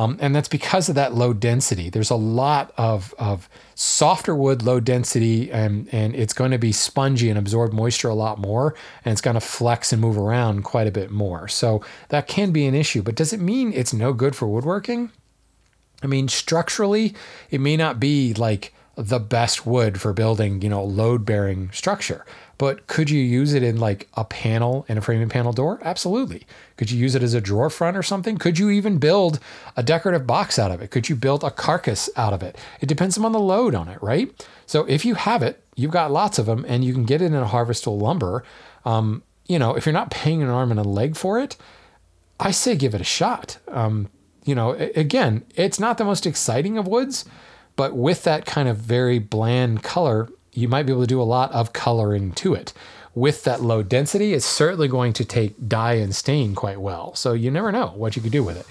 Um, 0.00 0.16
and 0.18 0.34
that's 0.34 0.48
because 0.48 0.88
of 0.88 0.94
that 0.94 1.14
low 1.14 1.34
density. 1.34 1.90
There's 1.90 2.08
a 2.08 2.16
lot 2.16 2.72
of, 2.78 3.14
of 3.18 3.50
softer 3.74 4.34
wood, 4.34 4.62
low 4.62 4.80
density, 4.80 5.52
and, 5.52 5.92
and 5.92 6.16
it's 6.16 6.32
going 6.32 6.52
to 6.52 6.58
be 6.58 6.72
spongy 6.72 7.28
and 7.28 7.38
absorb 7.38 7.74
moisture 7.74 8.08
a 8.08 8.14
lot 8.14 8.38
more, 8.38 8.74
and 9.04 9.12
it's 9.12 9.20
going 9.20 9.34
to 9.34 9.42
flex 9.42 9.92
and 9.92 10.00
move 10.00 10.16
around 10.16 10.62
quite 10.64 10.86
a 10.86 10.90
bit 10.90 11.10
more. 11.10 11.48
So 11.48 11.84
that 12.08 12.28
can 12.28 12.50
be 12.50 12.64
an 12.64 12.74
issue. 12.74 13.02
But 13.02 13.14
does 13.14 13.34
it 13.34 13.40
mean 13.40 13.74
it's 13.74 13.92
no 13.92 14.14
good 14.14 14.34
for 14.34 14.48
woodworking? 14.48 15.12
I 16.02 16.06
mean, 16.06 16.28
structurally, 16.28 17.14
it 17.50 17.60
may 17.60 17.76
not 17.76 18.00
be 18.00 18.32
like 18.32 18.72
the 18.96 19.20
best 19.20 19.66
wood 19.66 20.00
for 20.00 20.12
building, 20.12 20.62
you 20.62 20.68
know, 20.68 20.84
load 20.84 21.24
bearing 21.24 21.70
structure. 21.72 22.24
But 22.58 22.86
could 22.86 23.08
you 23.08 23.22
use 23.22 23.54
it 23.54 23.62
in 23.62 23.78
like 23.78 24.08
a 24.14 24.24
panel 24.24 24.84
in 24.86 24.98
a 24.98 25.00
framing 25.00 25.30
panel 25.30 25.52
door? 25.52 25.80
Absolutely. 25.82 26.46
Could 26.76 26.90
you 26.90 26.98
use 26.98 27.14
it 27.14 27.22
as 27.22 27.32
a 27.32 27.40
drawer 27.40 27.70
front 27.70 27.96
or 27.96 28.02
something? 28.02 28.36
Could 28.36 28.58
you 28.58 28.68
even 28.68 28.98
build 28.98 29.40
a 29.76 29.82
decorative 29.82 30.26
box 30.26 30.58
out 30.58 30.70
of 30.70 30.82
it? 30.82 30.90
Could 30.90 31.08
you 31.08 31.16
build 31.16 31.42
a 31.42 31.50
carcass 31.50 32.10
out 32.16 32.34
of 32.34 32.42
it? 32.42 32.58
It 32.80 32.86
depends 32.86 33.16
on 33.16 33.32
the 33.32 33.40
load 33.40 33.74
on 33.74 33.88
it, 33.88 34.02
right? 34.02 34.46
So 34.66 34.84
if 34.84 35.06
you 35.06 35.14
have 35.14 35.42
it, 35.42 35.64
you've 35.74 35.90
got 35.90 36.10
lots 36.10 36.38
of 36.38 36.44
them 36.44 36.66
and 36.68 36.84
you 36.84 36.92
can 36.92 37.06
get 37.06 37.22
it 37.22 37.26
in 37.26 37.34
a 37.34 37.46
harvest 37.46 37.84
tool 37.84 37.98
lumber. 37.98 38.44
Um, 38.84 39.22
you 39.46 39.58
know, 39.58 39.74
if 39.74 39.86
you're 39.86 39.92
not 39.94 40.10
paying 40.10 40.42
an 40.42 40.50
arm 40.50 40.70
and 40.70 40.78
a 40.78 40.84
leg 40.84 41.16
for 41.16 41.40
it, 41.40 41.56
I 42.38 42.50
say 42.50 42.76
give 42.76 42.94
it 42.94 43.00
a 43.00 43.04
shot. 43.04 43.56
Um, 43.68 44.10
you 44.44 44.54
know, 44.54 44.72
again, 44.72 45.44
it's 45.54 45.80
not 45.80 45.96
the 45.98 46.04
most 46.04 46.26
exciting 46.26 46.76
of 46.76 46.86
woods, 46.86 47.24
but 47.76 47.96
with 47.96 48.24
that 48.24 48.44
kind 48.46 48.68
of 48.68 48.76
very 48.76 49.18
bland 49.18 49.82
color, 49.82 50.28
you 50.52 50.68
might 50.68 50.84
be 50.84 50.92
able 50.92 51.02
to 51.02 51.06
do 51.06 51.20
a 51.20 51.24
lot 51.24 51.52
of 51.52 51.72
coloring 51.72 52.32
to 52.32 52.54
it. 52.54 52.72
With 53.14 53.44
that 53.44 53.60
low 53.60 53.82
density, 53.82 54.34
it's 54.34 54.46
certainly 54.46 54.86
going 54.86 55.12
to 55.14 55.24
take 55.24 55.68
dye 55.68 55.94
and 55.94 56.14
stain 56.14 56.54
quite 56.54 56.80
well. 56.80 57.14
So 57.14 57.32
you 57.32 57.50
never 57.50 57.72
know 57.72 57.88
what 57.88 58.14
you 58.14 58.22
could 58.22 58.32
do 58.32 58.44
with 58.44 58.56
it. 58.56 58.66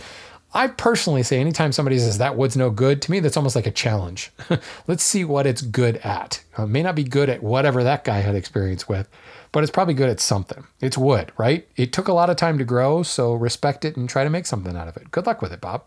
I 0.53 0.67
personally 0.67 1.21
say 1.21 1.39
anytime 1.39 1.71
somebody 1.71 1.99
says 1.99 2.17
that 2.17 2.35
wood's 2.35 2.57
no 2.57 2.71
good, 2.71 3.01
to 3.03 3.11
me, 3.11 3.19
that's 3.19 3.37
almost 3.37 3.55
like 3.55 3.67
a 3.67 3.71
challenge. 3.71 4.31
Let's 4.87 5.03
see 5.03 5.23
what 5.23 5.45
it's 5.45 5.61
good 5.61 5.97
at. 5.97 6.43
Uh, 6.57 6.63
it 6.63 6.69
may 6.69 6.81
not 6.81 6.95
be 6.95 7.03
good 7.03 7.29
at 7.29 7.43
whatever 7.43 7.83
that 7.83 8.03
guy 8.03 8.19
had 8.19 8.33
experience 8.33 8.89
with, 8.89 9.07
but 9.51 9.61
it's 9.61 9.71
probably 9.71 9.93
good 9.93 10.09
at 10.09 10.19
something. 10.19 10.65
It's 10.81 10.97
wood, 10.97 11.31
right? 11.37 11.67
It 11.75 11.93
took 11.93 12.07
a 12.07 12.13
lot 12.13 12.31
of 12.31 12.37
time 12.37 12.57
to 12.57 12.63
grow, 12.63 13.03
so 13.03 13.33
respect 13.33 13.85
it 13.85 13.95
and 13.95 14.09
try 14.09 14.23
to 14.23 14.29
make 14.29 14.47
something 14.47 14.75
out 14.75 14.87
of 14.87 14.97
it. 14.97 15.11
Good 15.11 15.27
luck 15.27 15.41
with 15.41 15.53
it, 15.53 15.61
Bob. 15.61 15.83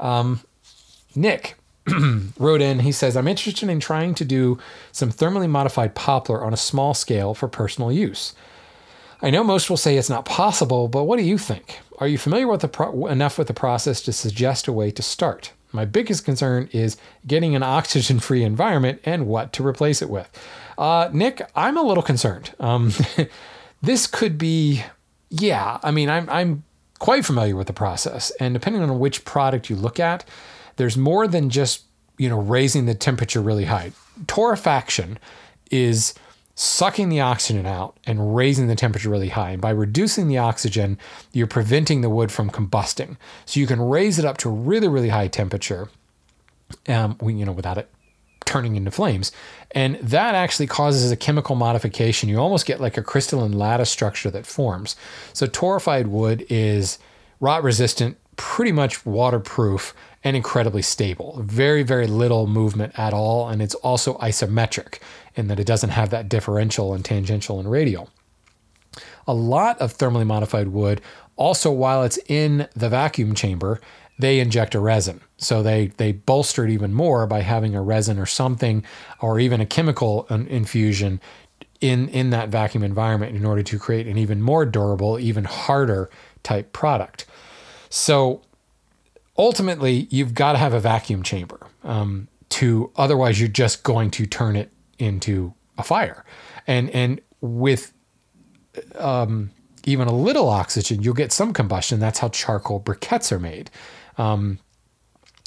Um, 0.00 0.40
Nick 1.16 1.56
wrote 2.38 2.60
in, 2.60 2.80
he 2.80 2.92
says, 2.92 3.16
I'm 3.16 3.28
interested 3.28 3.68
in 3.68 3.80
trying 3.80 4.14
to 4.14 4.24
do 4.24 4.58
some 4.92 5.10
thermally 5.10 5.48
modified 5.48 5.94
poplar 5.94 6.44
on 6.44 6.52
a 6.54 6.58
small 6.58 6.94
scale 6.94 7.34
for 7.34 7.48
personal 7.48 7.92
use. 7.92 8.34
I 9.22 9.30
know 9.30 9.44
most 9.44 9.70
will 9.70 9.76
say 9.76 9.96
it's 9.96 10.10
not 10.10 10.24
possible, 10.24 10.88
but 10.88 11.04
what 11.04 11.18
do 11.18 11.24
you 11.24 11.38
think? 11.38 11.80
Are 11.98 12.08
you 12.08 12.18
familiar 12.18 12.46
with 12.48 12.70
pro- 12.72 13.06
enough 13.06 13.38
with 13.38 13.46
the 13.46 13.54
process 13.54 14.00
to 14.02 14.12
suggest 14.12 14.66
a 14.66 14.72
way 14.72 14.90
to 14.90 15.02
start? 15.02 15.52
My 15.72 15.84
biggest 15.84 16.24
concern 16.24 16.68
is 16.72 16.96
getting 17.26 17.54
an 17.54 17.62
oxygen 17.78 18.18
free 18.18 18.42
environment 18.42 19.00
and 19.04 19.26
what 19.26 19.52
to 19.54 19.66
replace 19.66 20.02
it 20.02 20.10
with. 20.10 20.30
Uh, 20.76 21.08
Nick, 21.12 21.42
I'm 21.54 21.76
a 21.76 21.82
little 21.82 22.02
concerned. 22.02 22.52
Um, 22.58 22.92
this 23.82 24.06
could 24.06 24.38
be, 24.38 24.84
yeah, 25.30 25.78
I 25.82 25.90
mean, 25.90 26.08
I'm, 26.08 26.28
I'm 26.30 26.64
quite 26.98 27.24
familiar 27.24 27.56
with 27.56 27.66
the 27.66 27.72
process, 27.72 28.30
and 28.40 28.54
depending 28.54 28.82
on 28.82 28.98
which 28.98 29.24
product 29.24 29.68
you 29.68 29.76
look 29.76 30.00
at, 30.00 30.24
there's 30.76 30.96
more 30.96 31.26
than 31.26 31.50
just, 31.50 31.84
you 32.18 32.28
know, 32.28 32.40
raising 32.40 32.86
the 32.86 32.94
temperature 32.94 33.40
really 33.40 33.64
high. 33.64 33.92
Torrefaction 34.26 35.16
is 35.70 36.14
sucking 36.54 37.08
the 37.08 37.20
oxygen 37.20 37.66
out 37.66 37.96
and 38.06 38.36
raising 38.36 38.68
the 38.68 38.76
temperature 38.76 39.10
really 39.10 39.30
high. 39.30 39.50
And 39.50 39.60
by 39.60 39.70
reducing 39.70 40.28
the 40.28 40.38
oxygen, 40.38 40.98
you're 41.32 41.48
preventing 41.48 42.00
the 42.00 42.10
wood 42.10 42.30
from 42.30 42.50
combusting. 42.50 43.16
So 43.44 43.58
you 43.58 43.66
can 43.66 43.80
raise 43.80 44.18
it 44.18 44.24
up 44.24 44.36
to 44.38 44.48
a 44.48 44.52
really, 44.52 44.86
really 44.86 45.08
high 45.08 45.28
temperature, 45.28 45.88
um, 46.88 47.18
you 47.24 47.44
know, 47.44 47.52
without 47.52 47.78
it 47.78 47.90
turning 48.44 48.76
into 48.76 48.90
flames. 48.90 49.32
And 49.72 49.96
that 49.96 50.34
actually 50.34 50.66
causes 50.66 51.10
a 51.10 51.16
chemical 51.16 51.56
modification. 51.56 52.28
You 52.28 52.38
almost 52.38 52.66
get 52.66 52.80
like 52.80 52.96
a 52.96 53.02
crystalline 53.02 53.52
lattice 53.52 53.90
structure 53.90 54.30
that 54.30 54.46
forms. 54.46 54.96
So 55.32 55.46
torrefied 55.46 56.06
wood 56.06 56.46
is 56.48 56.98
rot 57.40 57.64
resistant, 57.64 58.16
pretty 58.36 58.70
much 58.70 59.04
waterproof, 59.04 59.94
and 60.24 60.34
incredibly 60.34 60.82
stable. 60.82 61.38
Very, 61.42 61.82
very 61.82 62.06
little 62.06 62.46
movement 62.46 62.98
at 62.98 63.12
all. 63.12 63.48
And 63.48 63.60
it's 63.60 63.74
also 63.76 64.16
isometric 64.18 64.98
in 65.34 65.48
that 65.48 65.60
it 65.60 65.66
doesn't 65.66 65.90
have 65.90 66.10
that 66.10 66.30
differential 66.30 66.94
and 66.94 67.04
tangential 67.04 67.60
and 67.60 67.70
radial. 67.70 68.08
A 69.26 69.34
lot 69.34 69.78
of 69.80 69.96
thermally 69.96 70.26
modified 70.26 70.68
wood, 70.68 71.00
also 71.36 71.70
while 71.70 72.02
it's 72.02 72.18
in 72.26 72.68
the 72.74 72.88
vacuum 72.88 73.34
chamber, 73.34 73.80
they 74.18 74.38
inject 74.38 74.74
a 74.74 74.80
resin. 74.80 75.20
So 75.36 75.62
they, 75.62 75.88
they 75.88 76.12
bolster 76.12 76.64
it 76.64 76.70
even 76.70 76.94
more 76.94 77.26
by 77.26 77.40
having 77.40 77.74
a 77.74 77.82
resin 77.82 78.18
or 78.18 78.26
something, 78.26 78.84
or 79.20 79.40
even 79.40 79.60
a 79.60 79.66
chemical 79.66 80.26
infusion 80.28 81.20
in, 81.80 82.08
in 82.08 82.30
that 82.30 82.48
vacuum 82.48 82.84
environment 82.84 83.36
in 83.36 83.44
order 83.44 83.62
to 83.64 83.78
create 83.78 84.06
an 84.06 84.16
even 84.16 84.40
more 84.40 84.64
durable, 84.64 85.18
even 85.18 85.44
harder 85.44 86.08
type 86.44 86.72
product. 86.72 87.26
So 87.90 88.42
ultimately 89.36 90.06
you've 90.10 90.34
got 90.34 90.52
to 90.52 90.58
have 90.58 90.72
a 90.72 90.80
vacuum 90.80 91.22
chamber 91.22 91.66
um, 91.82 92.28
to 92.50 92.90
otherwise 92.96 93.40
you're 93.40 93.48
just 93.48 93.82
going 93.82 94.10
to 94.12 94.26
turn 94.26 94.56
it 94.56 94.72
into 94.98 95.54
a 95.78 95.82
fire. 95.82 96.24
And 96.66 96.90
and 96.90 97.20
with 97.40 97.92
um, 98.96 99.50
even 99.84 100.08
a 100.08 100.14
little 100.14 100.48
oxygen 100.48 101.02
you'll 101.02 101.14
get 101.14 101.32
some 101.32 101.52
combustion. 101.52 102.00
That's 102.00 102.18
how 102.18 102.28
charcoal 102.28 102.80
briquettes 102.80 103.32
are 103.32 103.40
made. 103.40 103.70
Um, 104.16 104.58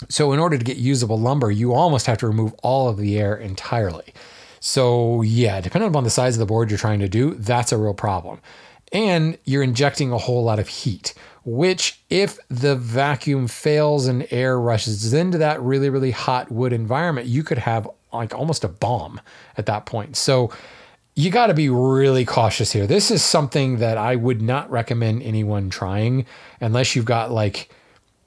so 0.09 0.31
in 0.31 0.39
order 0.39 0.57
to 0.57 0.63
get 0.63 0.77
usable 0.77 1.19
lumber 1.19 1.49
you 1.49 1.73
almost 1.73 2.05
have 2.05 2.17
to 2.19 2.27
remove 2.27 2.53
all 2.61 2.89
of 2.89 2.97
the 2.97 3.17
air 3.17 3.35
entirely. 3.35 4.13
So 4.59 5.21
yeah 5.21 5.61
depending 5.61 5.89
upon 5.89 6.03
the 6.03 6.09
size 6.09 6.35
of 6.35 6.39
the 6.39 6.45
board 6.45 6.69
you're 6.69 6.77
trying 6.77 6.99
to 6.99 7.09
do 7.09 7.35
that's 7.35 7.71
a 7.71 7.77
real 7.77 7.93
problem. 7.93 8.41
And 8.93 9.37
you're 9.43 9.63
injecting 9.63 10.11
a 10.11 10.17
whole 10.17 10.43
lot 10.43 10.59
of 10.59 10.67
heat 10.67 11.13
which, 11.47 12.01
if 12.09 12.37
the 12.49 12.75
vacuum 12.75 13.47
fails 13.47 14.05
and 14.05 14.27
air 14.31 14.59
rushes 14.59 15.13
into 15.13 15.37
that 15.37 15.61
really, 15.61 15.89
really 15.89 16.11
hot 16.11 16.51
wood 16.51 16.73
environment, 16.73 17.25
you 17.25 17.41
could 17.41 17.57
have 17.57 17.89
like 18.11 18.35
almost 18.35 18.65
a 18.65 18.67
bomb 18.67 19.21
at 19.55 19.65
that 19.65 19.85
point. 19.85 20.17
So, 20.17 20.51
you 21.15 21.31
got 21.31 21.47
to 21.47 21.53
be 21.53 21.69
really 21.69 22.25
cautious 22.25 22.73
here. 22.73 22.85
This 22.85 23.09
is 23.09 23.23
something 23.23 23.77
that 23.77 23.97
I 23.97 24.17
would 24.17 24.41
not 24.41 24.69
recommend 24.69 25.23
anyone 25.23 25.69
trying 25.69 26.25
unless 26.59 26.97
you've 26.97 27.05
got 27.05 27.31
like, 27.31 27.73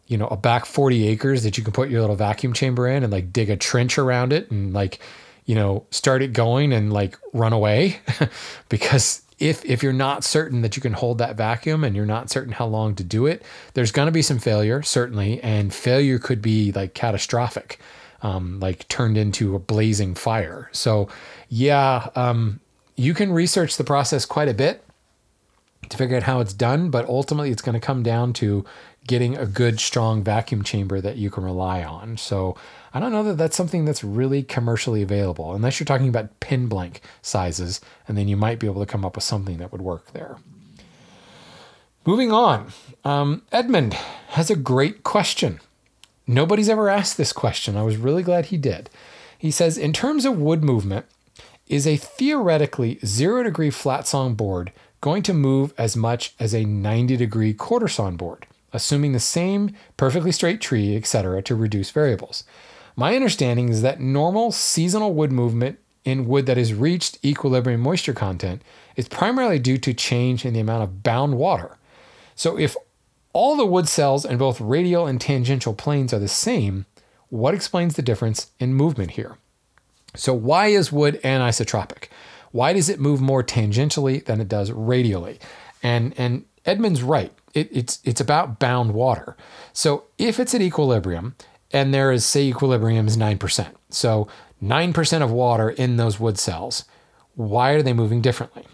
you 0.07 0.16
know, 0.16 0.27
a 0.27 0.37
back 0.37 0.64
40 0.64 1.07
acres 1.07 1.43
that 1.43 1.59
you 1.59 1.62
can 1.62 1.75
put 1.75 1.91
your 1.91 2.01
little 2.01 2.16
vacuum 2.16 2.55
chamber 2.55 2.89
in 2.89 3.05
and 3.05 3.12
like 3.12 3.35
dig 3.35 3.51
a 3.51 3.57
trench 3.57 3.99
around 3.99 4.33
it 4.33 4.51
and 4.51 4.73
like, 4.73 4.99
you 5.45 5.55
know, 5.55 5.85
start 5.91 6.23
it 6.23 6.33
going 6.33 6.73
and 6.73 6.91
like 6.91 7.18
run 7.35 7.53
away 7.53 8.01
because 8.71 9.23
if 9.41 9.64
if 9.64 9.82
you're 9.82 9.93
not 9.93 10.22
certain 10.22 10.61
that 10.61 10.76
you 10.76 10.82
can 10.82 10.93
hold 10.93 11.18
that 11.18 11.34
vacuum 11.34 11.82
and 11.82 11.97
you're 11.97 12.07
not 12.07 12.30
certain 12.30 12.53
how 12.53 12.66
long 12.66 12.95
to 12.95 13.03
do 13.03 13.26
it, 13.26 13.43
there's 13.74 13.91
going 13.91 14.07
to 14.07 14.12
be 14.12 14.22
some 14.22 14.38
failure 14.38 14.82
certainly, 14.82 15.43
and 15.43 15.74
failure 15.74 16.18
could 16.18 16.43
be 16.43 16.70
like 16.72 16.95
catastrophic, 16.95 17.80
um, 18.22 18.61
like 18.61 18.86
turned 18.88 19.16
into 19.16 19.57
a 19.57 19.59
blazing 19.59 20.14
fire. 20.14 20.68
So 20.72 21.09
yeah, 21.49 22.11
um, 22.14 22.61
you 22.97 23.14
can 23.14 23.32
research 23.32 23.76
the 23.76 23.84
process 23.84 24.26
quite 24.26 24.49
a 24.49 24.55
bit. 24.55 24.84
To 25.91 25.97
figure 25.97 26.16
out 26.16 26.22
how 26.22 26.41
it's 26.41 26.53
done, 26.53 26.91
but 26.91 27.09
ultimately 27.09 27.51
it's 27.51 27.62
going 27.62 27.78
to 27.78 27.86
come 27.86 28.03
down 28.03 28.32
to 28.34 28.64
getting 29.07 29.36
a 29.36 29.47
good, 29.47 29.80
strong 29.80 30.22
vacuum 30.22 30.62
chamber 30.62 31.01
that 31.01 31.16
you 31.16 31.30
can 31.30 31.45
rely 31.45 31.82
on. 31.82 32.16
So 32.16 32.57
I 32.95 33.01
don't 33.01 33.12
know 33.12 33.24
that 33.24 33.38
that's 33.38 33.57
something 33.57 33.84
that's 33.84 34.05
really 34.05 34.43
commercially 34.43 35.03
available, 35.03 35.55
unless 35.55 35.78
you're 35.78 35.84
talking 35.84 36.09
about 36.09 36.38
pin 36.41 36.68
blank 36.68 37.01
sizes, 37.22 37.80
and 38.07 38.16
then 38.16 38.28
you 38.28 38.36
might 38.36 38.59
be 38.59 38.66
able 38.66 38.84
to 38.84 38.91
come 38.91 39.05
up 39.05 39.16
with 39.16 39.24
something 39.24 39.59
that 39.59 39.72
would 39.72 39.82
work 39.82 40.12
there. 40.12 40.36
Moving 42.07 42.32
on, 42.32 42.72
um, 43.05 43.43
Edmund 43.53 43.95
has 44.28 44.49
a 44.49 44.57
great 44.57 45.03
question. 45.03 45.61
Nobody's 46.26 46.68
ever 46.68 46.88
asked 46.88 47.16
this 47.16 47.32
question. 47.32 47.76
I 47.76 47.82
was 47.82 47.97
really 47.97 48.22
glad 48.22 48.47
he 48.47 48.57
did. 48.57 48.88
He 49.36 49.51
says, 49.51 49.76
in 49.76 49.93
terms 49.93 50.24
of 50.24 50.38
wood 50.38 50.62
movement, 50.62 51.07
is 51.66 51.86
a 51.86 51.97
theoretically 51.97 52.99
zero 53.05 53.43
degree 53.43 53.70
flat 53.70 54.07
sawn 54.07 54.34
board 54.34 54.72
going 55.01 55.23
to 55.23 55.35
move 55.35 55.73
as 55.79 55.97
much 55.97 56.35
as 56.39 56.55
a 56.55 56.65
90 56.65 57.17
degree 57.17 57.55
quarter 57.55 57.89
sawn 57.89 58.17
board, 58.17 58.47
assuming 58.73 59.13
the 59.13 59.21
same 59.21 59.75
perfectly 59.97 60.33
straight 60.33 60.61
tree, 60.61 60.97
etc., 60.97 61.43
to 61.43 61.55
reduce 61.55 61.91
variables? 61.91 62.45
My 62.97 63.15
understanding 63.15 63.69
is 63.69 63.83
that 63.83 64.01
normal 64.01 64.53
seasonal 64.53 65.15
wood 65.15 65.33
movement 65.33 65.79
in 66.05 66.27
wood 66.27 66.47
that 66.47 66.57
has 66.57 66.75
reached 66.75 67.25
equilibrium 67.25 67.81
moisture 67.81 68.13
content 68.13 68.63
is 68.97 69.09
primarily 69.09 69.59
due 69.59 69.79
to 69.79 69.95
change 69.95 70.45
in 70.45 70.55
the 70.55 70.61
amount 70.61 70.83
of 70.83 71.03
bound 71.03 71.37
water. 71.37 71.77
So 72.35 72.59
if 72.59 72.77
all 73.33 73.57
the 73.57 73.67
wood 73.67 73.89
cells 73.89 74.25
in 74.25 74.39
both 74.39 74.61
radial 74.61 75.07
and 75.07 75.21
tangential 75.21 75.75
planes 75.75 76.13
are 76.13 76.19
the 76.19 76.29
same, 76.29 76.87
what 77.29 77.55
explains 77.55 77.95
the 77.95 78.03
difference 78.03 78.51
in 78.59 78.75
movement 78.75 79.13
here? 79.13 79.37
So, 80.17 80.35
why 80.35 80.67
is 80.67 80.91
wood 80.91 81.21
anisotropic? 81.23 82.09
Why 82.53 82.73
does 82.73 82.89
it 82.89 83.01
move 83.01 83.21
more 83.21 83.43
tangentially 83.43 84.25
than 84.25 84.41
it 84.41 84.49
does 84.49 84.71
radially? 84.71 85.39
And, 85.83 86.15
and 86.19 86.45
Edmund's 86.65 87.03
right. 87.03 87.33
It, 87.55 87.69
it's, 87.73 88.01
it's 88.05 88.21
about 88.21 88.59
bound 88.59 88.95
water. 88.95 89.37
So, 89.73 90.05
if 90.19 90.39
it's 90.39 90.55
at 90.55 90.63
equilibrium, 90.63 91.35
and 91.73 91.93
there 91.93 92.13
is, 92.13 92.25
say, 92.25 92.45
equilibrium 92.45 93.07
is 93.07 93.17
9%, 93.17 93.69
so 93.91 94.29
9% 94.63 95.23
of 95.23 95.31
water 95.31 95.71
in 95.71 95.97
those 95.97 96.21
wood 96.21 96.39
cells, 96.39 96.85
why 97.35 97.73
are 97.73 97.83
they 97.83 97.93
moving 97.93 98.21
differently? 98.21 98.67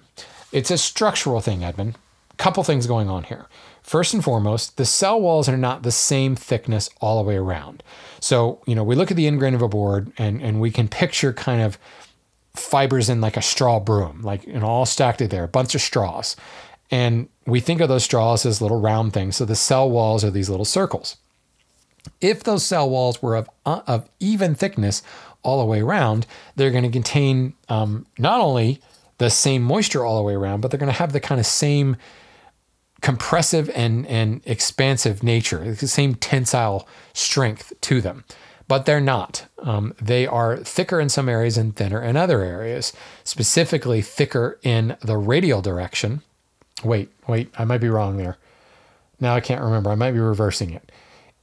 It's 0.53 0.71
a 0.71 0.79
structural 0.79 1.41
thing, 1.41 1.65
Edmund. 1.65 1.97
Couple 2.39 2.63
things 2.65 2.87
going 2.87 3.09
on 3.09 3.25
here. 3.25 3.47
First 3.83 4.13
and 4.13 4.23
foremost, 4.23 4.77
the 4.77 4.85
cell 4.85 5.21
walls 5.21 5.49
are 5.49 5.57
not 5.57 5.83
the 5.83 5.93
same 5.93 6.35
thickness 6.35 6.91
all 7.01 7.23
the 7.23 7.29
way 7.29 7.37
around. 7.37 7.83
So, 8.21 8.61
you 8.67 8.75
know, 8.75 8.83
we 8.83 8.95
look 8.95 9.11
at 9.11 9.17
the 9.17 9.27
end 9.27 9.39
grain 9.39 9.55
of 9.55 9.63
a 9.63 9.69
board 9.69 10.13
and, 10.19 10.43
and 10.43 10.61
we 10.61 10.71
can 10.71 10.89
picture 10.89 11.33
kind 11.33 11.63
of 11.63 11.79
fibers 12.59 13.09
in 13.09 13.21
like 13.21 13.37
a 13.37 13.43
straw 13.43 13.81
broom, 13.81 14.23
like 14.23 14.47
you 14.47 14.61
all 14.61 14.87
stacked 14.87 15.19
there, 15.31 15.45
a 15.45 15.49
bunch 15.49 15.75
of 15.75 15.81
straws. 15.81 16.37
And 16.91 17.29
we 17.47 17.61
think 17.61 17.81
of 17.81 17.89
those 17.89 18.05
straws 18.05 18.47
as 18.47 18.61
little 18.61 18.81
round 18.81 19.13
things. 19.13 19.37
So 19.37 19.45
the 19.45 19.57
cell 19.57 19.91
walls 19.91 20.25
are 20.25 20.31
these 20.31 20.49
little 20.49 20.65
circles. 20.65 21.17
If 22.21 22.45
those 22.45 22.65
cell 22.65 22.89
walls 22.89 23.21
were 23.21 23.35
of, 23.35 23.51
uh, 23.65 23.81
of 23.87 24.09
even 24.21 24.55
thickness 24.55 25.03
all 25.43 25.59
the 25.59 25.65
way 25.65 25.81
around, 25.81 26.27
they're 26.55 26.71
going 26.71 26.85
to 26.85 26.91
contain 26.91 27.55
um, 27.69 28.07
not 28.19 28.41
only 28.41 28.81
the 29.19 29.31
same 29.31 29.63
moisture 29.63 30.05
all 30.05 30.17
the 30.17 30.23
way 30.23 30.35
around, 30.35 30.61
but 30.61 30.71
they're 30.71 30.79
going 30.79 30.93
to 30.93 30.99
have 30.99 31.13
the 31.13 31.21
kind 31.21 31.41
of 31.41 31.47
same 31.47 31.97
compressive 33.01 33.71
and, 33.71 34.07
and 34.07 34.41
expansive 34.45 35.23
nature, 35.23 35.73
the 35.73 35.89
same 35.89 36.15
tensile 36.15 36.89
strength 37.13 37.73
to 37.81 38.01
them. 38.01 38.25
But 38.69 38.85
they're 38.85 39.01
not. 39.01 39.47
Um, 39.59 39.95
they 40.01 40.27
are 40.27 40.57
thicker 40.57 41.01
in 41.01 41.09
some 41.09 41.29
areas 41.29 41.57
and 41.57 41.75
thinner 41.75 42.03
in 42.03 42.17
other 42.17 42.43
areas, 42.43 42.93
specifically 43.23 44.03
thicker 44.03 44.59
in 44.63 44.97
the 45.01 45.17
radial 45.17 45.63
direction. 45.63 46.23
Wait, 46.83 47.11
wait, 47.29 47.49
I 47.59 47.65
might 47.65 47.81
be 47.81 47.89
wrong 47.89 48.17
there. 48.17 48.39
Now 49.21 49.35
I 49.35 49.41
can't 49.41 49.63
remember. 49.63 49.91
I 49.91 49.95
might 49.95 50.13
be 50.13 50.19
reversing 50.19 50.73
it. 50.73 50.91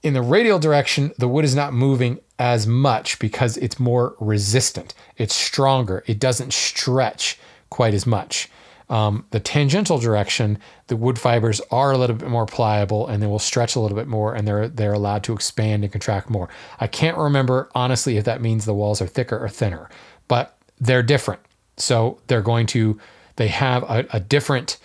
In 0.04 0.14
the 0.14 0.22
radial 0.22 0.60
direction, 0.60 1.14
the 1.18 1.30
wood 1.30 1.46
is 1.46 1.56
not 1.56 1.74
moving 1.74 2.20
as 2.38 2.68
much 2.68 3.20
because 3.20 3.56
it's 3.58 3.80
more 3.80 4.16
resistant. 4.20 4.94
It's 5.18 5.34
stronger. 5.34 6.04
It 6.08 6.20
doesn't 6.20 6.54
stretch 6.54 7.40
quite 7.70 7.94
as 7.94 8.06
much. 8.06 8.50
Um, 8.90 9.26
the 9.32 9.40
tangential 9.40 9.98
direction, 9.98 10.58
the 10.88 10.96
wood 10.96 11.18
fibers 11.18 11.62
are 11.72 11.92
a 11.92 11.98
little 11.98 12.16
bit 12.16 12.30
more 12.30 12.46
pliable 12.46 13.08
and 13.08 13.22
they 13.22 13.28
will 13.28 13.40
stretch 13.40 13.76
a 13.76 13.80
little 13.80 13.98
bit 13.98 14.08
more 14.08 14.36
and 14.36 14.48
they're 14.48 14.68
they're 14.68 14.94
allowed 14.94 15.24
to 15.24 15.34
expand 15.34 15.84
and 15.84 15.92
contract 15.92 16.30
more. 16.30 16.50
I 16.80 16.88
can't 16.88 17.18
remember 17.18 17.70
honestly 17.74 18.18
if 18.18 18.26
that 18.26 18.42
means 18.42 18.66
the 18.66 18.74
walls 18.74 19.02
are 19.02 19.08
thicker 19.08 19.38
or 19.38 19.50
thinner, 19.50 19.90
but 20.28 20.58
they're 20.80 21.04
different. 21.04 21.42
So 21.78 22.20
they're 22.28 22.42
going 22.42 22.68
to 22.68 23.00
they 23.36 23.48
have 23.48 23.84
a, 23.84 24.06
a 24.12 24.20
different 24.20 24.78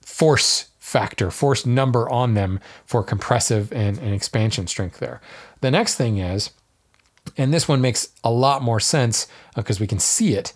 force 0.00 0.68
factor, 0.78 1.30
force 1.30 1.66
number 1.66 2.08
on 2.08 2.34
them 2.34 2.60
for 2.84 3.02
compressive 3.02 3.72
and, 3.72 3.98
and 3.98 4.14
expansion 4.14 4.66
strength 4.66 4.98
there. 4.98 5.20
The 5.60 5.70
next 5.70 5.96
thing 5.96 6.18
is, 6.18 6.50
and 7.36 7.52
this 7.52 7.66
one 7.66 7.80
makes 7.80 8.08
a 8.22 8.30
lot 8.30 8.62
more 8.62 8.80
sense 8.80 9.26
because 9.56 9.80
uh, 9.80 9.82
we 9.82 9.86
can 9.86 9.98
see 9.98 10.34
it 10.34 10.52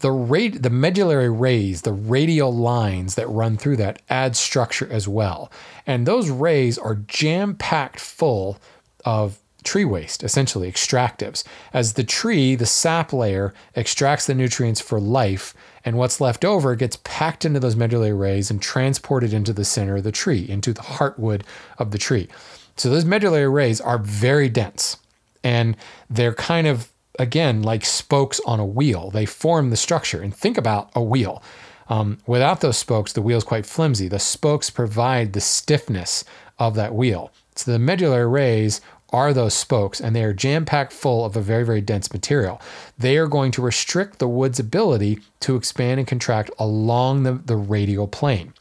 the 0.00 0.58
the 0.60 0.70
medullary 0.70 1.30
rays, 1.30 1.82
the 1.82 1.92
radial 1.92 2.54
lines 2.54 3.14
that 3.14 3.28
run 3.28 3.56
through 3.56 3.76
that 3.76 4.02
add 4.08 4.36
structure 4.36 4.88
as 4.90 5.06
well. 5.06 5.50
And 5.86 6.06
those 6.06 6.30
rays 6.30 6.78
are 6.78 6.96
jam 6.96 7.54
packed 7.54 8.00
full 8.00 8.58
of 9.04 9.38
tree 9.62 9.84
waste, 9.84 10.22
essentially 10.24 10.70
extractives. 10.70 11.44
As 11.72 11.94
the 11.94 12.04
tree, 12.04 12.54
the 12.54 12.66
sap 12.66 13.12
layer, 13.12 13.52
extracts 13.74 14.26
the 14.26 14.34
nutrients 14.34 14.80
for 14.80 14.98
life, 14.98 15.54
and 15.84 15.96
what's 15.96 16.20
left 16.20 16.44
over 16.44 16.74
gets 16.74 16.98
packed 17.04 17.44
into 17.44 17.60
those 17.60 17.76
medullary 17.76 18.14
rays 18.14 18.50
and 18.50 18.60
transported 18.60 19.32
into 19.32 19.52
the 19.52 19.64
center 19.64 19.96
of 19.96 20.04
the 20.04 20.12
tree, 20.12 20.46
into 20.48 20.72
the 20.72 20.82
heartwood 20.82 21.42
of 21.78 21.90
the 21.90 21.98
tree. 21.98 22.28
So 22.76 22.88
those 22.88 23.04
medullary 23.04 23.48
rays 23.48 23.80
are 23.80 23.98
very 23.98 24.48
dense 24.48 24.96
and 25.42 25.76
they're 26.08 26.34
kind 26.34 26.66
of 26.66 26.90
again 27.18 27.62
like 27.62 27.84
spokes 27.84 28.40
on 28.46 28.60
a 28.60 28.64
wheel. 28.64 29.10
They 29.10 29.26
form 29.26 29.70
the 29.70 29.76
structure. 29.76 30.22
And 30.22 30.34
think 30.34 30.56
about 30.56 30.90
a 30.94 31.02
wheel. 31.02 31.42
Um, 31.88 32.18
without 32.26 32.60
those 32.60 32.78
spokes, 32.78 33.12
the 33.12 33.22
wheel 33.22 33.38
is 33.38 33.44
quite 33.44 33.66
flimsy. 33.66 34.06
The 34.08 34.20
spokes 34.20 34.70
provide 34.70 35.32
the 35.32 35.40
stiffness 35.40 36.24
of 36.58 36.74
that 36.76 36.94
wheel. 36.94 37.32
So 37.56 37.72
the 37.72 37.78
medullary 37.78 38.28
rays 38.28 38.80
are 39.12 39.32
those 39.32 39.54
spokes, 39.54 40.00
and 40.00 40.14
they 40.14 40.22
are 40.22 40.32
jam 40.32 40.64
packed 40.64 40.92
full 40.92 41.24
of 41.24 41.36
a 41.36 41.40
very, 41.40 41.64
very 41.64 41.80
dense 41.80 42.12
material. 42.12 42.60
They 42.96 43.16
are 43.16 43.26
going 43.26 43.50
to 43.52 43.62
restrict 43.62 44.20
the 44.20 44.28
wood's 44.28 44.60
ability 44.60 45.18
to 45.40 45.56
expand 45.56 45.98
and 45.98 46.06
contract 46.06 46.50
along 46.58 47.24
the, 47.24 47.32
the 47.32 47.56
radial 47.56 48.06
plane, 48.06 48.54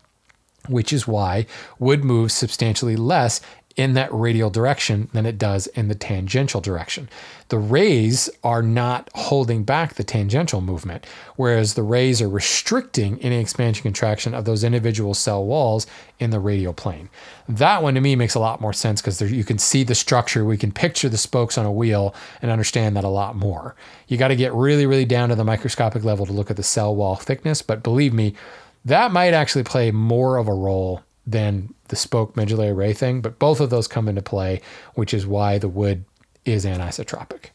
which 0.68 0.91
is 0.91 1.08
why 1.08 1.45
wood 1.78 2.04
moves 2.04 2.34
substantially 2.34 2.95
less 2.95 3.41
in 3.80 3.93
that 3.93 4.13
radial 4.13 4.49
direction 4.49 5.07
than 5.13 5.25
it 5.25 5.38
does 5.38 5.65
in 5.67 5.88
the 5.88 5.95
tangential 5.95 6.59
direction. 6.59 7.07
The 7.47 7.57
rays 7.57 8.30
are 8.43 8.61
not 8.61 9.09
holding 9.15 9.63
back 9.63 9.93
the 9.93 10.03
tangential 10.03 10.59
movement, 10.59 11.05
whereas 11.38 11.75
the 11.75 11.84
rays 11.84 12.21
are 12.21 12.27
restricting 12.27 13.21
any 13.21 13.39
expansion 13.39 13.84
contraction 13.84 14.34
of 14.34 14.43
those 14.43 14.65
individual 14.65 15.13
cell 15.13 15.45
walls 15.45 15.88
in 16.19 16.30
the 16.30 16.41
radial 16.41 16.73
plane. 16.73 17.07
That 17.47 17.82
one 17.82 17.93
to 17.93 18.01
me 18.01 18.17
makes 18.17 18.36
a 18.36 18.41
lot 18.41 18.59
more 18.59 18.73
sense 18.73 19.01
because 19.01 19.21
you 19.21 19.45
can 19.45 19.57
see 19.57 19.86
the 19.86 19.95
structure, 19.95 20.43
we 20.43 20.57
can 20.57 20.73
picture 20.73 21.07
the 21.07 21.17
spokes 21.17 21.57
on 21.57 21.65
a 21.65 21.71
wheel 21.71 22.13
and 22.41 22.51
understand 22.51 22.97
that 22.97 23.05
a 23.05 23.07
lot 23.07 23.38
more. 23.38 23.77
You 24.09 24.17
got 24.17 24.27
to 24.27 24.36
get 24.36 24.53
really, 24.53 24.88
really 24.88 25.05
down 25.05 25.30
to 25.30 25.36
the 25.36 25.45
microscopic 25.45 26.03
level 26.03 26.25
to 26.25 26.34
look 26.34 26.51
at 26.51 26.57
the 26.57 26.63
cell 26.63 26.93
wall 26.93 27.15
thickness, 27.15 27.61
but 27.61 27.82
believe 27.82 28.13
me, 28.13 28.36
that 28.84 29.13
might 29.13 29.34
actually 29.34 29.63
play 29.63 29.89
more 29.91 30.36
of 30.36 30.49
a 30.49 30.53
role 30.53 31.01
than 31.32 31.73
the 31.89 31.95
spoke 31.95 32.36
medullary 32.36 32.73
ray 32.73 32.93
thing, 32.93 33.21
but 33.21 33.39
both 33.39 33.59
of 33.59 33.69
those 33.69 33.88
come 33.88 34.07
into 34.07 34.21
play, 34.21 34.61
which 34.95 35.13
is 35.13 35.27
why 35.27 35.57
the 35.57 35.67
wood 35.67 36.05
is 36.45 36.65
anisotropic. 36.65 37.47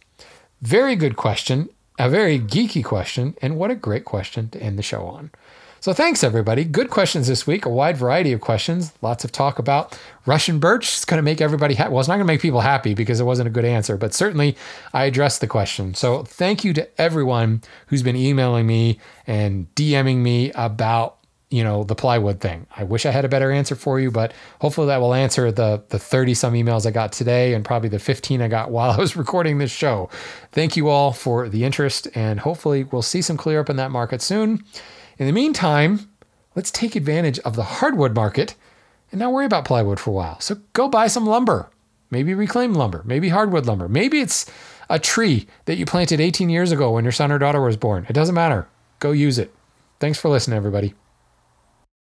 Very 0.62 0.96
good 0.96 1.16
question, 1.16 1.68
a 1.98 2.08
very 2.08 2.38
geeky 2.38 2.84
question, 2.84 3.36
and 3.42 3.56
what 3.56 3.70
a 3.70 3.74
great 3.74 4.04
question 4.04 4.48
to 4.50 4.62
end 4.62 4.78
the 4.78 4.82
show 4.82 5.02
on. 5.06 5.30
So 5.80 5.92
thanks 5.92 6.24
everybody. 6.24 6.64
Good 6.64 6.88
questions 6.88 7.28
this 7.28 7.46
week. 7.46 7.66
A 7.66 7.68
wide 7.68 7.98
variety 7.98 8.32
of 8.32 8.40
questions. 8.40 8.94
Lots 9.02 9.22
of 9.22 9.32
talk 9.32 9.58
about 9.58 9.98
Russian 10.24 10.58
birch. 10.58 10.84
It's 10.88 11.04
going 11.04 11.18
to 11.18 11.22
make 11.22 11.42
everybody 11.42 11.74
happy. 11.74 11.90
Well, 11.90 12.00
it's 12.00 12.08
not 12.08 12.14
going 12.14 12.26
to 12.26 12.32
make 12.32 12.40
people 12.40 12.62
happy 12.62 12.94
because 12.94 13.20
it 13.20 13.24
wasn't 13.24 13.48
a 13.48 13.50
good 13.50 13.66
answer, 13.66 13.98
but 13.98 14.14
certainly 14.14 14.56
I 14.94 15.04
addressed 15.04 15.42
the 15.42 15.46
question. 15.46 15.92
So 15.92 16.22
thank 16.22 16.64
you 16.64 16.72
to 16.72 16.88
everyone 16.98 17.60
who's 17.88 18.02
been 18.02 18.16
emailing 18.16 18.66
me 18.66 18.98
and 19.26 19.66
DMing 19.74 20.18
me 20.18 20.52
about 20.52 21.18
you 21.54 21.62
know, 21.62 21.84
the 21.84 21.94
plywood 21.94 22.40
thing. 22.40 22.66
I 22.76 22.82
wish 22.82 23.06
I 23.06 23.12
had 23.12 23.24
a 23.24 23.28
better 23.28 23.52
answer 23.52 23.76
for 23.76 24.00
you, 24.00 24.10
but 24.10 24.32
hopefully 24.60 24.88
that 24.88 25.00
will 25.00 25.14
answer 25.14 25.52
the 25.52 25.84
the 25.88 26.00
30 26.00 26.34
some 26.34 26.54
emails 26.54 26.84
I 26.84 26.90
got 26.90 27.12
today 27.12 27.54
and 27.54 27.64
probably 27.64 27.88
the 27.88 28.00
15 28.00 28.42
I 28.42 28.48
got 28.48 28.70
while 28.72 28.90
I 28.90 28.96
was 28.96 29.14
recording 29.14 29.58
this 29.58 29.70
show. 29.70 30.10
Thank 30.50 30.76
you 30.76 30.88
all 30.88 31.12
for 31.12 31.48
the 31.48 31.62
interest 31.62 32.08
and 32.16 32.40
hopefully 32.40 32.82
we'll 32.82 33.02
see 33.02 33.22
some 33.22 33.36
clear 33.36 33.60
up 33.60 33.70
in 33.70 33.76
that 33.76 33.92
market 33.92 34.20
soon. 34.20 34.64
In 35.16 35.26
the 35.26 35.32
meantime, 35.32 36.10
let's 36.56 36.72
take 36.72 36.96
advantage 36.96 37.38
of 37.40 37.54
the 37.54 37.62
hardwood 37.62 38.16
market 38.16 38.56
and 39.12 39.20
not 39.20 39.32
worry 39.32 39.46
about 39.46 39.64
plywood 39.64 40.00
for 40.00 40.10
a 40.10 40.14
while. 40.14 40.40
So 40.40 40.56
go 40.72 40.88
buy 40.88 41.06
some 41.06 41.24
lumber. 41.24 41.70
Maybe 42.10 42.34
reclaimed 42.34 42.76
lumber, 42.76 43.02
maybe 43.06 43.28
hardwood 43.28 43.66
lumber. 43.66 43.88
Maybe 43.88 44.18
it's 44.18 44.50
a 44.90 44.98
tree 44.98 45.46
that 45.66 45.76
you 45.76 45.86
planted 45.86 46.20
18 46.20 46.50
years 46.50 46.72
ago 46.72 46.90
when 46.90 47.04
your 47.04 47.12
son 47.12 47.30
or 47.30 47.38
daughter 47.38 47.60
was 47.60 47.76
born. 47.76 48.06
It 48.08 48.12
doesn't 48.12 48.34
matter. 48.34 48.66
Go 48.98 49.12
use 49.12 49.38
it. 49.38 49.54
Thanks 50.00 50.18
for 50.18 50.28
listening, 50.28 50.56
everybody. 50.56 50.94